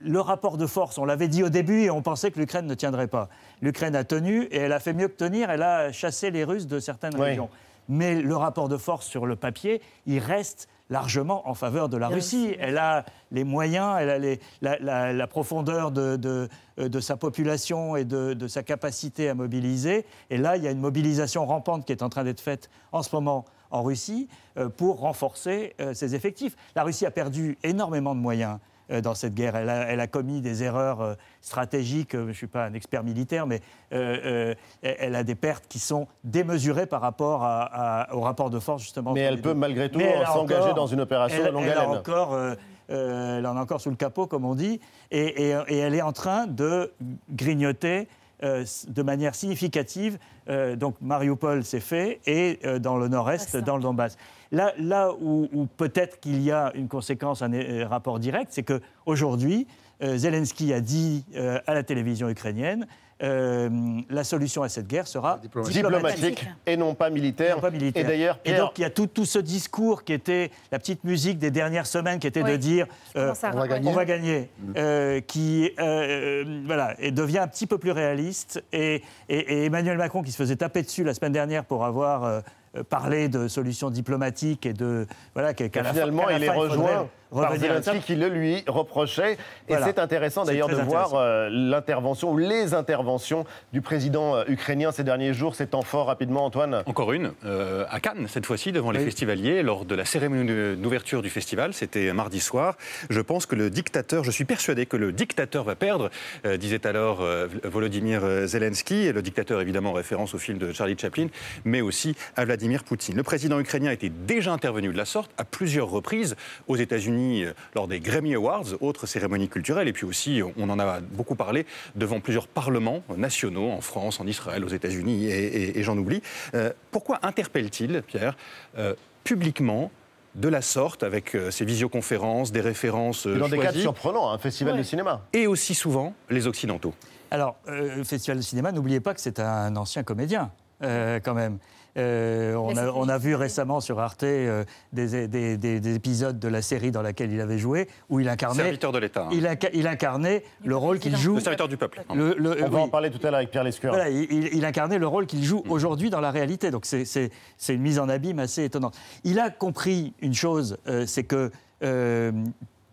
le 0.00 0.20
rapport 0.20 0.56
de 0.56 0.66
force, 0.66 0.98
on 0.98 1.04
l'avait 1.04 1.28
dit 1.28 1.42
au 1.42 1.48
début 1.48 1.82
et 1.82 1.90
on 1.90 2.02
pensait 2.02 2.30
que 2.30 2.38
l'Ukraine 2.38 2.66
ne 2.66 2.74
tiendrait 2.74 3.06
pas. 3.08 3.28
L'Ukraine 3.60 3.94
a 3.96 4.04
tenu 4.04 4.44
et 4.44 4.56
elle 4.58 4.72
a 4.72 4.80
fait 4.80 4.92
mieux 4.94 5.08
que 5.08 5.16
tenir, 5.16 5.50
elle 5.50 5.62
a 5.62 5.92
chassé 5.92 6.30
les 6.30 6.44
Russes 6.44 6.66
de 6.66 6.80
certaines 6.80 7.14
Oui. 7.14 7.20
régions. 7.22 7.50
Mais 7.88 8.20
le 8.22 8.36
rapport 8.36 8.68
de 8.68 8.76
force 8.76 9.06
sur 9.06 9.26
le 9.26 9.36
papier, 9.36 9.82
il 10.06 10.20
reste 10.20 10.68
largement 10.90 11.48
en 11.48 11.54
faveur 11.54 11.88
de 11.88 11.96
la 11.96 12.06
Bien 12.08 12.16
Russie. 12.16 12.54
Elle 12.58 12.78
a 12.78 13.04
les 13.30 13.44
moyens, 13.44 13.96
elle 14.00 14.10
a 14.10 14.18
les- 14.18 14.40
la, 14.60 14.78
la- 14.78 15.12
la 15.12 15.26
profondeur 15.26 15.90
de, 15.90 16.16
de- 16.16 16.48
de 16.78 17.00
sa 17.00 17.16
population 17.16 17.94
et 17.96 18.04
de, 18.04 18.32
de 18.34 18.48
sa 18.48 18.62
capacité 18.62 19.28
à 19.28 19.34
mobiliser. 19.34 20.04
Et 20.30 20.36
là, 20.38 20.56
il 20.56 20.62
y 20.64 20.68
a 20.68 20.70
une 20.70 20.80
mobilisation 20.80 21.46
rampante 21.46 21.84
qui 21.84 21.92
est 21.92 22.02
en 22.02 22.08
train 22.08 22.24
d'être 22.24 22.40
faite 22.40 22.70
en 22.92 23.02
ce 23.02 23.14
moment 23.14 23.44
en 23.70 23.82
Russie 23.82 24.28
euh, 24.56 24.68
pour 24.68 25.00
renforcer 25.00 25.74
euh, 25.80 25.94
ses 25.94 26.14
effectifs. 26.14 26.56
La 26.74 26.82
Russie 26.84 27.06
a 27.06 27.10
perdu 27.12 27.56
énormément 27.62 28.14
de 28.14 28.20
moyens 28.20 28.58
dans 29.00 29.14
cette 29.14 29.34
guerre. 29.34 29.54
Elle 29.56 29.68
a, 29.68 29.82
elle 29.90 30.00
a 30.00 30.06
commis 30.06 30.40
des 30.40 30.62
erreurs 30.64 31.00
euh, 31.00 31.14
stratégiques. 31.40 32.14
Euh, 32.14 32.22
Je 32.24 32.28
ne 32.28 32.32
suis 32.32 32.46
pas 32.46 32.64
un 32.64 32.74
expert 32.74 33.04
militaire, 33.04 33.46
mais 33.46 33.60
euh, 33.92 34.54
euh, 34.82 34.94
elle 34.98 35.14
a 35.14 35.22
des 35.22 35.34
pertes 35.34 35.64
qui 35.68 35.78
sont 35.78 36.06
démesurées 36.24 36.86
par 36.86 37.00
rapport 37.00 37.44
à- 37.44 37.62
à- 38.04 38.14
au 38.14 38.20
rapport 38.20 38.50
de 38.50 38.58
force, 38.58 38.82
justement. 38.82 39.12
Mais 39.12 39.20
elle 39.20 39.40
peut 39.40 39.50
deux. 39.50 39.54
malgré 39.54 39.90
tout 39.90 40.00
s'engager 40.32 40.74
dans 40.74 40.86
une 40.86 41.00
opération 41.00 41.38
elle- 41.40 41.46
de 41.48 41.52
longue 41.52 41.64
elle 41.64 41.72
a 41.78 41.82
haleine. 41.82 41.98
encore, 41.98 42.34
euh, 42.34 42.54
euh, 42.90 43.38
elle 43.38 43.46
en 43.46 43.56
a 43.56 43.60
encore 43.60 43.80
sous 43.80 43.90
le 43.90 43.96
capot, 43.96 44.26
comme 44.26 44.44
on 44.44 44.54
dit, 44.54 44.80
et, 45.10 45.50
et- 45.50 45.56
et 45.68 45.76
elle 45.78 45.94
est 45.94 46.02
en 46.02 46.12
train 46.12 46.46
de 46.46 46.92
grignoter 47.30 48.08
euh, 48.42 48.64
de 48.88 49.02
manière 49.02 49.34
significative. 49.34 50.18
Euh, 50.48 50.74
donc 50.74 50.94
Mariupol, 51.02 51.62
c'est 51.62 51.78
fait, 51.80 52.20
et 52.26 52.58
euh, 52.64 52.78
dans 52.78 52.96
le 52.96 53.06
nord-est, 53.08 53.54
dans 53.58 53.76
le 53.76 53.82
Donbass. 53.82 54.16
Là, 54.52 54.72
là 54.78 55.12
où, 55.20 55.48
où 55.52 55.66
peut-être 55.66 56.18
qu'il 56.20 56.42
y 56.42 56.50
a 56.50 56.72
une 56.74 56.88
conséquence, 56.88 57.42
un 57.42 57.52
euh, 57.52 57.86
rapport 57.86 58.18
direct, 58.18 58.48
c'est 58.50 58.64
qu'aujourd'hui, 58.64 59.66
Zelensky 60.02 60.72
a 60.72 60.80
dit 60.80 61.24
euh, 61.36 61.60
à 61.66 61.74
la 61.74 61.82
télévision 61.82 62.28
ukrainienne 62.30 62.86
euh, 63.22 63.68
la 64.08 64.24
solution 64.24 64.62
à 64.62 64.70
cette 64.70 64.86
guerre 64.86 65.06
sera 65.06 65.36
diplomatique, 65.42 65.76
Diplomatique 65.76 66.48
et 66.66 66.78
non 66.78 66.94
pas 66.94 67.10
militaire. 67.10 67.56
non 67.56 67.60
pas 67.60 67.70
militaire. 67.70 68.02
Et 68.02 68.08
d'ailleurs, 68.08 68.38
Pierre, 68.38 68.60
donc 68.64 68.78
il 68.78 68.80
y 68.80 68.84
a 68.86 68.88
tout, 68.88 69.06
tout 69.08 69.26
ce 69.26 69.38
discours 69.38 70.04
qui 70.04 70.14
était 70.14 70.50
la 70.72 70.78
petite 70.78 71.04
musique 71.04 71.38
des 71.38 71.50
dernières 71.50 71.84
semaines, 71.86 72.18
qui 72.18 72.26
était 72.26 72.42
Oui. 72.42 72.52
de 72.52 72.56
dire 72.56 72.86
euh, 73.16 73.34
On 73.52 73.58
va 73.58 73.68
gagner. 73.68 73.88
on 73.90 73.92
va 73.92 74.04
gagner, 74.06 74.48
euh, 74.78 75.20
qui 75.20 75.70
euh, 75.78 76.62
voilà, 76.64 76.94
et 76.98 77.10
devient 77.10 77.40
un 77.40 77.48
petit 77.48 77.66
peu 77.66 77.76
plus 77.76 77.90
réaliste. 77.90 78.64
Et, 78.72 79.02
et- 79.28 79.52
et 79.52 79.64
Emmanuel 79.66 79.98
Macron, 79.98 80.22
qui 80.22 80.32
se 80.32 80.38
faisait 80.38 80.56
taper 80.56 80.80
dessus 80.82 81.04
la 81.04 81.12
semaine 81.12 81.32
dernière 81.32 81.66
pour 81.66 81.84
avoir 81.84 82.42
euh, 82.76 82.82
parlé 82.84 83.28
de 83.28 83.48
solutions 83.48 83.90
diplomatiques 83.90 84.66
et 84.66 84.72
de 84.72 85.06
voilà 85.34 85.54
qu'à 85.54 85.68
qu'à 85.68 85.82
la 85.82 85.88
fin- 85.88 85.94
finalement, 85.94 86.26
la 86.26 86.36
il 86.38 86.42
est 86.44 86.46
fin, 86.46 86.54
faudrait 86.54 86.68
rejoint 86.76 87.08
Zelensky 87.32 88.00
qui 88.00 88.16
le 88.16 88.28
lui 88.28 88.64
reprochait. 88.66 89.38
Et 89.68 89.74
c'est 89.84 89.98
intéressant 89.98 90.44
d'ailleurs 90.44 90.68
de 90.68 90.74
voir 90.74 91.14
euh, 91.14 91.48
l'intervention 91.50 92.32
ou 92.32 92.38
les 92.38 92.74
interventions 92.74 93.44
du 93.72 93.80
président 93.80 94.36
euh, 94.36 94.44
ukrainien 94.48 94.92
ces 94.92 95.04
derniers 95.04 95.34
jours. 95.34 95.54
C'est 95.54 95.68
temps 95.68 95.82
fort 95.82 96.06
rapidement, 96.06 96.44
Antoine. 96.44 96.82
Encore 96.86 97.12
une, 97.12 97.32
euh, 97.44 97.84
à 97.88 98.00
Cannes, 98.00 98.26
cette 98.28 98.46
fois-ci, 98.46 98.72
devant 98.72 98.90
les 98.90 99.00
festivaliers, 99.00 99.62
lors 99.62 99.84
de 99.84 99.94
la 99.94 100.04
cérémonie 100.04 100.76
d'ouverture 100.76 101.22
du 101.22 101.30
festival, 101.30 101.72
c'était 101.74 102.12
mardi 102.12 102.40
soir. 102.40 102.76
Je 103.08 103.20
pense 103.20 103.46
que 103.46 103.54
le 103.54 103.70
dictateur, 103.70 104.24
je 104.24 104.30
suis 104.30 104.44
persuadé 104.44 104.86
que 104.86 104.96
le 104.96 105.12
dictateur 105.12 105.64
va 105.64 105.74
perdre, 105.74 106.10
disait 106.58 106.86
alors 106.86 107.24
Volodymyr 107.64 108.46
Zelensky, 108.46 109.06
et 109.06 109.12
le 109.12 109.22
dictateur 109.22 109.60
évidemment 109.60 109.90
en 109.90 109.94
référence 109.94 110.34
au 110.34 110.38
film 110.38 110.58
de 110.58 110.72
Charlie 110.72 110.96
Chaplin, 110.98 111.28
mais 111.64 111.80
aussi 111.80 112.14
à 112.36 112.44
Vladimir 112.44 112.84
Poutine. 112.84 113.16
Le 113.16 113.22
président 113.22 113.58
ukrainien 113.60 113.90
était 113.90 114.08
déjà 114.08 114.52
intervenu 114.52 114.88
de 114.88 114.96
la 114.96 115.04
sorte 115.04 115.30
à 115.38 115.44
plusieurs 115.44 115.90
reprises 115.90 116.36
aux 116.68 116.76
États-Unis 116.76 117.19
euh, 117.44 117.52
lors 117.74 117.86
des 117.88 118.00
Grammy 118.00 118.34
Awards, 118.34 118.64
autre 118.80 119.06
cérémonie 119.06 119.48
culturelle, 119.48 119.88
et 119.88 119.92
puis 119.92 120.04
aussi, 120.06 120.40
on 120.56 120.68
en 120.70 120.78
a 120.78 121.00
beaucoup 121.00 121.34
parlé, 121.34 121.66
devant 121.96 122.20
plusieurs 122.20 122.46
parlements 122.48 123.02
nationaux, 123.16 123.70
en 123.70 123.80
France, 123.80 124.20
en 124.20 124.26
Israël, 124.26 124.64
aux 124.64 124.68
États-Unis, 124.68 125.26
et, 125.26 125.30
et- 125.46 125.78
et 125.78 125.82
j'en 125.82 125.96
oublie. 125.98 126.22
Euh, 126.54 126.72
pourquoi 126.90 127.18
interpelle-t-il, 127.22 128.02
Pierre, 128.02 128.36
euh, 128.78 128.94
publiquement 129.24 129.90
de 130.34 130.48
la 130.48 130.62
sorte, 130.62 131.02
avec 131.02 131.34
euh, 131.34 131.50
ces 131.50 131.64
visioconférences, 131.64 132.52
des 132.52 132.60
références 132.60 133.26
euh, 133.26 133.36
Dans 133.38 133.48
des 133.48 133.56
choisies, 133.56 133.80
surprenants, 133.82 134.30
un 134.30 134.38
festival 134.38 134.74
Ouais. 134.74 134.78
de 134.80 134.84
cinéma. 134.84 135.22
et 135.32 135.46
aussi 135.46 135.74
souvent 135.74 136.14
les 136.30 136.46
Occidentaux? 136.46 136.94
Alors, 137.32 137.56
euh, 137.68 137.96
le 137.96 138.04
Festival 138.04 138.38
de 138.38 138.42
cinéma, 138.42 138.72
n'oubliez 138.72 139.00
pas 139.00 139.14
que 139.14 139.20
c'est 139.20 139.38
un 139.40 139.76
ancien 139.76 140.02
comédien, 140.02 140.50
euh, 140.82 141.20
quand 141.22 141.34
même. 141.34 141.58
Euh, 141.96 142.54
on, 142.54 142.76
a, 142.76 142.88
on 142.92 143.08
a 143.08 143.18
vu 143.18 143.34
récemment 143.34 143.80
sur 143.80 143.98
Arte 143.98 144.22
euh, 144.22 144.64
des, 144.92 145.26
des- 145.28 145.56
des- 145.56 145.80
des 145.80 145.94
épisodes 145.94 146.38
de 146.38 146.48
la 146.48 146.62
série 146.62 146.90
dans 146.92 147.02
laquelle 147.02 147.32
il 147.32 147.40
avait 147.40 147.58
joué, 147.58 147.88
où 148.08 148.20
il 148.20 148.28
incarnait, 148.28 148.62
Serviteur 148.62 148.92
de 148.92 148.98
l'État. 148.98 149.24
hein. 149.24 149.28
il, 149.32 149.44
inca- 149.46 149.70
il 149.74 149.86
incarnait 149.86 150.44
le 150.64 150.76
rôle 150.76 150.98
qu'il 151.00 151.16
joue. 151.16 151.34
Le 151.34 151.40
serviteur 151.40 151.66
du 151.68 151.76
peuple. 151.76 152.02
le- 152.14 152.34
le- 152.38 152.62
On 152.64 152.68
va 152.68 152.76
oui. 152.78 152.82
en 152.84 152.88
parler 152.88 153.10
tout 153.10 153.18
à 153.26 153.30
l'heure 153.30 153.38
avec 153.38 153.50
Pierre 153.50 153.64
Lescure. 153.64 153.90
Voilà, 153.90 154.08
il, 154.08 154.22
il- 154.32 154.54
il 154.54 154.64
incarnait 154.64 154.98
le 154.98 155.06
rôle 155.06 155.26
qu'il 155.26 155.42
joue 155.42 155.64
aujourd'hui 155.68 156.10
dans 156.10 156.20
la 156.20 156.30
réalité. 156.30 156.70
Donc 156.70 156.84
c'est- 156.86 157.30
une 157.68 157.82
mise 157.82 157.98
en 157.98 158.08
abîme 158.08 158.38
assez 158.38 158.64
étonnante. 158.64 158.96
Il 159.24 159.38
a 159.40 159.50
compris 159.50 160.14
une 160.20 160.34
chose, 160.34 160.76
euh, 160.86 161.06
c'est 161.06 161.24
que 161.24 161.50
euh, 161.82 162.30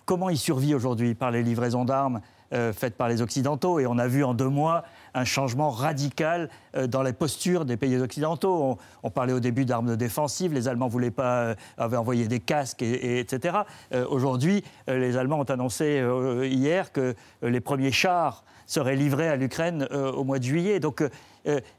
comment 0.05 0.29
il 0.29 0.37
survit 0.37 0.73
aujourd'hui 0.73 1.13
par 1.13 1.29
les 1.31 1.43
livraisons 1.43 1.85
d'armes 1.85 2.21
euh, 2.53 2.71
faites 2.73 2.95
par 2.95 3.09
les 3.09 3.21
Occidentaux. 3.21 3.79
Et 3.79 3.85
on 3.85 3.97
a 3.97 4.07
vu 4.07 4.23
en 4.23 4.33
deux 4.33 4.47
mois 4.49 4.83
un 5.17 5.25
changement 5.25 5.71
radical 5.71 6.49
euh, 6.75 6.87
dans 6.87 7.01
les 7.01 7.13
postures 7.13 7.65
des 7.65 7.77
pays 7.77 7.97
occidentaux. 7.97 8.77
On, 9.03 9.09
parlait 9.09 9.33
au 9.33 9.39
début 9.39 9.65
d'armes 9.65 9.95
défensives, 9.95 10.53
les 10.53 10.67
Allemands 10.67 10.87
voulaient 10.87 11.11
pas, 11.11 11.39
euh, 11.41 11.55
avaient 11.77 11.97
envoyé 11.97 12.27
des 12.27 12.39
casques, 12.39 12.81
et, 12.81 12.91
et- 12.91 13.19
etc. 13.19 13.59
Euh, 13.93 14.05
aujourd'hui, 14.09 14.63
les 14.87 15.17
Allemands 15.17 15.39
ont 15.39 15.43
annoncé 15.43 16.03
hier 16.43 16.91
que 16.91 17.15
les 17.41 17.59
premiers 17.59 17.91
chars 17.91 18.43
seraient 18.65 18.95
livrés 18.95 19.27
à 19.27 19.35
l'Ukraine 19.35 19.87
au 19.91 20.23
mois 20.23 20.39
de 20.39 20.43
juillet. 20.43 20.79
Donc 20.79 21.03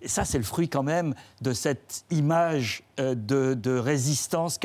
ça, 0.05 0.24
c'est 0.24 0.39
le 0.39 0.45
fruit 0.45 0.68
quand 0.68 0.82
même 0.82 1.14
de 1.43 1.53
cette 1.53 2.05
image 2.11 2.82
de, 2.99 3.55
de 3.55 3.78
résistance 3.78 4.59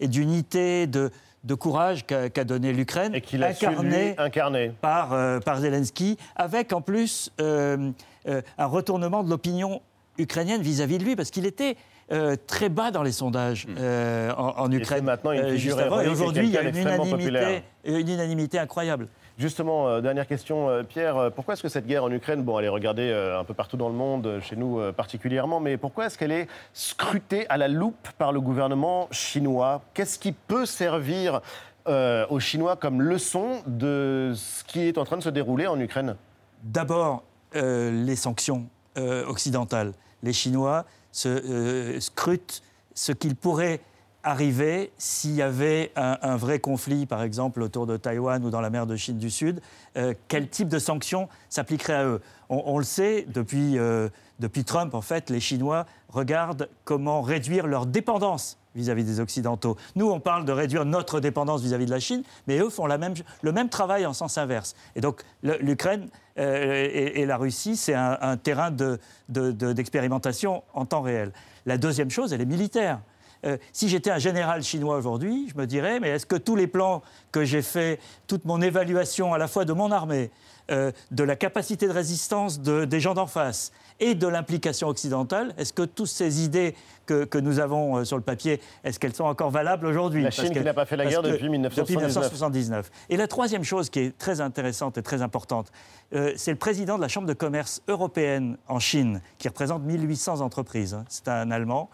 et 0.00 0.08
d'unité, 0.08 0.86
de, 0.86 1.10
de 1.46 1.54
courage 1.54 2.04
qu'a 2.06 2.44
donné 2.44 2.72
l'Ukraine, 2.72 3.14
Et 3.14 3.20
qu'il 3.20 3.42
a 3.44 3.54
su, 3.54 3.64
lui, 3.66 3.72
incarné 3.72 4.14
incarner. 4.18 4.72
par, 4.80 5.12
euh, 5.12 5.38
par 5.38 5.60
Zelensky, 5.60 6.18
avec 6.34 6.72
en 6.72 6.80
plus 6.80 7.30
euh, 7.40 7.90
euh, 8.28 8.42
un 8.58 8.66
retournement 8.66 9.22
de 9.22 9.30
l'opinion 9.30 9.80
ukrainienne 10.18 10.60
vis-à-vis 10.60 10.98
de 10.98 11.04
lui, 11.04 11.14
parce 11.14 11.30
qu'il 11.30 11.46
était 11.46 11.76
euh, 12.12 12.34
très 12.48 12.68
bas 12.68 12.90
dans 12.90 13.02
les 13.04 13.12
sondages 13.12 13.66
euh, 13.78 14.32
en, 14.36 14.54
en 14.58 14.72
Et 14.72 14.76
Ukraine. 14.76 15.04
maintenant 15.04 15.32
une 15.32 15.40
euh, 15.40 15.56
juste 15.56 15.78
avant. 15.78 16.00
Et 16.00 16.08
aujourd'hui, 16.08 16.46
il 16.46 16.50
y 16.52 16.58
a 16.58 16.62
une 16.62 16.76
unanimité, 16.76 17.62
une 17.84 18.08
unanimité 18.08 18.58
incroyable. 18.58 19.08
Justement, 19.38 19.86
euh, 19.88 20.00
dernière 20.00 20.26
question, 20.26 20.70
euh, 20.70 20.82
Pierre, 20.82 21.18
euh, 21.18 21.30
pourquoi 21.30 21.52
est-ce 21.52 21.62
que 21.62 21.68
cette 21.68 21.86
guerre 21.86 22.04
en 22.04 22.10
Ukraine, 22.10 22.42
bon, 22.42 22.58
elle 22.58 22.64
est 22.64 22.70
regardée 22.70 23.12
un 23.12 23.44
peu 23.44 23.52
partout 23.52 23.76
dans 23.76 23.90
le 23.90 23.94
monde, 23.94 24.40
chez 24.40 24.56
nous 24.56 24.80
particulièrement, 24.94 25.60
mais 25.60 25.76
pourquoi 25.76 26.06
est-ce 26.06 26.16
qu'elle 26.16 26.32
est 26.32 26.48
scrutée 26.72 27.46
à 27.50 27.58
la 27.58 27.68
loupe 27.68 28.08
par 28.16 28.32
le 28.32 28.40
gouvernement 28.40 29.08
chinois? 29.10 29.82
Qu'est-ce 29.92 30.18
qui 30.18 30.32
peut 30.32 30.64
servir 30.64 31.40
aux 31.86 32.40
Chinois 32.40 32.74
comme 32.74 33.00
leçon 33.00 33.62
de 33.66 34.32
ce 34.34 34.64
qui 34.64 34.80
est 34.80 34.98
en 34.98 35.04
train 35.04 35.18
de 35.18 35.22
se 35.22 35.28
dérouler 35.28 35.66
en 35.66 35.78
Ukraine? 35.78 36.16
D'abord, 36.64 37.22
les 37.54 38.16
sanctions 38.16 38.66
occidentales. 38.96 39.92
Les 40.22 40.32
Chinois 40.32 40.84
se 41.12 41.98
scrutent 42.00 42.62
ce 42.94 43.12
qu'il 43.12 43.36
pourrait 43.36 43.80
arriver 44.26 44.90
s'il 44.98 45.36
y 45.36 45.42
avait 45.42 45.92
un, 45.94 46.36
vrai 46.36 46.58
conflit, 46.58 47.06
par 47.06 47.22
exemple, 47.22 47.62
autour 47.62 47.86
de 47.86 47.96
Taïwan 47.96 48.44
ou 48.44 48.50
dans 48.50 48.60
la 48.60 48.70
mer 48.70 48.86
de 48.86 48.96
Chine 48.96 49.18
du 49.18 49.30
Sud. 49.30 49.60
Euh, 49.96 50.14
quel 50.26 50.48
type 50.48 50.68
de 50.68 50.80
sanctions 50.80 51.28
s'appliquerait 51.48 51.94
à 51.94 52.04
eux? 52.04 52.20
On, 52.48 52.78
le 52.78 52.84
sait, 52.84 53.24
depuis, 53.32 53.78
euh, 53.78 54.08
depuis 54.40 54.64
Trump, 54.64 54.94
en 54.94 55.00
fait, 55.00 55.30
les 55.30 55.40
Chinois 55.40 55.86
regardent 56.08 56.68
comment 56.84 57.22
réduire 57.22 57.66
leur 57.68 57.86
dépendance 57.86 58.58
vis-à-vis 58.74 59.04
des 59.04 59.20
Occidentaux. 59.20 59.76
Nous, 59.94 60.10
on 60.10 60.20
parle 60.20 60.44
de 60.44 60.52
réduire 60.52 60.84
notre 60.84 61.20
dépendance 61.20 61.62
vis-à-vis 61.62 61.86
de 61.86 61.90
la 61.90 62.00
Chine, 62.00 62.22
mais 62.46 62.58
eux 62.58 62.68
font 62.68 62.86
le 62.86 63.52
même 63.52 63.68
travail 63.68 64.06
en 64.06 64.12
sens 64.12 64.38
inverse. 64.38 64.74
Et 64.96 65.00
donc, 65.00 65.22
l'Ukraine 65.42 66.08
euh, 66.38 66.88
et, 66.92 67.26
la 67.26 67.36
Russie, 67.36 67.76
c'est 67.76 67.94
un, 67.94 68.36
terrain 68.36 68.70
de- 68.70 68.98
de- 69.28 69.52
de- 69.52 69.72
d'expérimentation 69.72 70.62
en 70.74 70.84
temps 70.84 71.02
réel. 71.02 71.32
La 71.64 71.78
deuxième 71.78 72.10
chose, 72.10 72.32
elle 72.32 72.40
est 72.40 72.46
militaire. 72.46 73.00
Euh, 73.44 73.56
si 73.72 73.88
j'étais 73.88 74.10
un 74.10 74.18
général 74.18 74.62
chinois 74.62 74.96
aujourd'hui, 74.96 75.48
je 75.52 75.58
me 75.60 75.66
dirais, 75.66 76.00
mais 76.00 76.08
est-ce 76.10 76.26
que 76.26 76.36
tous 76.36 76.56
les 76.56 76.66
plans 76.66 77.02
que 77.32 77.44
j'ai 77.44 77.62
faits, 77.62 78.00
toute 78.26 78.44
mon 78.44 78.60
évaluation 78.62 79.34
à 79.34 79.38
la 79.38 79.48
fois 79.48 79.64
de 79.64 79.72
mon 79.72 79.90
armée, 79.92 80.30
euh, 80.70 80.90
de 81.12 81.22
la 81.22 81.36
capacité 81.36 81.86
de 81.86 81.92
résistance 81.92 82.60
de- 82.60 82.84
des 82.86 82.98
gens 82.98 83.14
d'en 83.14 83.26
face 83.28 83.70
et 84.00 84.14
de 84.16 84.26
l'implication 84.26 84.88
occidentale, 84.88 85.54
est-ce 85.58 85.72
que 85.72 85.82
toutes 85.82 86.08
ces 86.08 86.44
idées 86.44 86.74
que, 87.06 87.24
que 87.24 87.38
nous 87.38 87.60
avons 87.60 87.98
euh, 87.98 88.04
sur 88.04 88.16
le 88.16 88.22
papier, 88.22 88.60
est-ce 88.82 88.98
qu'elles 88.98 89.14
sont 89.14 89.24
encore 89.24 89.50
valables 89.50 89.86
aujourd'hui 89.86 90.22
La 90.22 90.30
Chine 90.32 90.50
qui 90.52 90.60
n'a 90.60 90.74
pas 90.74 90.84
fait 90.84 90.96
la 90.96 91.06
guerre 91.06 91.22
depuis 91.22 91.48
1979. 91.48 91.84
depuis 91.84 91.96
1979. 91.96 92.90
Et 93.10 93.16
la 93.16 93.28
troisième 93.28 93.62
chose 93.62 93.90
qui 93.90 94.00
est 94.00 94.18
très 94.18 94.40
intéressante 94.40 94.98
et 94.98 95.02
très 95.02 95.22
importante, 95.22 95.70
euh, 96.14 96.32
c'est 96.36 96.50
le 96.50 96.58
président 96.58 96.96
de 96.96 97.02
la 97.02 97.08
Chambre 97.08 97.28
de 97.28 97.32
commerce 97.32 97.80
européenne 97.86 98.56
en 98.66 98.80
Chine, 98.80 99.20
qui 99.38 99.46
représente 99.48 99.82
1800 99.84 100.40
entreprises. 100.40 100.94
hein. 100.94 101.04
C'est 101.08 101.28
un 101.28 101.50
Allemand 101.52 101.88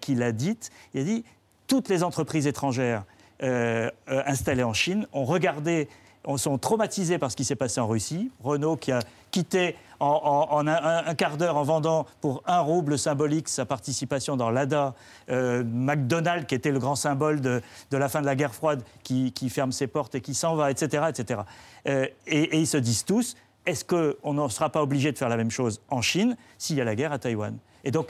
qui 0.00 0.14
l'a 0.14 0.32
dit. 0.32 0.58
Il 0.94 1.00
a 1.00 1.04
dit 1.04 1.24
toutes 1.66 1.88
les 1.88 2.02
entreprises 2.02 2.46
étrangères 2.46 3.04
euh, 3.42 3.90
euh, 4.08 4.22
installées 4.26 4.62
en 4.62 4.72
Chine 4.72 5.06
ont 5.12 5.24
regardé, 5.24 5.88
ont- 6.24 6.36
sont 6.36 6.58
traumatisées 6.58 7.18
par 7.18 7.30
ce 7.30 7.36
qui 7.36 7.44
s'est 7.44 7.56
passé 7.56 7.80
en 7.80 7.86
Russie. 7.86 8.30
Renault 8.42 8.76
qui 8.76 8.92
a 8.92 9.00
quitté 9.30 9.76
en, 9.98 10.66
un, 10.66 11.14
quart 11.14 11.36
d'heure 11.36 11.56
en 11.56 11.62
vendant 11.62 12.06
pour 12.20 12.42
un 12.46 12.60
rouble 12.60 12.98
symbolique 12.98 13.48
sa 13.48 13.64
participation 13.64 14.36
dans 14.36 14.50
l'ADA. 14.50 14.94
Euh, 15.30 15.64
McDonald's, 15.64 16.46
qui 16.46 16.54
était 16.54 16.70
le 16.70 16.78
grand 16.78 16.96
symbole 16.96 17.40
de, 17.40 17.62
la 17.92 18.08
fin 18.08 18.20
de 18.20 18.26
la 18.26 18.36
guerre 18.36 18.54
froide, 18.54 18.82
qui, 19.02 19.32
ferme 19.48 19.72
ses 19.72 19.86
portes 19.86 20.14
et 20.14 20.20
qui 20.20 20.34
s'en 20.34 20.54
va, 20.54 20.70
etc. 20.70 21.04
etc. 21.08 21.40
Euh, 21.88 22.06
et, 22.26 22.42
et 22.42 22.58
ils 22.58 22.66
se 22.66 22.76
disent 22.76 23.04
tous, 23.04 23.36
est-ce 23.64 23.84
qu'on 23.84 24.34
ne 24.34 24.48
sera 24.48 24.70
pas 24.70 24.82
obligé 24.82 25.12
de 25.12 25.18
faire 25.18 25.28
la 25.30 25.36
même 25.36 25.50
chose 25.50 25.80
en 25.88 26.02
Chine 26.02 26.36
s'il 26.58 26.76
y 26.76 26.80
a 26.80 26.84
la 26.84 26.94
guerre 26.94 27.12
à 27.12 27.18
Taïwan? 27.18 27.56
Et 27.84 27.90
donc, 27.90 28.08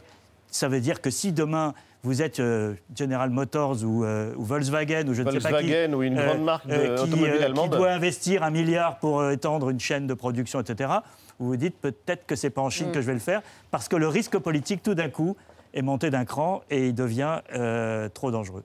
ça 0.57 0.69
veut 0.69 0.81
dire 0.81 1.01
que 1.01 1.11
si 1.11 1.33
demain 1.33 1.75
vous 2.03 2.23
êtes 2.23 2.41
euh, 2.41 2.75
General 2.97 3.29
Motors 3.31 3.83
ou, 3.85 4.05
euh, 4.05 4.33
ou 4.37 4.45
Volkswagen 4.45 5.09
ou 5.09 5.15
je 5.15 5.23
ne 5.23 5.31
sais 5.31 5.39
pas 5.41 5.61
qui, 5.61 5.67
Volkswagen 5.69 5.93
ou 5.95 6.03
une 6.03 6.15
grande 6.15 6.45
marque 6.45 6.67
de- 6.67 6.75
qui, 6.97 7.03
automobile 7.03 7.43
allemande. 7.43 7.71
qui 7.73 7.77
doit 7.77 7.91
investir 7.91 8.43
un 8.43 8.51
milliard 8.51 8.99
pour 8.99 9.21
euh, 9.21 9.33
étendre 9.33 9.71
une 9.71 9.81
chaîne 9.81 10.07
de 10.07 10.15
production, 10.15 10.61
etc. 10.61 10.91
Vous 11.39 11.49
vous 11.49 11.57
dites 11.57 11.77
peut-être 11.81 12.25
que 12.27 12.37
c'est 12.37 12.51
pas 12.51 12.63
en 12.63 12.71
Chine 12.71 12.89
Mm. 12.89 12.93
que 12.93 13.01
je 13.01 13.07
vais 13.07 13.13
le 13.15 13.19
faire 13.19 13.43
parce 13.71 13.89
que 13.89 13.97
le 13.97 14.09
risque 14.09 14.39
politique 14.39 14.83
tout 14.83 14.95
d'un 14.95 15.09
coup 15.11 15.37
est 15.75 15.83
monté 15.83 16.11
d'un 16.11 16.25
cran 16.25 16.63
et 16.71 16.87
il 16.89 16.95
devient 16.95 17.41
euh, 17.55 18.09
trop 18.09 18.31
dangereux. 18.31 18.63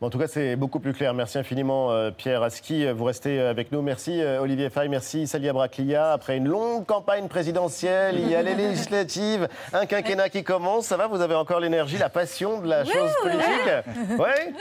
En 0.00 0.10
tout 0.10 0.18
cas, 0.18 0.26
c'est 0.26 0.56
beaucoup 0.56 0.80
plus 0.80 0.92
clair. 0.92 1.14
Merci 1.14 1.38
infiniment, 1.38 1.90
euh, 1.90 2.10
Pierre 2.10 2.42
Aski. 2.42 2.86
Vous 2.92 3.04
restez 3.04 3.40
euh, 3.40 3.50
avec 3.50 3.72
nous. 3.72 3.80
Merci, 3.80 4.20
euh, 4.20 4.40
Olivier 4.40 4.68
Fay. 4.68 4.88
Merci, 4.88 5.26
Salia 5.26 5.52
Braclia. 5.52 6.12
Après 6.12 6.36
une 6.36 6.48
longue 6.48 6.84
campagne 6.84 7.28
présidentielle, 7.28 8.16
il 8.18 8.28
y 8.28 8.34
a 8.34 8.42
les 8.42 8.54
législatives, 8.56 9.48
un 9.72 9.86
quinquennat 9.86 10.28
qui 10.28 10.44
commence. 10.44 10.86
Ça 10.86 10.96
va 10.96 11.06
Vous 11.06 11.20
avez 11.20 11.34
encore 11.34 11.60
l'énergie, 11.60 11.96
la 11.96 12.10
passion 12.10 12.60
de 12.60 12.68
la 12.68 12.84
chose 12.84 13.12
politique? 13.22 14.18
Ouais 14.18 14.52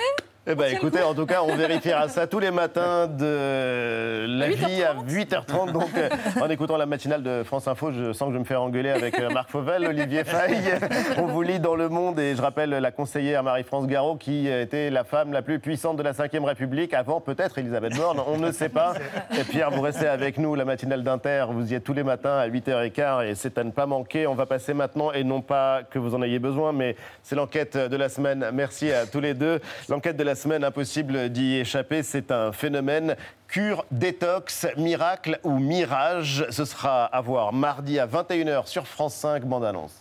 Eh 0.45 0.55
ben, 0.55 0.75
écoutez, 0.75 1.01
en 1.01 1.13
tout 1.13 1.25
cas, 1.25 1.41
on 1.41 1.55
vérifiera 1.55 2.09
ça 2.09 2.27
tous 2.27 2.39
les 2.39 2.51
matins 2.51 3.07
de 3.07 4.25
la 4.27 4.49
vie 4.49 4.83
à 4.83 4.93
8h30. 4.93 5.71
Donc, 5.71 5.87
euh, 5.95 6.09
en 6.41 6.49
écoutant 6.49 6.75
la 6.75 6.85
matinale 6.85 7.23
de 7.23 7.43
France 7.43 7.69
Info, 7.69 7.93
je 7.93 8.11
sens 8.11 8.27
que 8.27 8.33
je 8.33 8.39
me 8.39 8.43
fais 8.43 8.57
engueuler 8.57 8.89
avec 8.89 9.17
euh, 9.21 9.29
Marc 9.29 9.49
Fauvel, 9.49 9.85
Olivier 9.85 10.25
Faye. 10.25 10.59
On 11.17 11.27
vous 11.27 11.43
lit 11.43 11.61
dans 11.61 11.75
Le 11.75 11.87
Monde 11.87 12.19
et 12.19 12.35
je 12.35 12.41
rappelle 12.41 12.71
la 12.71 12.91
conseillère 12.91 13.41
Marie-France 13.41 13.87
Garot 13.87 14.17
qui 14.17 14.49
était 14.49 14.89
la 14.89 15.05
femme 15.05 15.31
la 15.31 15.43
plus 15.43 15.59
puissante 15.59 15.95
de 15.95 16.03
la 16.03 16.11
Ve 16.11 16.43
République, 16.43 16.93
avant 16.93 17.21
peut-être 17.21 17.59
Elisabeth 17.59 17.95
Borne, 17.95 18.19
on 18.27 18.37
ne 18.37 18.51
sait 18.51 18.67
pas. 18.67 18.95
Et 19.39 19.45
Pierre, 19.45 19.71
vous 19.71 19.81
restez 19.81 20.07
avec 20.07 20.37
nous, 20.37 20.55
la 20.55 20.65
matinale 20.65 21.03
d'Inter, 21.03 21.45
vous 21.51 21.71
y 21.71 21.75
êtes 21.75 21.85
tous 21.85 21.93
les 21.93 22.03
matins 22.03 22.37
à 22.37 22.49
8h15 22.49 23.27
et 23.27 23.35
c'est 23.35 23.57
à 23.57 23.63
ne 23.63 23.71
pas 23.71 23.85
manquer. 23.85 24.27
On 24.27 24.35
va 24.35 24.45
passer 24.45 24.73
maintenant, 24.73 25.13
et 25.13 25.23
non 25.23 25.41
pas 25.41 25.83
que 25.89 25.99
vous 25.99 26.15
en 26.15 26.21
ayez 26.21 26.39
besoin, 26.39 26.73
mais 26.73 26.97
c'est 27.21 27.35
l'enquête 27.35 27.77
de 27.77 27.95
la 27.95 28.09
semaine. 28.09 28.49
Merci 28.51 28.91
à 28.91 29.05
tous 29.05 29.21
les 29.21 29.35
deux. 29.35 29.61
L'enquête 29.87 30.17
de 30.17 30.23
la 30.23 30.32
semaine, 30.36 30.63
impossible 30.63 31.29
d'y 31.29 31.55
échapper, 31.55 32.03
c'est 32.03 32.31
un 32.31 32.51
phénomène 32.51 33.15
cure, 33.47 33.86
détox, 33.91 34.67
miracle 34.77 35.39
ou 35.43 35.59
mirage. 35.59 36.45
Ce 36.49 36.65
sera 36.65 37.05
à 37.05 37.21
voir 37.21 37.53
mardi 37.53 37.99
à 37.99 38.07
21h 38.07 38.67
sur 38.67 38.88
France 38.88 39.15
5, 39.15 39.45
bande 39.45 39.65
annonce. 39.65 39.93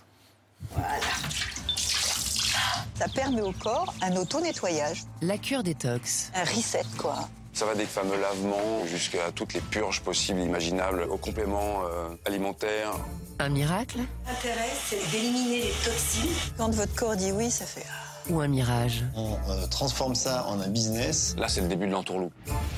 Ça 2.95 3.07
permet 3.15 3.43
au 3.43 3.53
corps 3.53 3.93
un 4.03 4.17
auto-nettoyage. 4.17 5.03
La 5.23 5.39
cure 5.39 5.63
détox. 5.63 6.31
Un 6.35 6.45
reset, 6.45 6.85
quoi. 6.99 7.29
Ça 7.53 7.67
va 7.67 7.75
des 7.75 7.85
fameux 7.85 8.19
lavements 8.19 8.87
jusqu'à 8.87 9.31
toutes 9.35 9.53
les 9.53 9.61
purges 9.61 10.01
possibles, 10.01 10.41
imaginables, 10.41 11.03
aux 11.11 11.19
compléments 11.19 11.83
euh, 11.85 12.09
alimentaires. 12.25 12.93
Un 13.39 13.51
miracle 13.51 13.99
L'intérêt, 14.27 14.71
c'est 14.87 15.11
d'éliminer 15.11 15.65
les 15.65 15.73
toxines. 15.85 16.31
Quand 16.57 16.71
votre 16.71 16.95
corps 16.95 17.17
dit 17.17 17.33
oui, 17.33 17.51
ça 17.51 17.67
fait... 17.67 17.85
ou 18.29 18.41
un 18.41 18.49
mirage 18.49 19.05
On 19.17 19.35
euh, 19.51 19.67
transforme 19.71 20.15
ça 20.15 20.47
en 20.47 20.61
un 20.61 20.69
business. 20.69 21.35
Là, 21.39 21.49
c'est 21.49 21.61
le 21.61 21.69
début 21.69 21.87
de 21.87 21.93
l'entourloupe. 21.93 22.33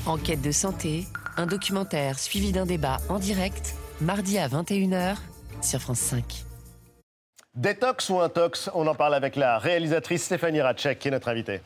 Enquête 0.06 0.40
de 0.40 0.52
santé, 0.52 1.06
un 1.36 1.46
documentaire 1.46 2.18
suivi 2.18 2.52
d'un 2.52 2.66
débat 2.66 2.98
en 3.08 3.18
direct, 3.18 3.74
mardi 4.00 4.38
à 4.38 4.48
21h 4.48 5.16
sur 5.62 5.80
France 5.80 5.98
5. 5.98 6.44
Détox 7.54 8.10
ou 8.10 8.20
intox 8.20 8.70
On 8.74 8.86
en 8.86 8.94
parle 8.94 9.14
avec 9.14 9.36
la 9.36 9.58
réalisatrice 9.58 10.24
Stéphanie 10.24 10.60
Ratchek, 10.60 10.98
qui 10.98 11.08
est 11.08 11.10
notre 11.12 11.28
invitée. 11.28 11.60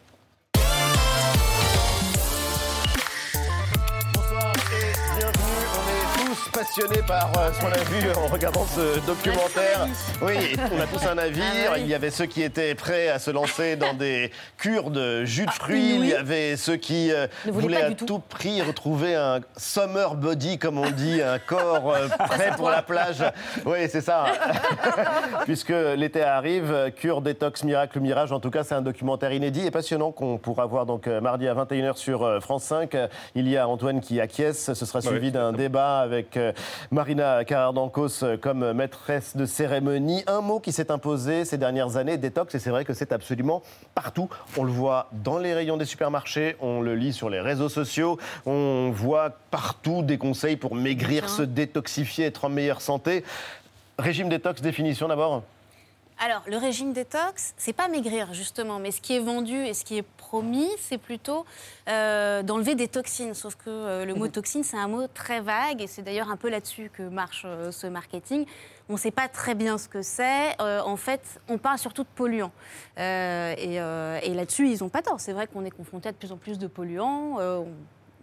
Passionnés 6.58 7.02
par 7.06 7.30
euh, 7.38 7.52
ce 7.52 7.60
qu'on 7.60 7.70
a 7.70 7.84
vu 7.84 8.10
en 8.16 8.26
regardant 8.26 8.66
ce 8.66 8.98
documentaire. 9.06 9.86
Oui, 10.20 10.56
on 10.72 10.80
a 10.80 10.86
tous 10.86 11.06
un 11.06 11.16
avis. 11.16 11.40
Il 11.76 11.86
y 11.86 11.94
avait 11.94 12.10
ceux 12.10 12.26
qui 12.26 12.42
étaient 12.42 12.74
prêts 12.74 13.08
à 13.08 13.20
se 13.20 13.30
lancer 13.30 13.76
dans 13.76 13.94
des 13.98 14.32
cures 14.56 14.90
de 14.90 15.24
jus 15.24 15.46
de 15.46 15.52
fruits. 15.52 15.94
Il 15.94 16.06
y 16.06 16.14
avait 16.14 16.56
ceux 16.56 16.74
qui 16.74 17.12
euh, 17.12 17.28
voulaient 17.46 17.82
à 17.82 17.90
tout. 17.92 18.06
tout 18.06 18.18
prix 18.18 18.60
retrouver 18.60 19.14
un 19.14 19.38
summer 19.56 20.16
body, 20.16 20.58
comme 20.58 20.78
on 20.78 20.90
dit, 20.90 21.22
un 21.22 21.38
corps 21.38 21.94
euh, 21.94 22.08
prêt 22.28 22.50
pour 22.56 22.70
la 22.70 22.82
plage. 22.82 23.22
Oui, 23.64 23.78
c'est 23.88 24.00
ça. 24.00 24.24
Puisque 25.44 25.68
l'été 25.68 26.24
arrive, 26.24 26.90
cure, 26.96 27.22
détox, 27.22 27.62
miracle, 27.62 28.00
mirage. 28.00 28.32
En 28.32 28.40
tout 28.40 28.50
cas, 28.50 28.64
c'est 28.64 28.74
un 28.74 28.82
documentaire 28.82 29.32
inédit 29.32 29.64
et 29.64 29.70
passionnant 29.70 30.10
qu'on 30.10 30.38
pourra 30.38 30.66
voir 30.66 30.86
donc 30.86 31.06
euh, 31.06 31.20
mardi 31.20 31.46
à 31.46 31.54
21h 31.54 31.96
sur 31.96 32.42
France 32.42 32.64
5. 32.64 32.96
Euh, 32.96 33.06
Il 33.36 33.48
y 33.48 33.56
a 33.56 33.68
Antoine 33.68 34.00
qui 34.00 34.20
acquiesce. 34.20 34.72
Ce 34.72 34.84
sera 34.84 35.00
suivi 35.00 35.30
d'un 35.30 35.52
débat 35.52 36.00
avec 36.00 36.36
euh, 36.47 36.47
Marina 36.90 37.44
Carrère-Dancos 37.44 38.22
euh, 38.22 38.36
comme 38.36 38.72
maîtresse 38.72 39.36
de 39.36 39.46
cérémonie. 39.46 40.22
Un 40.26 40.40
mot 40.40 40.60
qui 40.60 40.72
s'est 40.72 40.90
imposé 40.90 41.44
ces 41.44 41.58
dernières 41.58 41.96
années, 41.96 42.16
détox, 42.16 42.54
et 42.54 42.58
c'est 42.58 42.70
vrai 42.70 42.84
que 42.84 42.94
c'est 42.94 43.12
absolument 43.12 43.62
partout. 43.94 44.28
On 44.56 44.64
le 44.64 44.72
voit 44.72 45.08
dans 45.12 45.38
les 45.38 45.54
rayons 45.54 45.76
des 45.76 45.84
supermarchés, 45.84 46.56
on 46.60 46.80
le 46.80 46.94
lit 46.94 47.12
sur 47.12 47.30
les 47.30 47.40
réseaux 47.40 47.68
sociaux, 47.68 48.18
on 48.46 48.90
voit 48.90 49.30
partout 49.50 50.02
des 50.02 50.18
conseils 50.18 50.56
pour 50.56 50.74
maigrir, 50.74 51.28
se 51.28 51.42
détoxifier, 51.42 52.26
être 52.26 52.44
en 52.44 52.48
meilleure 52.48 52.80
santé. 52.80 53.24
Régime 53.98 54.28
détox, 54.28 54.62
définition 54.62 55.08
d'abord 55.08 55.42
Alors, 56.20 56.42
le 56.48 56.56
régime 56.56 56.92
détox, 56.92 57.54
c'est 57.56 57.72
pas 57.72 57.86
maigrir 57.86 58.34
justement, 58.34 58.80
mais 58.80 58.90
ce 58.90 59.00
qui 59.00 59.14
est 59.14 59.20
vendu 59.20 59.54
et 59.54 59.72
ce 59.72 59.84
qui 59.84 59.98
est 59.98 60.02
promis, 60.02 60.68
c'est 60.80 60.98
plutôt 60.98 61.46
euh, 61.88 62.42
d'enlever 62.42 62.74
des 62.74 62.88
toxines. 62.88 63.34
Sauf 63.34 63.54
que 63.54 63.70
euh, 63.70 64.04
le 64.04 64.14
mot 64.14 64.26
toxine, 64.26 64.64
c'est 64.64 64.76
un 64.76 64.88
mot 64.88 65.06
très 65.06 65.40
vague 65.40 65.80
et 65.80 65.86
c'est 65.86 66.02
d'ailleurs 66.02 66.28
un 66.28 66.36
peu 66.36 66.48
là-dessus 66.48 66.90
que 66.92 67.04
marche 67.04 67.44
euh, 67.46 67.70
ce 67.70 67.86
marketing. 67.86 68.46
On 68.88 68.94
ne 68.94 68.98
sait 68.98 69.12
pas 69.12 69.28
très 69.28 69.54
bien 69.54 69.78
ce 69.78 69.88
que 69.88 70.02
c'est. 70.02 70.60
En 70.60 70.96
fait, 70.96 71.40
on 71.48 71.58
parle 71.58 71.78
surtout 71.78 72.04
de 72.04 72.08
polluants. 72.14 72.52
Et 72.96 73.74
et 73.74 74.34
là-dessus, 74.34 74.70
ils 74.70 74.78
n'ont 74.82 74.88
pas 74.88 75.02
tort. 75.02 75.20
C'est 75.20 75.34
vrai 75.34 75.46
qu'on 75.46 75.66
est 75.66 75.70
confronté 75.70 76.08
à 76.08 76.12
de 76.12 76.16
plus 76.16 76.32
en 76.32 76.38
plus 76.38 76.58
de 76.58 76.66
polluants. 76.66 77.36
on 77.38 77.66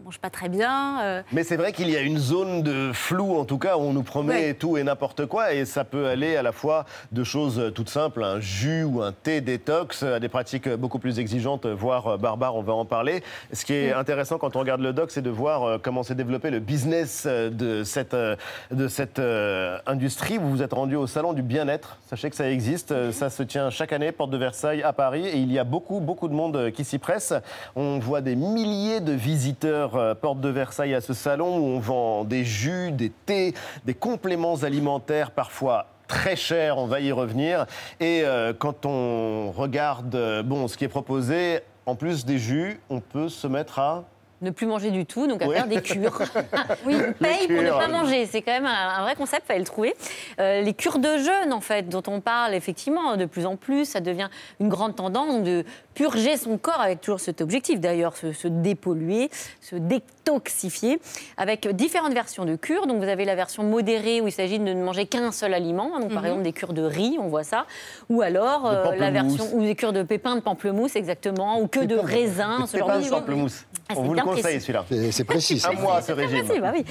mange 0.03 0.19
pas 0.19 0.29
très 0.29 0.49
bien. 0.49 0.99
euh, 1.01 1.21
Mais 1.31 1.43
c'est 1.43 1.55
vrai 1.55 1.71
qu'il 1.71 1.89
y 1.89 1.95
a 1.95 2.01
une 2.01 2.17
zone 2.19 2.61
de 2.61 2.91
flou, 2.93 3.37
en 3.39 3.45
tout 3.45 3.57
cas, 3.57 3.77
où 3.77 3.81
on 3.81 3.93
nous 3.93 4.03
promet 4.03 4.33
Ouais. 4.35 4.53
tout 4.53 4.77
et 4.77 4.83
n'importe 4.83 5.25
quoi, 5.25 5.53
et 5.53 5.65
ça 5.65 5.83
peut 5.83 6.07
aller 6.07 6.35
à 6.35 6.43
la 6.43 6.51
fois 6.51 6.85
de 7.11 7.23
choses 7.23 7.71
toutes 7.73 7.89
simples, 7.89 8.23
un 8.23 8.39
jus 8.39 8.83
ou 8.83 9.01
un 9.01 9.11
thé 9.13 9.41
détox, 9.41 10.03
à 10.03 10.19
des 10.19 10.27
pratiques 10.29 10.67
beaucoup 10.69 10.99
plus 10.99 11.17
exigeantes, 11.19 11.65
voire 11.65 12.07
euh, 12.07 12.17
barbares, 12.17 12.55
on 12.55 12.61
va 12.61 12.73
en 12.73 12.85
parler. 12.85 13.23
Ce 13.53 13.63
qui 13.65 13.73
est 13.73 13.93
Mm. 13.95 13.97
intéressant 13.99 14.37
quand 14.37 14.55
on 14.55 14.59
regarde 14.59 14.81
le 14.81 14.93
doc, 14.93 15.11
c'est 15.11 15.21
de 15.21 15.29
voir 15.29 15.63
euh, 15.63 15.77
comment 15.81 16.03
s'est 16.03 16.13
développé 16.15 16.49
le 16.51 16.59
business 16.59 17.23
euh, 17.25 17.49
de 17.49 17.83
cette, 17.83 18.13
euh, 18.13 18.35
de 18.71 18.87
cette 18.87 19.19
euh, 19.19 19.77
industrie. 19.87 20.37
Vous 20.37 20.49
vous 20.51 20.61
êtes 20.61 20.73
rendu 20.73 20.95
au 20.97 21.07
Salon 21.07 21.33
du 21.33 21.41
Bien-être, 21.41 21.97
sachez 22.09 22.29
que 22.29 22.35
ça 22.35 22.49
existe, 22.49 22.91
Euh, 22.91 23.11
ça 23.11 23.29
se 23.29 23.41
tient 23.43 23.69
chaque 23.69 23.93
année, 23.93 24.11
porte 24.11 24.29
de 24.29 24.37
Versailles 24.37 24.83
à 24.83 24.93
Paris, 24.93 25.25
et 25.25 25.37
il 25.37 25.51
y 25.51 25.57
a 25.57 25.63
beaucoup, 25.63 25.99
beaucoup 25.99 26.27
de 26.27 26.33
monde 26.33 26.55
euh, 26.57 26.69
qui 26.71 26.83
s'y 26.83 26.99
presse. 26.99 27.33
On 27.75 27.97
voit 27.99 28.21
des 28.21 28.35
milliers 28.35 28.99
de 28.99 29.13
visiteurs 29.13 29.84
euh, 29.93 30.15
porte 30.15 30.39
de 30.41 30.49
Versailles 30.49 30.95
à 30.95 31.01
ce 31.01 31.13
salon 31.13 31.57
où 31.59 31.63
on 31.65 31.79
vend 31.79 32.23
des 32.23 32.43
jus, 32.43 32.91
des 32.91 33.11
thés, 33.25 33.53
des 33.85 33.93
compléments 33.93 34.55
alimentaires 34.63 35.31
parfois 35.31 35.87
très 36.07 36.35
chers, 36.35 36.77
on 36.77 36.87
va 36.87 36.99
y 36.99 37.11
revenir. 37.11 37.65
Et 37.99 38.21
euh, 38.23 38.53
quand 38.57 38.85
on 38.85 39.51
regarde 39.51 40.13
euh, 40.15 40.43
bon, 40.43 40.67
ce 40.67 40.77
qui 40.77 40.85
est 40.85 40.89
proposé, 40.89 41.59
en 41.85 41.95
plus 41.95 42.25
des 42.25 42.37
jus, 42.37 42.79
on 42.89 42.99
peut 42.99 43.29
se 43.29 43.47
mettre 43.47 43.79
à... 43.79 44.03
Ne 44.41 44.51
plus 44.51 44.67
manger 44.67 44.91
du 44.91 45.05
tout, 45.05 45.27
donc 45.27 45.41
à 45.41 45.47
Oui. 45.47 45.55
faire 45.55 45.65
des 45.67 45.81
cures. 45.81 46.19
oui, 46.85 46.95
on 46.95 47.13
paye 47.13 47.47
pour 47.47 47.61
ne 47.63 47.69
pas 47.71 47.87
manger. 47.87 48.25
C'est 48.25 48.41
quand 48.41 48.51
même 48.51 48.65
un, 48.65 48.99
un 48.99 49.01
vrai 49.03 49.15
concept, 49.15 49.47
fallait 49.47 49.59
le 49.59 49.65
trouver. 49.65 49.95
Euh, 50.39 50.61
les 50.61 50.73
cures 50.73 50.99
de 50.99 51.17
jeûne, 51.17 51.53
en 51.53 51.61
fait, 51.61 51.87
dont 51.87 52.03
on 52.07 52.19
parle 52.19 52.53
effectivement 52.53 53.15
de 53.15 53.25
plus 53.25 53.45
en 53.45 53.55
plus, 53.55 53.85
ça 53.85 54.01
devient 54.01 54.27
une 54.59 54.67
grande 54.67 54.95
tendance 54.95 55.41
de 55.41 55.63
purger 55.95 56.37
son 56.37 56.57
corps 56.59 56.79
avec 56.81 57.01
toujours 57.01 57.19
cet 57.19 57.41
objectif 57.41 57.79
d'ailleurs, 57.79 58.15
se, 58.17 58.33
se 58.33 58.47
dépolluer, 58.47 59.29
se 59.61 59.75
détoxifier, 59.75 60.99
avec 61.37 61.67
différentes 61.75 62.13
versions 62.13 62.45
de 62.45 62.55
cures. 62.55 62.85
Donc 62.85 62.97
vous 63.01 63.07
avez 63.09 63.25
la 63.25 63.35
version 63.35 63.63
modérée 63.63 64.21
où 64.21 64.27
il 64.27 64.31
s'agit 64.31 64.59
de 64.59 64.63
ne 64.63 64.83
manger 64.83 65.05
qu'un 65.07 65.31
seul 65.31 65.53
aliment, 65.53 65.99
donc 65.99 66.09
par 66.13 66.21
Mhm. 66.21 66.25
exemple 66.27 66.43
des 66.43 66.53
cures 66.53 66.73
de 66.73 66.81
riz, 66.83 67.17
on 67.19 67.27
voit 67.29 67.43
ça, 67.43 67.65
ou 68.09 68.21
alors 68.21 68.65
euh, 68.65 68.95
la 68.97 69.09
version 69.11 69.45
ou 69.53 69.61
des 69.63 69.75
cures 69.75 69.93
de 69.93 70.03
pépins 70.03 70.35
de 70.35 70.41
pamplemousse 70.41 70.95
exactement, 70.95 71.59
ou 71.61 71.67
que 71.67 71.79
de 71.79 71.95
raisins, 71.95 72.61
Des 72.61 72.67
ce 72.67 72.77
genre 72.77 72.87
pépins 72.87 72.99
de 72.99 73.03
de 73.03 73.07
choses. 73.09 73.17
pamplemousse. 73.19 73.65
Ah, 73.87 73.93
on 73.97 74.01
vous 74.03 74.13
le 74.15 74.21
conseille 74.21 74.41
précis. 74.43 74.59
celui-là. 74.61 74.85
C'est 75.11 75.23
précis. 75.33 75.59
ça. 75.59 75.69
À 75.69 75.73
moi 75.73 76.01
ce 76.01 76.11
régime. 76.11 76.43
facile, 76.45 76.61
bah 76.61 76.71
oui. 76.75 76.83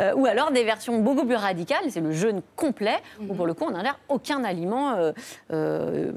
Euh, 0.00 0.14
ou 0.14 0.26
alors 0.26 0.52
des 0.52 0.64
versions 0.64 0.98
beaucoup 0.98 1.24
plus 1.26 1.34
radicales, 1.36 1.84
c'est 1.88 2.00
le 2.00 2.12
jeûne 2.12 2.42
complet, 2.56 2.96
où 3.28 3.34
pour 3.34 3.46
le 3.46 3.54
coup 3.54 3.64
on 3.66 3.70
n'ingère 3.72 3.98
aucun 4.08 4.44
aliment, 4.44 4.92
euh, 4.94 5.12
euh, 5.52 6.12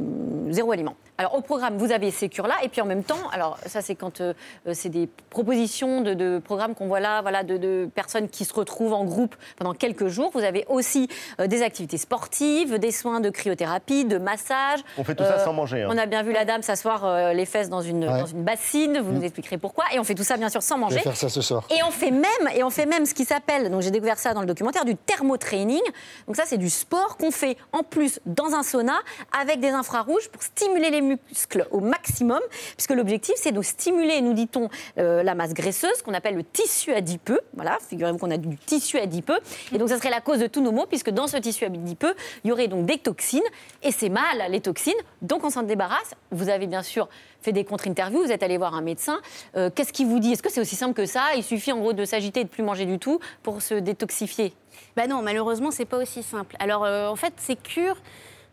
zéro 0.52 0.72
aliment. 0.72 0.96
Alors 1.18 1.36
au 1.36 1.42
programme, 1.42 1.78
vous 1.78 1.92
avez 1.92 2.12
ces 2.12 2.28
cures-là, 2.30 2.56
et 2.64 2.68
puis 2.70 2.82
en 2.82 2.86
même 2.86 3.04
temps, 3.04 3.30
alors 3.32 3.58
ça 3.66 3.82
c'est 3.82 3.96
quand 3.96 4.20
euh, 4.22 4.34
euh, 4.68 4.72
c'est 4.74 4.90
des 4.90 5.08
propositions 5.30 6.02
de, 6.02 6.14
de 6.14 6.40
programmes 6.44 6.76
qu'on 6.76 6.88
voit 6.88 7.00
là, 7.00 7.22
voilà, 7.22 7.44
de, 7.44 7.56
de 7.58 7.90
personnes 7.96 8.28
qui 8.28 8.44
se 8.44 8.54
retrouvent 8.54 8.94
en 8.94 9.06
groupe 9.06 9.36
pendant 9.58 9.74
quelques 9.74 10.08
jours. 10.08 10.32
Vous 10.34 10.44
avez 10.44 10.66
aussi 10.68 11.08
euh, 11.40 11.48
des 11.48 11.62
activités 11.64 11.98
sportives, 11.98 12.78
des 12.80 12.92
soins 12.92 13.22
de 13.22 13.30
cryothérapie, 13.30 14.04
de 14.06 14.18
massage. 14.18 14.80
On 14.98 15.04
fait 15.06 15.16
tout 15.16 15.24
ça 15.24 15.40
sans 15.40 15.54
manger, 15.54 15.84
hein. 15.84 15.90
On 15.92 15.98
a 15.98 16.06
bien 16.06 16.22
vu 16.24 16.34
la 16.34 16.44
dame 16.44 16.62
s'asseoir 16.64 17.06
euh, 17.06 17.32
les 17.34 17.46
fesses 17.46 17.70
dans 17.70 17.82
une, 17.82 18.04
Ouais. 18.06 18.20
dans 18.20 18.26
une 18.26 18.44
bassine, 18.44 19.00
vous 19.00 19.12
nous 19.14 19.24
expliquerez 19.24 19.58
pourquoi, 19.58 19.86
et 19.94 20.00
on 20.00 20.04
fait 20.04 20.16
tout 20.16 20.24
ça 20.24 20.36
bien 20.38 20.50
sûr 20.50 20.62
sans 20.62 20.76
Je 20.76 20.82
manger. 20.82 20.96
vais 20.98 21.02
faire 21.02 21.16
ça 21.16 21.30
ce 21.30 21.42
soir. 21.42 21.66
Et 21.70 21.82
on 21.88 21.92
fait 21.92 22.12
même, 22.12 22.26
et 22.54 22.64
on 22.64 22.70
fait 22.70 22.86
même 22.86 23.06
ce 23.06 23.14
qui 23.14 23.24
s'appelle, 23.26 23.72
donc 23.72 23.82
j'ai 23.82 23.92
découvert 23.92 24.20
ça 24.20 24.34
dans 24.34 24.42
le 24.42 24.48
documentaire, 24.48 24.84
du 24.86 24.96
thermotraining. 24.98 25.82
Donc 26.28 26.36
ça, 26.36 26.44
c'est 26.46 26.58
du 26.58 26.70
sport 26.70 27.18
qu'on 27.18 27.32
fait 27.32 27.58
en 27.72 27.84
plus 27.84 28.20
dans 28.26 28.54
un 28.54 28.64
sauna 28.64 28.98
avec 29.40 29.60
des 29.62 29.70
infrarouges 29.70 30.30
pour 30.30 30.44
stimuler 30.44 30.90
les 30.90 31.02
muscles 31.06 31.68
au 31.72 31.80
maximum, 31.80 32.42
puisque 32.76 32.92
l'objectif, 32.92 33.36
c'est 33.38 33.52
de 33.52 33.62
stimuler, 33.62 34.22
nous 34.22 34.34
dit-on, 34.34 34.70
euh, 34.98 35.24
la 35.24 35.36
masse 35.36 35.54
graisseuse, 35.54 36.02
qu'on 36.04 36.14
appelle 36.14 36.36
le 36.36 36.44
tissu 36.44 36.92
adipeux. 36.92 37.40
Voilà, 37.54 37.78
figurez-vous 37.90 38.18
qu'on 38.18 38.32
a 38.32 38.38
du 38.38 38.58
tissu 38.58 38.98
adipeux. 39.00 39.40
Et 39.74 39.78
donc 39.78 39.90
ça 39.90 39.98
serait 39.98 40.10
la 40.10 40.22
cause 40.22 40.40
de 40.40 40.48
tous 40.48 40.62
nos 40.62 40.72
maux, 40.72 40.86
puisque 40.86 41.10
dans 41.10 41.28
ce 41.28 41.38
tissu 41.38 41.66
adipeux, 41.66 42.16
il 42.44 42.50
y 42.50 42.52
aurait 42.52 42.68
donc 42.68 42.86
des 42.86 42.98
toxines, 42.98 43.42
et 43.84 43.92
c'est 43.92 44.10
mal, 44.10 44.44
les 44.50 44.62
toxines, 44.62 44.94
donc 45.22 45.44
on 45.44 45.50
s'en 45.50 45.64
débarrasse. 45.64 46.14
Vous 46.32 46.50
avez 46.50 46.68
bien 46.68 46.84
sûr 46.84 47.08
fait 47.42 47.52
des 47.52 47.64
contre-interviews, 47.64 48.24
vous 48.24 48.32
êtes 48.32 48.42
allé 48.44 48.58
voir 48.58 48.74
un 48.74 48.82
médecin. 48.82 49.20
Euh, 49.56 49.70
Qu'est-ce 49.74 49.94
qu'il 49.94 50.08
vous 50.08 50.20
dit? 50.20 50.32
Est-ce 50.32 50.42
que 50.42 50.52
c'est 50.52 50.62
aussi 50.62 50.76
simple 50.76 50.96
que 50.96 51.06
ça? 51.06 51.36
Il 51.36 51.44
suffit 51.44 51.72
en 51.72 51.78
gros 51.78 51.94
de 51.94 52.04
s'agiter 52.04 52.40
et 52.40 52.44
de 52.44 52.50
plus 52.50 52.64
manger 52.64 52.86
du 52.86 52.98
tout 52.98 53.20
pour 53.44 53.62
se 53.62 53.76
détoxifier? 53.76 54.54
Bah 54.96 55.08
non, 55.08 55.22
malheureusement, 55.22 55.72
c'est 55.72 55.86
pas 55.86 55.98
aussi 55.98 56.24
simple. 56.24 56.56
Alors, 56.60 56.84
euh, 56.84 57.08
en 57.08 57.16
fait, 57.16 57.34
ces 57.38 57.56
cures, 57.56 57.98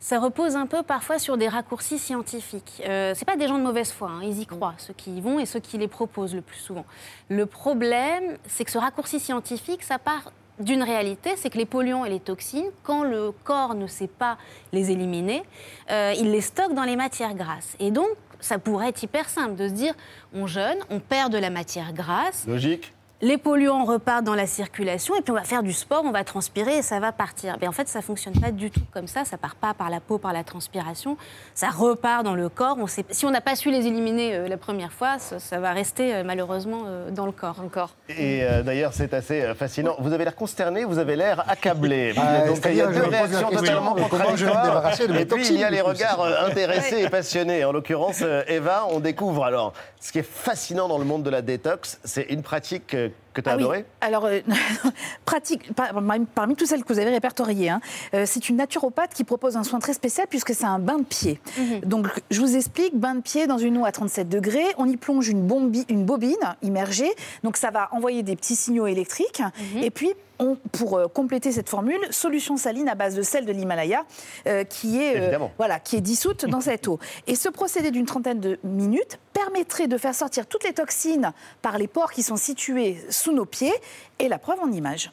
ça 0.02 0.18
repose 0.18 0.56
un 0.56 0.66
peu 0.66 0.82
parfois 0.82 1.20
sur 1.20 1.36
des 1.36 1.46
raccourcis 1.46 1.96
scientifiques. 1.96 2.82
Euh, 2.84 3.12
c'est 3.14 3.24
pas 3.24 3.36
des 3.36 3.46
gens 3.46 3.56
de 3.56 3.62
mauvaise 3.62 3.92
foi, 3.92 4.10
hein, 4.10 4.20
ils 4.24 4.40
y 4.40 4.46
croient, 4.46 4.74
ceux 4.76 4.92
qui 4.92 5.16
y 5.16 5.20
vont 5.20 5.38
et 5.38 5.46
ceux 5.46 5.60
qui 5.60 5.78
les 5.78 5.86
proposent 5.86 6.34
le 6.34 6.40
plus 6.40 6.58
souvent. 6.58 6.84
Le 7.28 7.46
problème, 7.46 8.36
c'est 8.48 8.64
que 8.64 8.72
ce 8.72 8.78
raccourci 8.78 9.20
scientifique, 9.20 9.84
ça 9.84 10.00
part 10.00 10.32
d'une 10.58 10.82
réalité, 10.82 11.34
c'est 11.36 11.50
que 11.50 11.58
les 11.58 11.66
polluants 11.66 12.04
et 12.04 12.10
les 12.10 12.18
toxines, 12.18 12.66
quand 12.82 13.04
le 13.04 13.30
corps 13.44 13.76
ne 13.76 13.86
sait 13.86 14.08
pas 14.08 14.38
les 14.72 14.90
éliminer, 14.90 15.44
euh, 15.92 16.12
il 16.18 16.32
les 16.32 16.40
stocke 16.40 16.74
dans 16.74 16.82
les 16.82 16.96
matières 16.96 17.34
grasses. 17.34 17.76
Et 17.78 17.92
donc, 17.92 18.08
ça 18.40 18.58
pourrait 18.58 18.88
être 18.88 19.04
hyper 19.04 19.28
simple 19.28 19.54
de 19.54 19.68
se 19.68 19.72
dire, 19.72 19.94
on 20.34 20.48
jeûne, 20.48 20.78
on 20.90 20.98
perd 20.98 21.32
de 21.32 21.38
la 21.38 21.48
matière 21.48 21.92
grasse, 21.92 22.44
Logique. 22.48 22.92
Les 23.22 23.38
polluants 23.38 23.84
repartent 23.84 24.24
dans 24.24 24.34
la 24.34 24.48
circulation 24.48 25.14
et 25.14 25.22
puis 25.22 25.30
on 25.30 25.36
va 25.36 25.44
faire 25.44 25.62
du 25.62 25.72
sport, 25.72 26.02
on 26.04 26.10
va 26.10 26.24
transpirer 26.24 26.78
et 26.78 26.82
ça 26.82 26.98
va 26.98 27.12
partir. 27.12 27.56
Mais 27.60 27.68
en 27.68 27.72
fait, 27.72 27.86
ça 27.86 28.02
fonctionne 28.02 28.34
pas 28.34 28.50
du 28.50 28.68
tout 28.72 28.82
comme 28.92 29.06
ça. 29.06 29.24
Ça 29.24 29.38
part 29.38 29.54
pas 29.54 29.74
par 29.74 29.90
la 29.90 30.00
peau, 30.00 30.18
par 30.18 30.32
la 30.32 30.42
transpiration. 30.42 31.16
Ça 31.54 31.70
repart 31.70 32.24
dans 32.24 32.34
le 32.34 32.48
corps. 32.48 32.76
On 32.80 32.88
sait, 32.88 33.04
si 33.10 33.24
on 33.24 33.30
n'a 33.30 33.40
pas 33.40 33.54
su 33.54 33.70
les 33.70 33.86
éliminer 33.86 34.34
euh, 34.34 34.48
la 34.48 34.56
première 34.56 34.92
fois, 34.92 35.20
ça, 35.20 35.38
ça 35.38 35.60
va 35.60 35.70
rester 35.70 36.12
euh, 36.12 36.24
malheureusement 36.24 36.82
euh, 36.86 37.10
dans 37.12 37.26
le 37.26 37.32
corps. 37.32 37.60
Encore. 37.64 37.90
Et 38.08 38.42
euh, 38.42 38.62
d'ailleurs, 38.62 38.92
c'est 38.92 39.14
assez 39.14 39.54
fascinant. 39.54 39.94
Vous 40.00 40.12
avez 40.12 40.24
l'air 40.24 40.34
consterné, 40.34 40.84
vous 40.84 40.98
avez 40.98 41.14
l'air 41.14 41.48
accablé. 41.48 42.14
Ah, 42.24 42.46
Donc 42.46 42.58
il 42.66 42.76
y 42.76 42.80
a 42.80 42.86
deux 42.86 43.02
réactions 43.02 43.50
totalement 43.50 43.94
contradictoires. 43.94 44.92
Et 45.18 45.24
puis 45.26 45.48
il 45.48 45.58
y 45.58 45.64
a 45.64 45.70
les 45.70 45.80
regards 45.80 46.22
intéressés 46.46 47.02
et 47.02 47.08
passionnés. 47.08 47.64
En 47.64 47.72
l'occurrence, 47.72 48.22
Eva, 48.46 48.86
on 48.90 49.00
découvre 49.00 49.44
alors 49.44 49.72
ce 50.02 50.10
qui 50.10 50.18
est 50.18 50.28
fascinant 50.28 50.88
dans 50.88 50.98
le 50.98 51.04
monde 51.04 51.22
de 51.22 51.30
la 51.30 51.42
détox, 51.42 52.00
c'est 52.02 52.24
une 52.24 52.42
pratique 52.42 52.94
euh, 52.94 53.08
que 53.32 53.40
tu 53.40 53.48
as 53.48 53.52
Ah 53.52 53.56
oui. 53.56 53.62
adorée. 53.62 53.84
Alors, 54.00 54.24
euh, 54.26 54.40
pratique, 55.24 55.72
par- 55.74 55.92
parmi, 55.92 56.26
parmi 56.26 56.56
toutes 56.56 56.68
celles 56.68 56.84
que 56.84 56.92
vous 56.92 56.98
avez 56.98 57.10
répertoriées, 57.10 57.70
hein, 57.70 57.80
euh, 58.14 58.24
c'est 58.26 58.48
une 58.48 58.56
naturopathe 58.56 59.14
qui 59.14 59.24
propose 59.24 59.56
un 59.56 59.64
soin 59.64 59.78
très 59.78 59.92
spécial 59.94 60.26
puisque 60.28 60.54
c'est 60.54 60.64
un 60.64 60.78
bain 60.78 60.98
de 60.98 61.04
pied. 61.04 61.40
Donc, 61.84 62.08
je 62.30 62.40
vous 62.40 62.56
explique, 62.56 62.96
bain 62.98 63.14
de 63.16 63.20
pied 63.22 63.46
dans 63.46 63.58
une 63.58 63.78
eau 63.78 63.84
à 63.84 63.92
37 63.92 64.28
degrés, 64.28 64.66
on 64.78 64.86
y 64.86 64.96
plonge 64.96 65.28
une, 65.28 65.46
bombi- 65.46 65.86
une 65.88 66.04
bobine 66.04 66.36
immergée, 66.62 67.10
donc 67.42 67.56
ça 67.56 67.70
va 67.70 67.88
envoyer 67.92 68.22
des 68.22 68.36
petits 68.36 68.56
signaux 68.56 68.86
électriques, 68.86 69.42
et 69.80 69.90
puis 69.90 70.10
on- 70.38 70.56
pour 70.72 70.98
euh, 70.98 71.06
compléter 71.08 71.52
cette 71.52 71.68
formule, 71.68 72.00
solution 72.10 72.56
saline 72.56 72.88
à 72.88 72.94
base 72.96 73.14
de 73.14 73.22
sel 73.22 73.44
de 73.46 73.52
l'Himalaya 73.52 74.04
euh, 74.48 74.64
qui 74.64 75.00
est 75.00 75.16
euh, 75.16 75.38
voilà, 75.58 75.78
qui 75.78 75.96
est 75.96 76.00
dissoute 76.00 76.46
dans 76.46 76.60
cette 76.60 76.88
eau. 76.88 76.98
Et 77.28 77.36
ce 77.36 77.48
procédé 77.48 77.90
d'une 77.92 78.06
trentaine 78.06 78.40
de 78.40 78.58
minutes 78.64 79.18
permettrait 79.34 79.86
de 79.86 79.96
faire 79.98 80.14
sortir 80.14 80.46
toutes 80.46 80.64
les 80.64 80.72
toxines 80.72 81.32
par 81.60 81.78
les 81.78 81.86
pores 81.86 82.10
qui 82.12 82.22
sont 82.24 82.36
situés 82.36 82.96
sous 83.22 83.32
nos 83.32 83.44
pieds. 83.46 83.74
Et 84.18 84.28
la 84.28 84.38
preuve 84.38 84.60
en 84.60 84.70
image. 84.72 85.12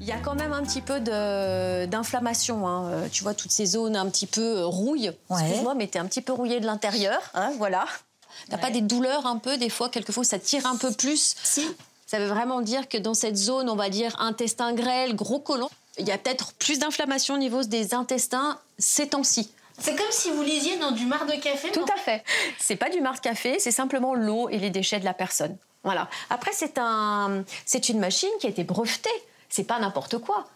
Il 0.00 0.06
y 0.06 0.12
a 0.12 0.18
quand 0.18 0.34
même 0.34 0.52
un 0.52 0.62
petit 0.64 0.80
peu 0.82 0.98
de- 1.00 1.86
d'inflammation. 1.86 2.66
hein. 2.66 2.88
Euh, 2.90 3.08
Tu 3.12 3.22
vois, 3.22 3.34
toutes 3.34 3.52
ces 3.52 3.66
zones 3.66 3.94
un 3.96 4.08
petit 4.10 4.26
peu 4.26 4.58
euh, 4.58 4.66
rouille. 4.66 5.12
Excuse-moi, 5.30 5.74
mais 5.74 5.86
t'es 5.86 5.98
un 6.00 6.06
petit 6.06 6.20
peu 6.22 6.32
rouillé 6.32 6.58
de 6.60 6.66
l'intérieur. 6.66 7.20
hein, 7.34 7.52
voilà. 7.58 7.84
T'as 8.50 8.58
pas 8.58 8.70
des 8.70 8.80
douleurs 8.80 9.26
un 9.26 9.38
peu, 9.38 9.56
des 9.56 9.70
fois, 9.70 9.88
quelquefois, 9.88 10.24
ça 10.24 10.38
tire 10.40 10.66
un 10.66 10.76
peu 10.76 10.90
plus? 10.92 11.34
Si. 11.42 11.64
Ça 12.06 12.18
veut 12.18 12.26
vraiment 12.26 12.60
dire 12.60 12.88
que 12.88 12.98
dans 12.98 13.14
cette 13.14 13.36
zone, 13.36 13.70
on 13.70 13.76
va 13.76 13.88
dire 13.88 14.14
intestin 14.20 14.74
grêle, 14.74 15.14
gros 15.16 15.38
côlon, 15.38 15.70
il 15.98 16.06
y 16.06 16.10
a 16.12 16.18
peut-être 16.18 16.52
plus 16.54 16.78
d'inflammation 16.80 17.36
au 17.36 17.38
niveau 17.38 17.62
des 17.62 17.94
intestins 17.94 18.58
ces 18.78 19.08
temps-ci. 19.08 19.50
C'est 19.78 19.94
comme 19.96 20.10
si 20.10 20.30
vous 20.30 20.42
lisiez 20.42 20.76
dans 20.78 20.90
du 20.90 21.06
marc 21.06 21.26
de 21.26 21.40
café. 21.40 21.70
Tout 21.72 21.86
à 21.96 21.98
fait. 21.98 22.22
C'est 22.60 22.76
pas 22.76 22.90
du 22.90 23.00
marc 23.00 23.22
café, 23.22 23.56
c'est 23.58 23.70
simplement 23.72 24.14
l'eau 24.14 24.48
et 24.48 24.58
les 24.58 24.70
déchets 24.70 24.98
de 25.00 25.04
la 25.04 25.14
personne. 25.14 25.56
Voilà. 25.84 26.08
Après, 26.30 26.50
c'est 26.52 26.78
un, 26.78 27.44
c'est 27.66 27.88
une 27.88 27.98
machine 28.00 28.30
qui 28.40 28.46
a 28.46 28.50
été 28.50 28.64
brevetée. 28.64 29.10
C'est 29.48 29.64
pas 29.64 29.78
n'importe 29.78 30.18
quoi. 30.18 30.46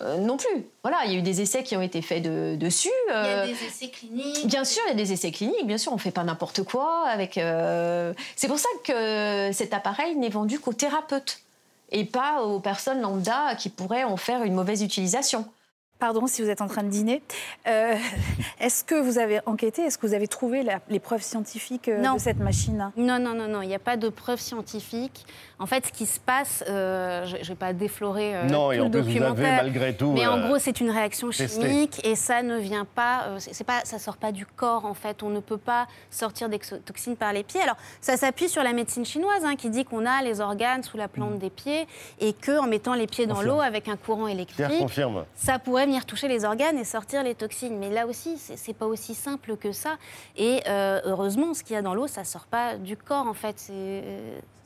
Euh, 0.00 0.16
non 0.18 0.36
plus. 0.36 0.64
Voilà, 0.84 0.98
il 1.06 1.12
y 1.12 1.16
a 1.16 1.18
eu 1.18 1.22
des 1.22 1.40
essais 1.40 1.64
qui 1.64 1.76
ont 1.76 1.82
été 1.82 2.00
faits 2.02 2.22
de- 2.22 2.54
dessus. 2.56 2.88
Il 3.08 3.10
y 3.10 3.14
a 3.14 3.16
euh, 3.42 3.46
des 3.46 3.64
essais 3.64 3.88
cliniques. 3.88 4.46
Bien 4.46 4.64
sûr, 4.64 4.80
il 4.86 4.90
y 4.90 4.92
a 4.92 4.94
des 4.96 5.12
essais 5.12 5.32
cliniques. 5.32 5.66
Bien 5.66 5.76
sûr, 5.78 5.92
on 5.92 5.98
fait 5.98 6.12
pas 6.12 6.22
n'importe 6.22 6.62
quoi 6.62 7.04
avec. 7.08 7.36
euh, 7.36 8.12
C'est 8.36 8.46
pour 8.46 8.60
ça 8.60 8.68
que 8.84 9.50
cet 9.52 9.74
appareil 9.74 10.14
n'est 10.14 10.28
vendu 10.28 10.60
qu'aux 10.60 10.72
thérapeutes 10.72 11.40
et 11.90 12.04
pas 12.04 12.42
aux 12.42 12.60
personnes 12.60 13.00
lambda 13.00 13.56
qui 13.56 13.70
pourraient 13.70 14.04
en 14.04 14.16
faire 14.16 14.44
une 14.44 14.54
mauvaise 14.54 14.82
utilisation. 14.82 15.46
Pardon 15.98 16.26
si 16.28 16.42
vous 16.42 16.48
êtes 16.48 16.60
en 16.62 16.68
train 16.68 16.82
de 16.84 16.88
dîner. 16.90 17.22
Euh, 17.66 17.96
Est-ce 18.60 18.84
que 18.84 18.94
vous 18.94 19.18
avez 19.18 19.40
enquêté? 19.46 19.82
Est-ce 19.82 19.98
que 19.98 20.06
vous 20.06 20.14
avez 20.14 20.28
trouvé 20.28 20.62
la- 20.62 20.80
les 20.88 21.00
preuves 21.00 21.22
scientifiques 21.22 21.88
euh, 21.88 22.00
Non. 22.00 22.14
de 22.14 22.20
cette 22.20 22.38
machine 22.38 22.92
Non, 22.96 23.18
non, 23.18 23.34
non, 23.34 23.48
non, 23.48 23.62
il 23.62 23.68
n'y 23.68 23.74
a 23.74 23.78
pas 23.80 23.96
de 23.96 24.08
preuves 24.08 24.40
scientifiques. 24.40 25.26
En 25.60 25.66
fait, 25.66 25.86
ce 25.86 25.92
qui 25.92 26.06
se 26.06 26.20
passe, 26.20 26.62
euh, 26.68 27.26
je 27.26 27.36
ne 27.36 27.42
vais 27.42 27.54
pas 27.56 27.72
déflorer 27.72 28.36
euh, 28.36 28.44
Non, 28.44 28.66
tout 28.66 28.72
et 28.72 28.76
le 28.76 28.82
en 28.84 28.90
plus, 28.90 29.00
vous 29.00 29.08
avez 29.08 29.18
documentaire, 29.18 29.62
malgré 29.64 29.96
tout, 29.96 30.12
mais 30.12 30.26
en 30.26 30.38
euh, 30.38 30.46
gros, 30.46 30.58
c'est 30.58 30.80
une 30.80 30.90
réaction 30.90 31.30
testé. 31.30 31.48
chimique 31.48 32.00
et 32.04 32.14
ça 32.14 32.42
ne 32.42 32.58
vient 32.58 32.84
pas, 32.84 33.24
euh, 33.24 33.36
c'est 33.40 33.64
pas, 33.64 33.80
ça 33.82 33.98
sort 33.98 34.18
pas 34.18 34.30
du 34.30 34.46
corps 34.46 34.84
en 34.84 34.94
fait. 34.94 35.22
On 35.24 35.30
ne 35.30 35.40
peut 35.40 35.58
pas 35.58 35.88
sortir 36.10 36.48
des 36.48 36.60
toxines 36.60 37.16
par 37.16 37.32
les 37.32 37.42
pieds. 37.42 37.60
Alors, 37.60 37.76
ça 38.00 38.16
s'appuie 38.16 38.48
sur 38.48 38.62
la 38.62 38.72
médecine 38.72 39.04
chinoise 39.04 39.44
hein, 39.44 39.56
qui 39.56 39.68
dit 39.68 39.84
qu'on 39.84 40.06
a 40.06 40.22
les 40.22 40.40
organes 40.40 40.84
sous 40.84 40.96
la 40.96 41.08
plante 41.08 41.38
des 41.38 41.50
pieds 41.50 41.88
et 42.20 42.34
que 42.34 42.56
en 42.60 42.68
mettant 42.68 42.94
les 42.94 43.08
pieds 43.08 43.26
dans 43.26 43.42
l'eau 43.42 43.60
avec 43.60 43.88
un 43.88 43.96
courant 43.96 44.28
électrique, 44.28 44.78
confirme. 44.78 45.24
ça 45.34 45.58
pourrait 45.58 45.86
venir 45.86 46.06
toucher 46.06 46.28
les 46.28 46.44
organes 46.44 46.78
et 46.78 46.84
sortir 46.84 47.24
les 47.24 47.34
toxines. 47.34 47.78
Mais 47.78 47.90
là 47.90 48.06
aussi, 48.06 48.38
c'est 48.38 48.76
pas 48.76 48.86
aussi 48.86 49.16
simple 49.16 49.56
que 49.56 49.72
ça. 49.72 49.96
Et 50.36 50.60
euh, 50.68 51.00
heureusement, 51.04 51.52
ce 51.52 51.64
qu'il 51.64 51.74
y 51.74 51.78
a 51.78 51.82
dans 51.82 51.94
l'eau, 51.94 52.06
ça 52.06 52.22
sort 52.22 52.46
pas 52.46 52.76
du 52.76 52.96
corps 52.96 53.26
en 53.26 53.34
fait. 53.34 53.54
C'est 53.56 54.04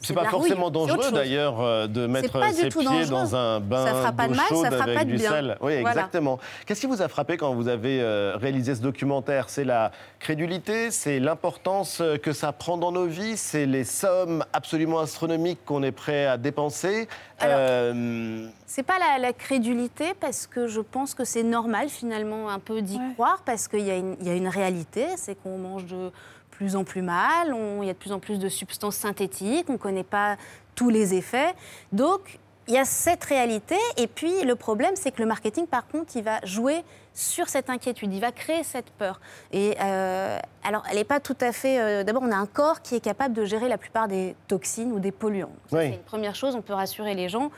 C'est 0.03 0.15
pas 0.15 0.23
rouille. 0.23 0.31
forcément 0.31 0.71
dangereux 0.71 1.11
d'ailleurs 1.13 1.61
euh, 1.61 1.87
de 1.87 2.07
mettre 2.07 2.41
ses 2.53 2.69
pieds 2.69 2.85
dangereux. 2.85 3.07
dans 3.11 3.37
un 3.37 3.61
bain 3.61 3.87
Ça 3.87 3.95
fera 3.95 4.13
pas 4.13 4.25
de 4.29 4.33
d'eau 4.33 4.37
mal, 4.37 4.47
ça 4.49 4.55
chaude 4.55 4.67
fera 4.73 4.83
avec 4.85 4.99
pas 4.99 5.05
de 5.05 5.11
du 5.11 5.17
bien. 5.17 5.31
sel. 5.31 5.57
Oui, 5.61 5.81
Voilà. 5.81 5.91
exactement. 5.91 6.39
Qu'est-ce 6.67 6.81
qui 6.81 6.87
vous 6.87 7.03
a 7.03 7.09
frappé 7.09 7.37
quand 7.37 7.55
vous 7.55 7.69
avez 7.69 8.01
euh, 8.03 8.37
réalisé 8.37 8.75
ce 8.75 8.81
documentaire? 8.83 9.49
C'est 9.49 9.65
la 9.65 9.93
crédulité, 10.19 10.91
c'est 10.91 11.21
l'importance 11.21 12.01
euh, 12.01 12.17
que 12.17 12.33
ça 12.33 12.53
prend 12.53 12.77
dans 12.77 12.93
nos 12.93 13.07
vies, 13.07 13.37
c'est 13.37 13.67
les 13.67 13.85
sommes 13.85 14.45
absolument 14.53 15.01
astronomiques 15.01 15.65
qu'on 15.65 15.83
est 15.83 15.93
prêt 15.93 16.27
à 16.27 16.37
dépenser. 16.37 17.09
Euh, 17.45 18.47
C'est 18.67 18.83
pas 18.85 18.99
la, 18.99 19.19
la 19.19 19.33
crédulité 19.33 20.15
parce 20.21 20.47
que 20.47 20.69
je 20.69 20.81
pense 20.81 21.15
que 21.15 21.25
c'est 21.25 21.43
normal 21.43 21.89
finalement 21.89 22.49
un 22.51 22.59
peu 22.59 22.83
d'y 22.83 22.99
croire 23.15 23.43
parce 23.45 23.69
qu'il 23.69 23.81
y 23.81 23.91
a 23.91 23.97
une 24.35 24.49
réalité, 24.49 25.07
c'est 25.17 25.35
qu'on 25.35 25.59
mange 25.59 25.87
de 25.87 26.11
plus 26.53 26.77
en 26.77 26.85
plus 26.85 27.03
mal, 27.03 27.55
il 27.81 27.87
y 27.87 27.91
a 27.91 27.95
de 27.95 27.99
plus 27.99 28.13
en 28.13 28.21
plus 28.21 28.39
de 28.39 28.49
substances 28.49 28.97
synthétiques, 28.97 29.67
on 29.69 29.73
ne 29.73 29.79
connaît 29.79 30.05
pas 30.05 30.37
tous 30.77 30.91
les 30.91 31.15
effets. 31.15 31.53
Donc 31.91 32.39
il 32.69 32.75
y 32.75 32.79
a 32.79 32.85
cette 32.85 33.25
réalité 33.25 33.75
et 33.97 34.07
puis 34.07 34.45
le 34.45 34.55
problème 34.55 34.93
c'est 34.95 35.11
que 35.11 35.21
le 35.21 35.27
marketing 35.27 35.67
par 35.67 35.89
contre 35.89 36.15
il 36.15 36.23
va 36.23 36.39
jouer 36.45 36.85
sur 37.15 37.49
cette 37.49 37.69
inquiétude, 37.69 38.15
il 38.15 38.21
va 38.21 38.31
créer 38.31 38.63
cette 38.63 38.91
peur. 38.93 39.21
Et 39.53 39.77
euh, 39.81 40.39
alors 40.63 40.85
elle 40.89 40.97
n'est 40.97 41.05
pas 41.05 41.19
tout 41.21 41.37
à 41.41 41.53
fait... 41.53 41.81
euh, 41.81 42.05
D'abord 42.05 42.23
on 42.23 42.31
a 42.31 42.37
un 42.37 42.47
corps 42.47 42.81
qui 42.81 42.95
est 42.95 43.01
capable 43.01 43.35
de 43.35 43.45
gérer 43.45 43.69
la 43.69 43.79
plupart 43.79 44.07
des 44.07 44.37
toxines 44.47 44.93
ou 44.93 45.01
des 45.01 45.11
polluants. 45.13 45.53
Oui. 45.73 45.81
c'est 45.81 45.95
une 45.95 45.99
première 46.03 46.35
chose, 46.37 46.55
on 46.55 46.63
peut 46.63 46.75
rassurer 46.75 47.15
les 47.15 47.29
gens. 47.29 47.51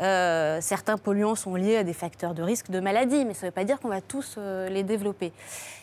Euh, 0.00 0.58
certains 0.60 0.96
polluants 0.96 1.34
sont 1.34 1.54
liés 1.54 1.76
à 1.76 1.84
des 1.84 1.92
facteurs 1.92 2.34
de 2.34 2.42
risque 2.42 2.70
de 2.70 2.80
maladie, 2.80 3.24
mais 3.24 3.34
ça 3.34 3.46
ne 3.46 3.50
veut 3.50 3.54
pas 3.54 3.64
dire 3.64 3.80
qu'on 3.80 3.88
va 3.88 4.00
tous 4.00 4.36
euh, 4.38 4.68
les 4.68 4.82
développer. 4.82 5.32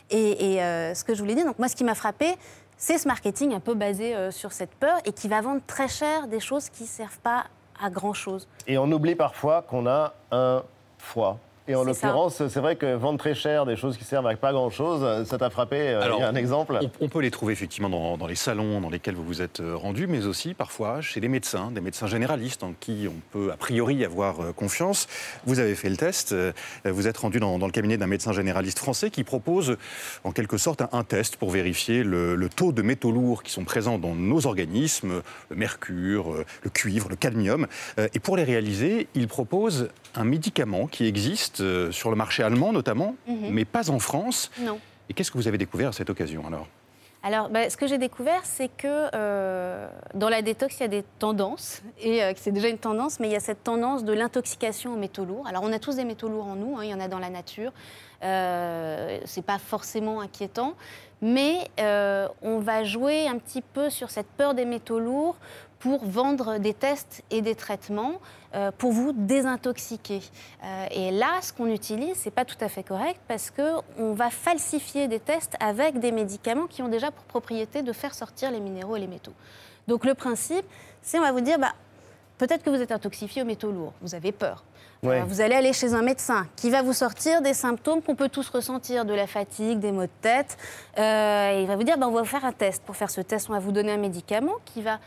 Et, 0.10 0.62
euh, 0.62 0.94
ce 0.94 1.04
que 1.04 1.14
je 1.16 1.22
voulais 1.22 1.36
dire, 1.36 1.46
donc 1.46 1.60
moi, 1.60 1.68
ce 1.68 1.76
qui 1.76 1.84
m'a 1.84 1.96
frappé, 1.96 2.36
c'est 2.78 2.98
ce 2.98 3.08
marketing 3.08 3.54
un 3.54 3.60
peu 3.60 3.74
basé 3.74 4.14
sur 4.32 4.52
cette 4.52 4.76
peur 4.76 4.98
et 5.06 5.14
qui 5.14 5.28
va 5.30 5.42
vendre 5.42 5.62
très 5.66 5.88
cher 5.88 6.28
des 6.28 6.42
choses 6.42 6.70
qui 6.70 6.84
ne 6.84 6.88
servent 6.88 7.20
pas 7.20 7.46
à 7.82 7.90
grand-chose. 7.90 8.48
et 8.68 8.78
on 8.78 8.90
oublie 8.92 9.16
parfois 9.16 9.62
qu'on 9.62 9.88
a 9.88 10.14
un 10.32 10.64
foie. 10.98 11.38
Et 11.68 11.74
en 11.74 11.84
l'occurrence, 11.84 12.48
c'est 12.48 12.60
vrai 12.60 12.76
que 12.76 12.94
vendre 12.96 13.18
très 13.18 13.34
cher 13.34 13.66
des 13.66 13.76
choses 13.76 13.98
qui 13.98 14.04
servent 14.04 14.28
à 14.28 14.36
pas 14.36 14.52
grand-chose, 14.52 15.26
ça 15.28 15.38
t'a 15.40 15.50
frappé. 15.50 15.78
euh, 15.80 16.02
Alors, 16.02 16.20
il 16.20 16.22
y 16.22 16.24
a 16.24 16.30
un 16.30 16.36
exemple 16.36 16.78
On, 16.82 17.06
on 17.06 17.10
peut 17.10 17.22
les 17.22 17.32
trouver 17.32 17.54
effectivement 17.54 17.90
dans, 17.90 18.18
dans 18.18 18.28
les 18.28 18.36
salons 18.36 18.82
dans 18.82 18.90
lesquels 18.90 19.16
vous 19.16 19.24
vous 19.24 19.42
êtes 19.42 19.62
euh, 19.62 19.76
rendu, 19.76 20.06
mais 20.06 20.26
aussi 20.26 20.54
parfois 20.54 21.02
chez 21.02 21.20
les 21.20 21.28
médecins, 21.28 21.72
des 21.72 21.82
médecins 21.82 22.06
généralistes 22.06 22.62
en 22.64 22.74
qui 22.80 23.08
on 23.10 23.20
peut 23.32 23.52
a 23.52 23.58
priori 23.58 24.06
avoir 24.06 24.40
euh, 24.42 24.52
confiance. 24.52 25.08
Vous 25.46 25.58
avez 25.60 25.74
fait 25.74 25.90
le 25.90 25.98
test, 25.98 26.36
vous 26.86 27.08
êtes 27.08 27.18
rendu 27.18 27.40
dans, 27.40 27.58
dans 27.58 27.66
le 27.66 27.72
cabinet 27.72 27.98
d'un 27.98 28.08
médecin 28.08 28.32
généraliste 28.32 28.78
français 28.80 29.10
qui 29.10 29.24
propose 29.24 29.78
en 30.24 30.32
quelque 30.32 30.58
sorte 30.58 30.82
un, 30.82 30.90
un 30.92 31.04
test 31.04 31.38
pour 31.38 31.50
vérifier 31.50 32.04
le, 32.04 32.36
le 32.36 32.50
taux 32.50 32.74
de 32.74 32.82
métaux 32.82 33.12
lourds 33.12 33.42
qui 33.44 33.52
sont 33.52 33.64
présents 33.64 33.98
dans 33.98 34.14
nos 34.14 34.46
organismes, 34.46 35.22
le 35.50 35.56
mercure, 35.56 36.44
le 36.64 36.70
cuivre, 36.70 37.10
le 37.10 37.16
cadmium. 37.16 37.68
Et 38.14 38.20
pour 38.20 38.38
les 38.38 38.44
réaliser, 38.44 39.08
il 39.16 39.28
propose 39.28 39.90
un 40.16 40.26
médicament 40.26 40.88
qui 40.88 41.06
existe 41.08 41.55
euh, 41.62 41.92
sur 41.92 42.10
le 42.10 42.16
marché 42.16 42.44
allemand 42.44 42.72
notamment, 42.74 43.16
Mhm. 43.28 43.50
mais 43.52 43.66
pas 43.66 43.90
en 43.90 44.00
France. 44.00 44.52
Non. 44.60 44.80
Et 45.10 45.14
qu'est-ce 45.14 45.32
que 45.32 45.38
vous 45.38 45.48
avez 45.48 45.58
découvert 45.58 45.90
à 45.90 45.94
cette 45.94 46.10
occasion 46.10 46.46
alors? 46.48 46.68
Alors, 47.24 47.50
bah, 47.50 47.68
ce 47.72 47.76
que 47.78 47.88
j'ai 47.88 47.98
découvert, 47.98 48.42
c'est 48.44 48.68
que 48.68 49.10
euh, 49.16 49.88
dans 50.14 50.30
la 50.30 50.44
détox, 50.44 50.78
il 50.78 50.82
y 50.82 50.86
a 50.86 50.88
des 50.88 51.04
tendances, 51.18 51.82
et 52.00 52.24
euh, 52.24 52.34
que 52.34 52.40
c'est 52.40 52.52
déjà 52.52 52.68
une 52.68 52.78
tendance, 52.78 53.20
mais 53.20 53.28
il 53.28 53.32
y 53.34 53.36
a 53.36 53.40
cette 53.40 53.64
tendance 53.64 54.04
de 54.04 54.14
l'intoxication 54.14 54.94
aux 54.94 54.98
métaux 54.98 55.26
lourds. 55.26 55.48
Alors, 55.48 55.64
on 55.64 55.74
a 55.74 55.80
tous 55.80 55.96
des 55.96 56.06
métaux 56.06 56.28
lourds 56.30 56.46
en 56.46 56.56
nous, 56.56 56.78
hein, 56.78 56.82
il 56.84 56.90
y 56.92 56.94
en 56.94 57.00
a 57.00 57.08
dans 57.08 57.18
la 57.18 57.32
nature. 57.32 57.72
Euh, 58.26 59.20
c'est 59.26 59.46
pas 59.46 59.60
forcément 59.60 60.20
inquiétant, 60.20 60.74
mais 61.22 61.70
euh, 61.80 62.28
on 62.42 62.60
va 62.60 62.84
jouer 62.84 63.28
un 63.28 63.38
petit 63.38 63.62
peu 63.62 63.90
sur 63.90 64.10
cette 64.10 64.28
peur 64.28 64.54
des 64.54 64.66
métaux 64.66 65.00
lourds 65.00 65.38
pour 65.80 66.04
vendre 66.06 66.58
des 66.58 66.74
tests 66.74 67.24
et 67.30 67.42
des 67.42 67.54
traitements 67.54 68.14
euh, 68.56 68.72
pour 68.76 68.92
vous 68.92 69.12
désintoxiquer. 69.14 70.22
Euh, 70.64 70.86
et 70.90 71.12
là, 71.12 71.40
ce 71.42 71.54
qu'on 71.54 71.68
utilise, 71.68 72.16
c'est 72.16 72.32
pas 72.32 72.46
tout 72.46 72.58
à 72.60 72.70
fait 72.70 72.84
correct 72.84 73.20
parce 73.28 73.52
que 73.52 73.76
on 74.00 74.14
va 74.14 74.30
falsifier 74.30 75.08
des 75.08 75.20
tests 75.20 75.56
avec 75.60 76.00
des 76.00 76.12
médicaments 76.12 76.68
qui 76.68 76.82
ont 76.82 76.88
déjà 76.88 77.12
pour 77.12 77.26
propriété 77.26 77.84
de 77.84 77.94
faire 77.94 78.16
sortir 78.16 78.50
les 78.52 78.60
minéraux 78.60 78.96
et 78.96 79.00
les 79.00 79.08
métaux. 79.08 79.34
Donc 79.88 80.06
le 80.06 80.16
principe, 80.16 80.66
c'est 81.02 81.20
on 81.20 81.22
va 81.22 81.32
vous 81.32 81.42
dire, 81.42 81.60
bah, 81.60 81.74
peut-être 82.40 82.64
que 82.64 82.72
vous 82.72 82.82
êtes 82.82 82.92
intoxifié 82.92 83.44
aux 83.44 83.46
métaux 83.46 83.72
lourds, 83.72 83.94
vous 84.02 84.16
avez 84.16 84.32
peur. 84.32 84.64
Vous 85.28 85.42
allez 85.42 85.56
aller 85.56 85.74
chez 85.74 85.94
un 85.94 86.02
médecin 86.02 86.48
qui 86.56 86.70
va 86.70 86.82
vous 86.82 86.94
sortir 86.94 87.42
des 87.42 87.54
symptômes 87.54 88.02
qu'on 88.02 88.16
peut 88.16 88.30
tous 88.30 88.50
ressentir, 88.50 89.06
de 89.06 89.14
la 89.14 89.28
fatigue, 89.28 89.80
des 89.80 89.92
maux 89.92 90.04
de 90.04 90.10
tête. 90.22 90.58
Euh, 90.98 91.60
il 91.62 91.68
va 91.68 91.76
vous 91.76 91.84
dire, 91.84 91.98
bah, 91.98 92.08
on 92.08 92.12
va 92.12 92.22
vous 92.22 92.28
faire 92.28 92.46
un 92.46 92.52
test. 92.52 92.84
Pour 92.84 92.96
faire 92.96 93.10
ce 93.10 93.22
test, 93.22 93.48
on 93.50 93.54
va 93.54 93.60
vous 93.60 93.72
donner 93.72 93.92
un 93.92 93.98
médicament 93.98 94.56
qui 94.66 94.82
va 94.82 95.00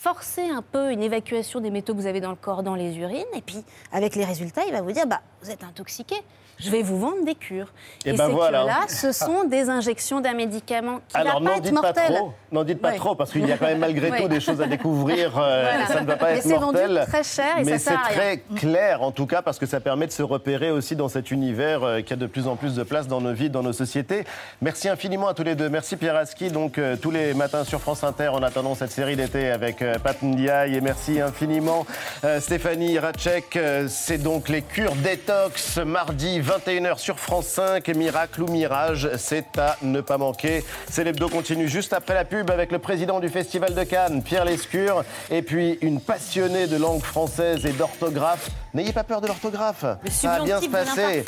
forcer 0.00 0.42
un 0.48 0.62
peu 0.62 0.90
une 0.92 1.02
évacuation 1.02 1.60
des 1.60 1.70
métaux 1.70 1.94
que 1.94 2.00
vous 2.00 2.06
avez 2.06 2.20
dans 2.20 2.30
le 2.30 2.36
corps, 2.36 2.62
dans 2.62 2.74
les 2.74 2.96
urines. 2.98 3.24
Et 3.36 3.40
puis, 3.42 3.64
avec 3.92 4.14
les 4.16 4.24
résultats, 4.24 4.62
il 4.66 4.72
va 4.72 4.82
vous 4.82 4.92
dire, 4.92 5.06
bah, 5.06 5.20
vous 5.42 5.50
êtes 5.50 5.64
intoxiqué. 5.64 6.16
Je 6.60 6.70
vais 6.70 6.82
vous 6.82 7.00
vendre 7.00 7.24
des 7.24 7.34
cures. 7.34 7.72
Et 8.04 8.10
Et, 8.10 8.12
ben 8.12 8.28
ces 8.28 8.32
voilà. 8.32 8.58
cures-là, 8.60 8.78
ce 8.86 9.10
sont 9.10 9.42
des 9.42 9.68
injections 9.70 10.20
d'un 10.20 10.34
médicament 10.34 11.00
qui 11.08 11.16
Alors 11.16 11.40
va 11.42 11.50
pas 11.50 11.50
n'en 11.50 11.56
être 11.56 11.62
dites 11.64 11.74
pas 11.74 11.82
mortel. 11.82 12.14
trop, 12.14 12.32
n'en 12.52 12.62
dites 12.62 12.80
pas 12.80 12.90
Ouais. 12.90 12.96
trop, 12.96 13.16
parce 13.16 13.32
qu'il 13.32 13.44
y 13.44 13.50
a 13.50 13.58
quand 13.58 13.66
même 13.66 13.80
malgré 13.80 14.08
Ouais. 14.12 14.22
tout 14.22 14.28
des 14.28 14.38
choses 14.38 14.60
à 14.62 14.66
découvrir. 14.66 15.36
euh, 15.36 15.68
Voilà. 15.68 15.86
Ça 15.88 16.00
ne 16.00 16.06
va 16.06 16.14
pas 16.14 16.26
Mais 16.30 16.36
être 16.36 16.42
c'est 16.44 16.54
vendu 16.54 16.78
mortel. 16.78 17.04
très 17.08 17.24
cher 17.24 17.58
et 17.58 17.64
mais 17.64 17.76
ça 17.78 17.98
c'est 18.06 18.14
très 18.14 18.44
clair 18.56 19.02
en 19.02 19.10
tout 19.10 19.26
cas 19.26 19.42
parce 19.42 19.58
que 19.58 19.66
ça 19.66 19.80
permet 19.80 20.06
de 20.06 20.12
se 20.12 20.22
repérer 20.22 20.70
aussi 20.70 20.94
dans 20.94 21.08
cet 21.08 21.32
univers 21.32 21.82
euh, 21.82 22.00
qui 22.02 22.12
a 22.12 22.16
de 22.16 22.26
plus 22.26 22.46
en 22.46 22.54
plus 22.54 22.76
de 22.76 22.84
place 22.84 23.08
dans 23.08 23.20
nos 23.20 23.32
vies, 23.32 23.50
dans 23.50 23.64
nos 23.64 23.72
sociétés. 23.72 24.24
Merci 24.62 24.88
infiniment 24.88 25.26
à 25.26 25.34
tous 25.34 25.42
les 25.42 25.56
deux. 25.56 25.68
Merci 25.68 25.96
Pierre 25.96 26.14
Aski, 26.14 26.52
donc 26.52 26.78
euh, 26.78 26.94
tous 26.94 27.10
les 27.10 27.34
matins 27.34 27.64
sur 27.64 27.80
France 27.80 28.04
Inter 28.04 28.28
en 28.28 28.44
attendant 28.44 28.76
cette 28.76 28.92
série 28.92 29.16
d'été 29.16 29.50
avec 29.50 29.73
euh, 29.82 29.98
Pat 29.98 30.22
Ndiaye 30.22 30.76
et 30.76 30.80
merci 30.80 31.20
infiniment 31.20 31.86
euh, 32.24 32.40
Stéphanie 32.40 32.98
Ratchek. 32.98 33.56
Euh, 33.56 33.86
c'est 33.88 34.18
donc 34.18 34.48
les 34.48 34.62
cures 34.62 34.94
détox 34.96 35.78
mardi 35.78 36.40
21h 36.40 36.98
sur 36.98 37.18
France 37.18 37.46
5. 37.46 37.88
Miracle 37.88 38.42
ou 38.42 38.48
Mirage, 38.48 39.08
c'est 39.16 39.58
à 39.58 39.76
ne 39.82 40.00
pas 40.00 40.18
manquer. 40.18 40.64
C'est 40.88 41.04
l'hebdo 41.04 41.28
continue 41.28 41.68
juste 41.68 41.92
après 41.92 42.14
la 42.14 42.24
pub 42.24 42.50
avec 42.50 42.72
le 42.72 42.78
président 42.78 43.20
du 43.20 43.28
Festival 43.28 43.74
de 43.74 43.84
Cannes, 43.84 44.22
Pierre 44.22 44.44
Lescure, 44.44 45.04
et 45.30 45.42
puis 45.42 45.78
une 45.80 46.00
passionnée 46.00 46.66
de 46.66 46.76
langue 46.76 47.02
française 47.02 47.64
et 47.66 47.72
d'orthographe. 47.72 48.50
N'ayez 48.74 48.92
pas 48.92 49.04
peur 49.04 49.20
de 49.20 49.26
l'orthographe. 49.28 49.84
Ça 50.10 50.38
va 50.38 50.44
bien 50.44 50.60
se 50.60 50.68
passer. 50.68 51.24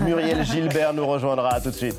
Muriel 0.00 0.44
Gilbert 0.44 0.92
nous 0.92 1.06
rejoindra. 1.06 1.60
Tout 1.60 1.70
de 1.70 1.74
suite. 1.74 1.98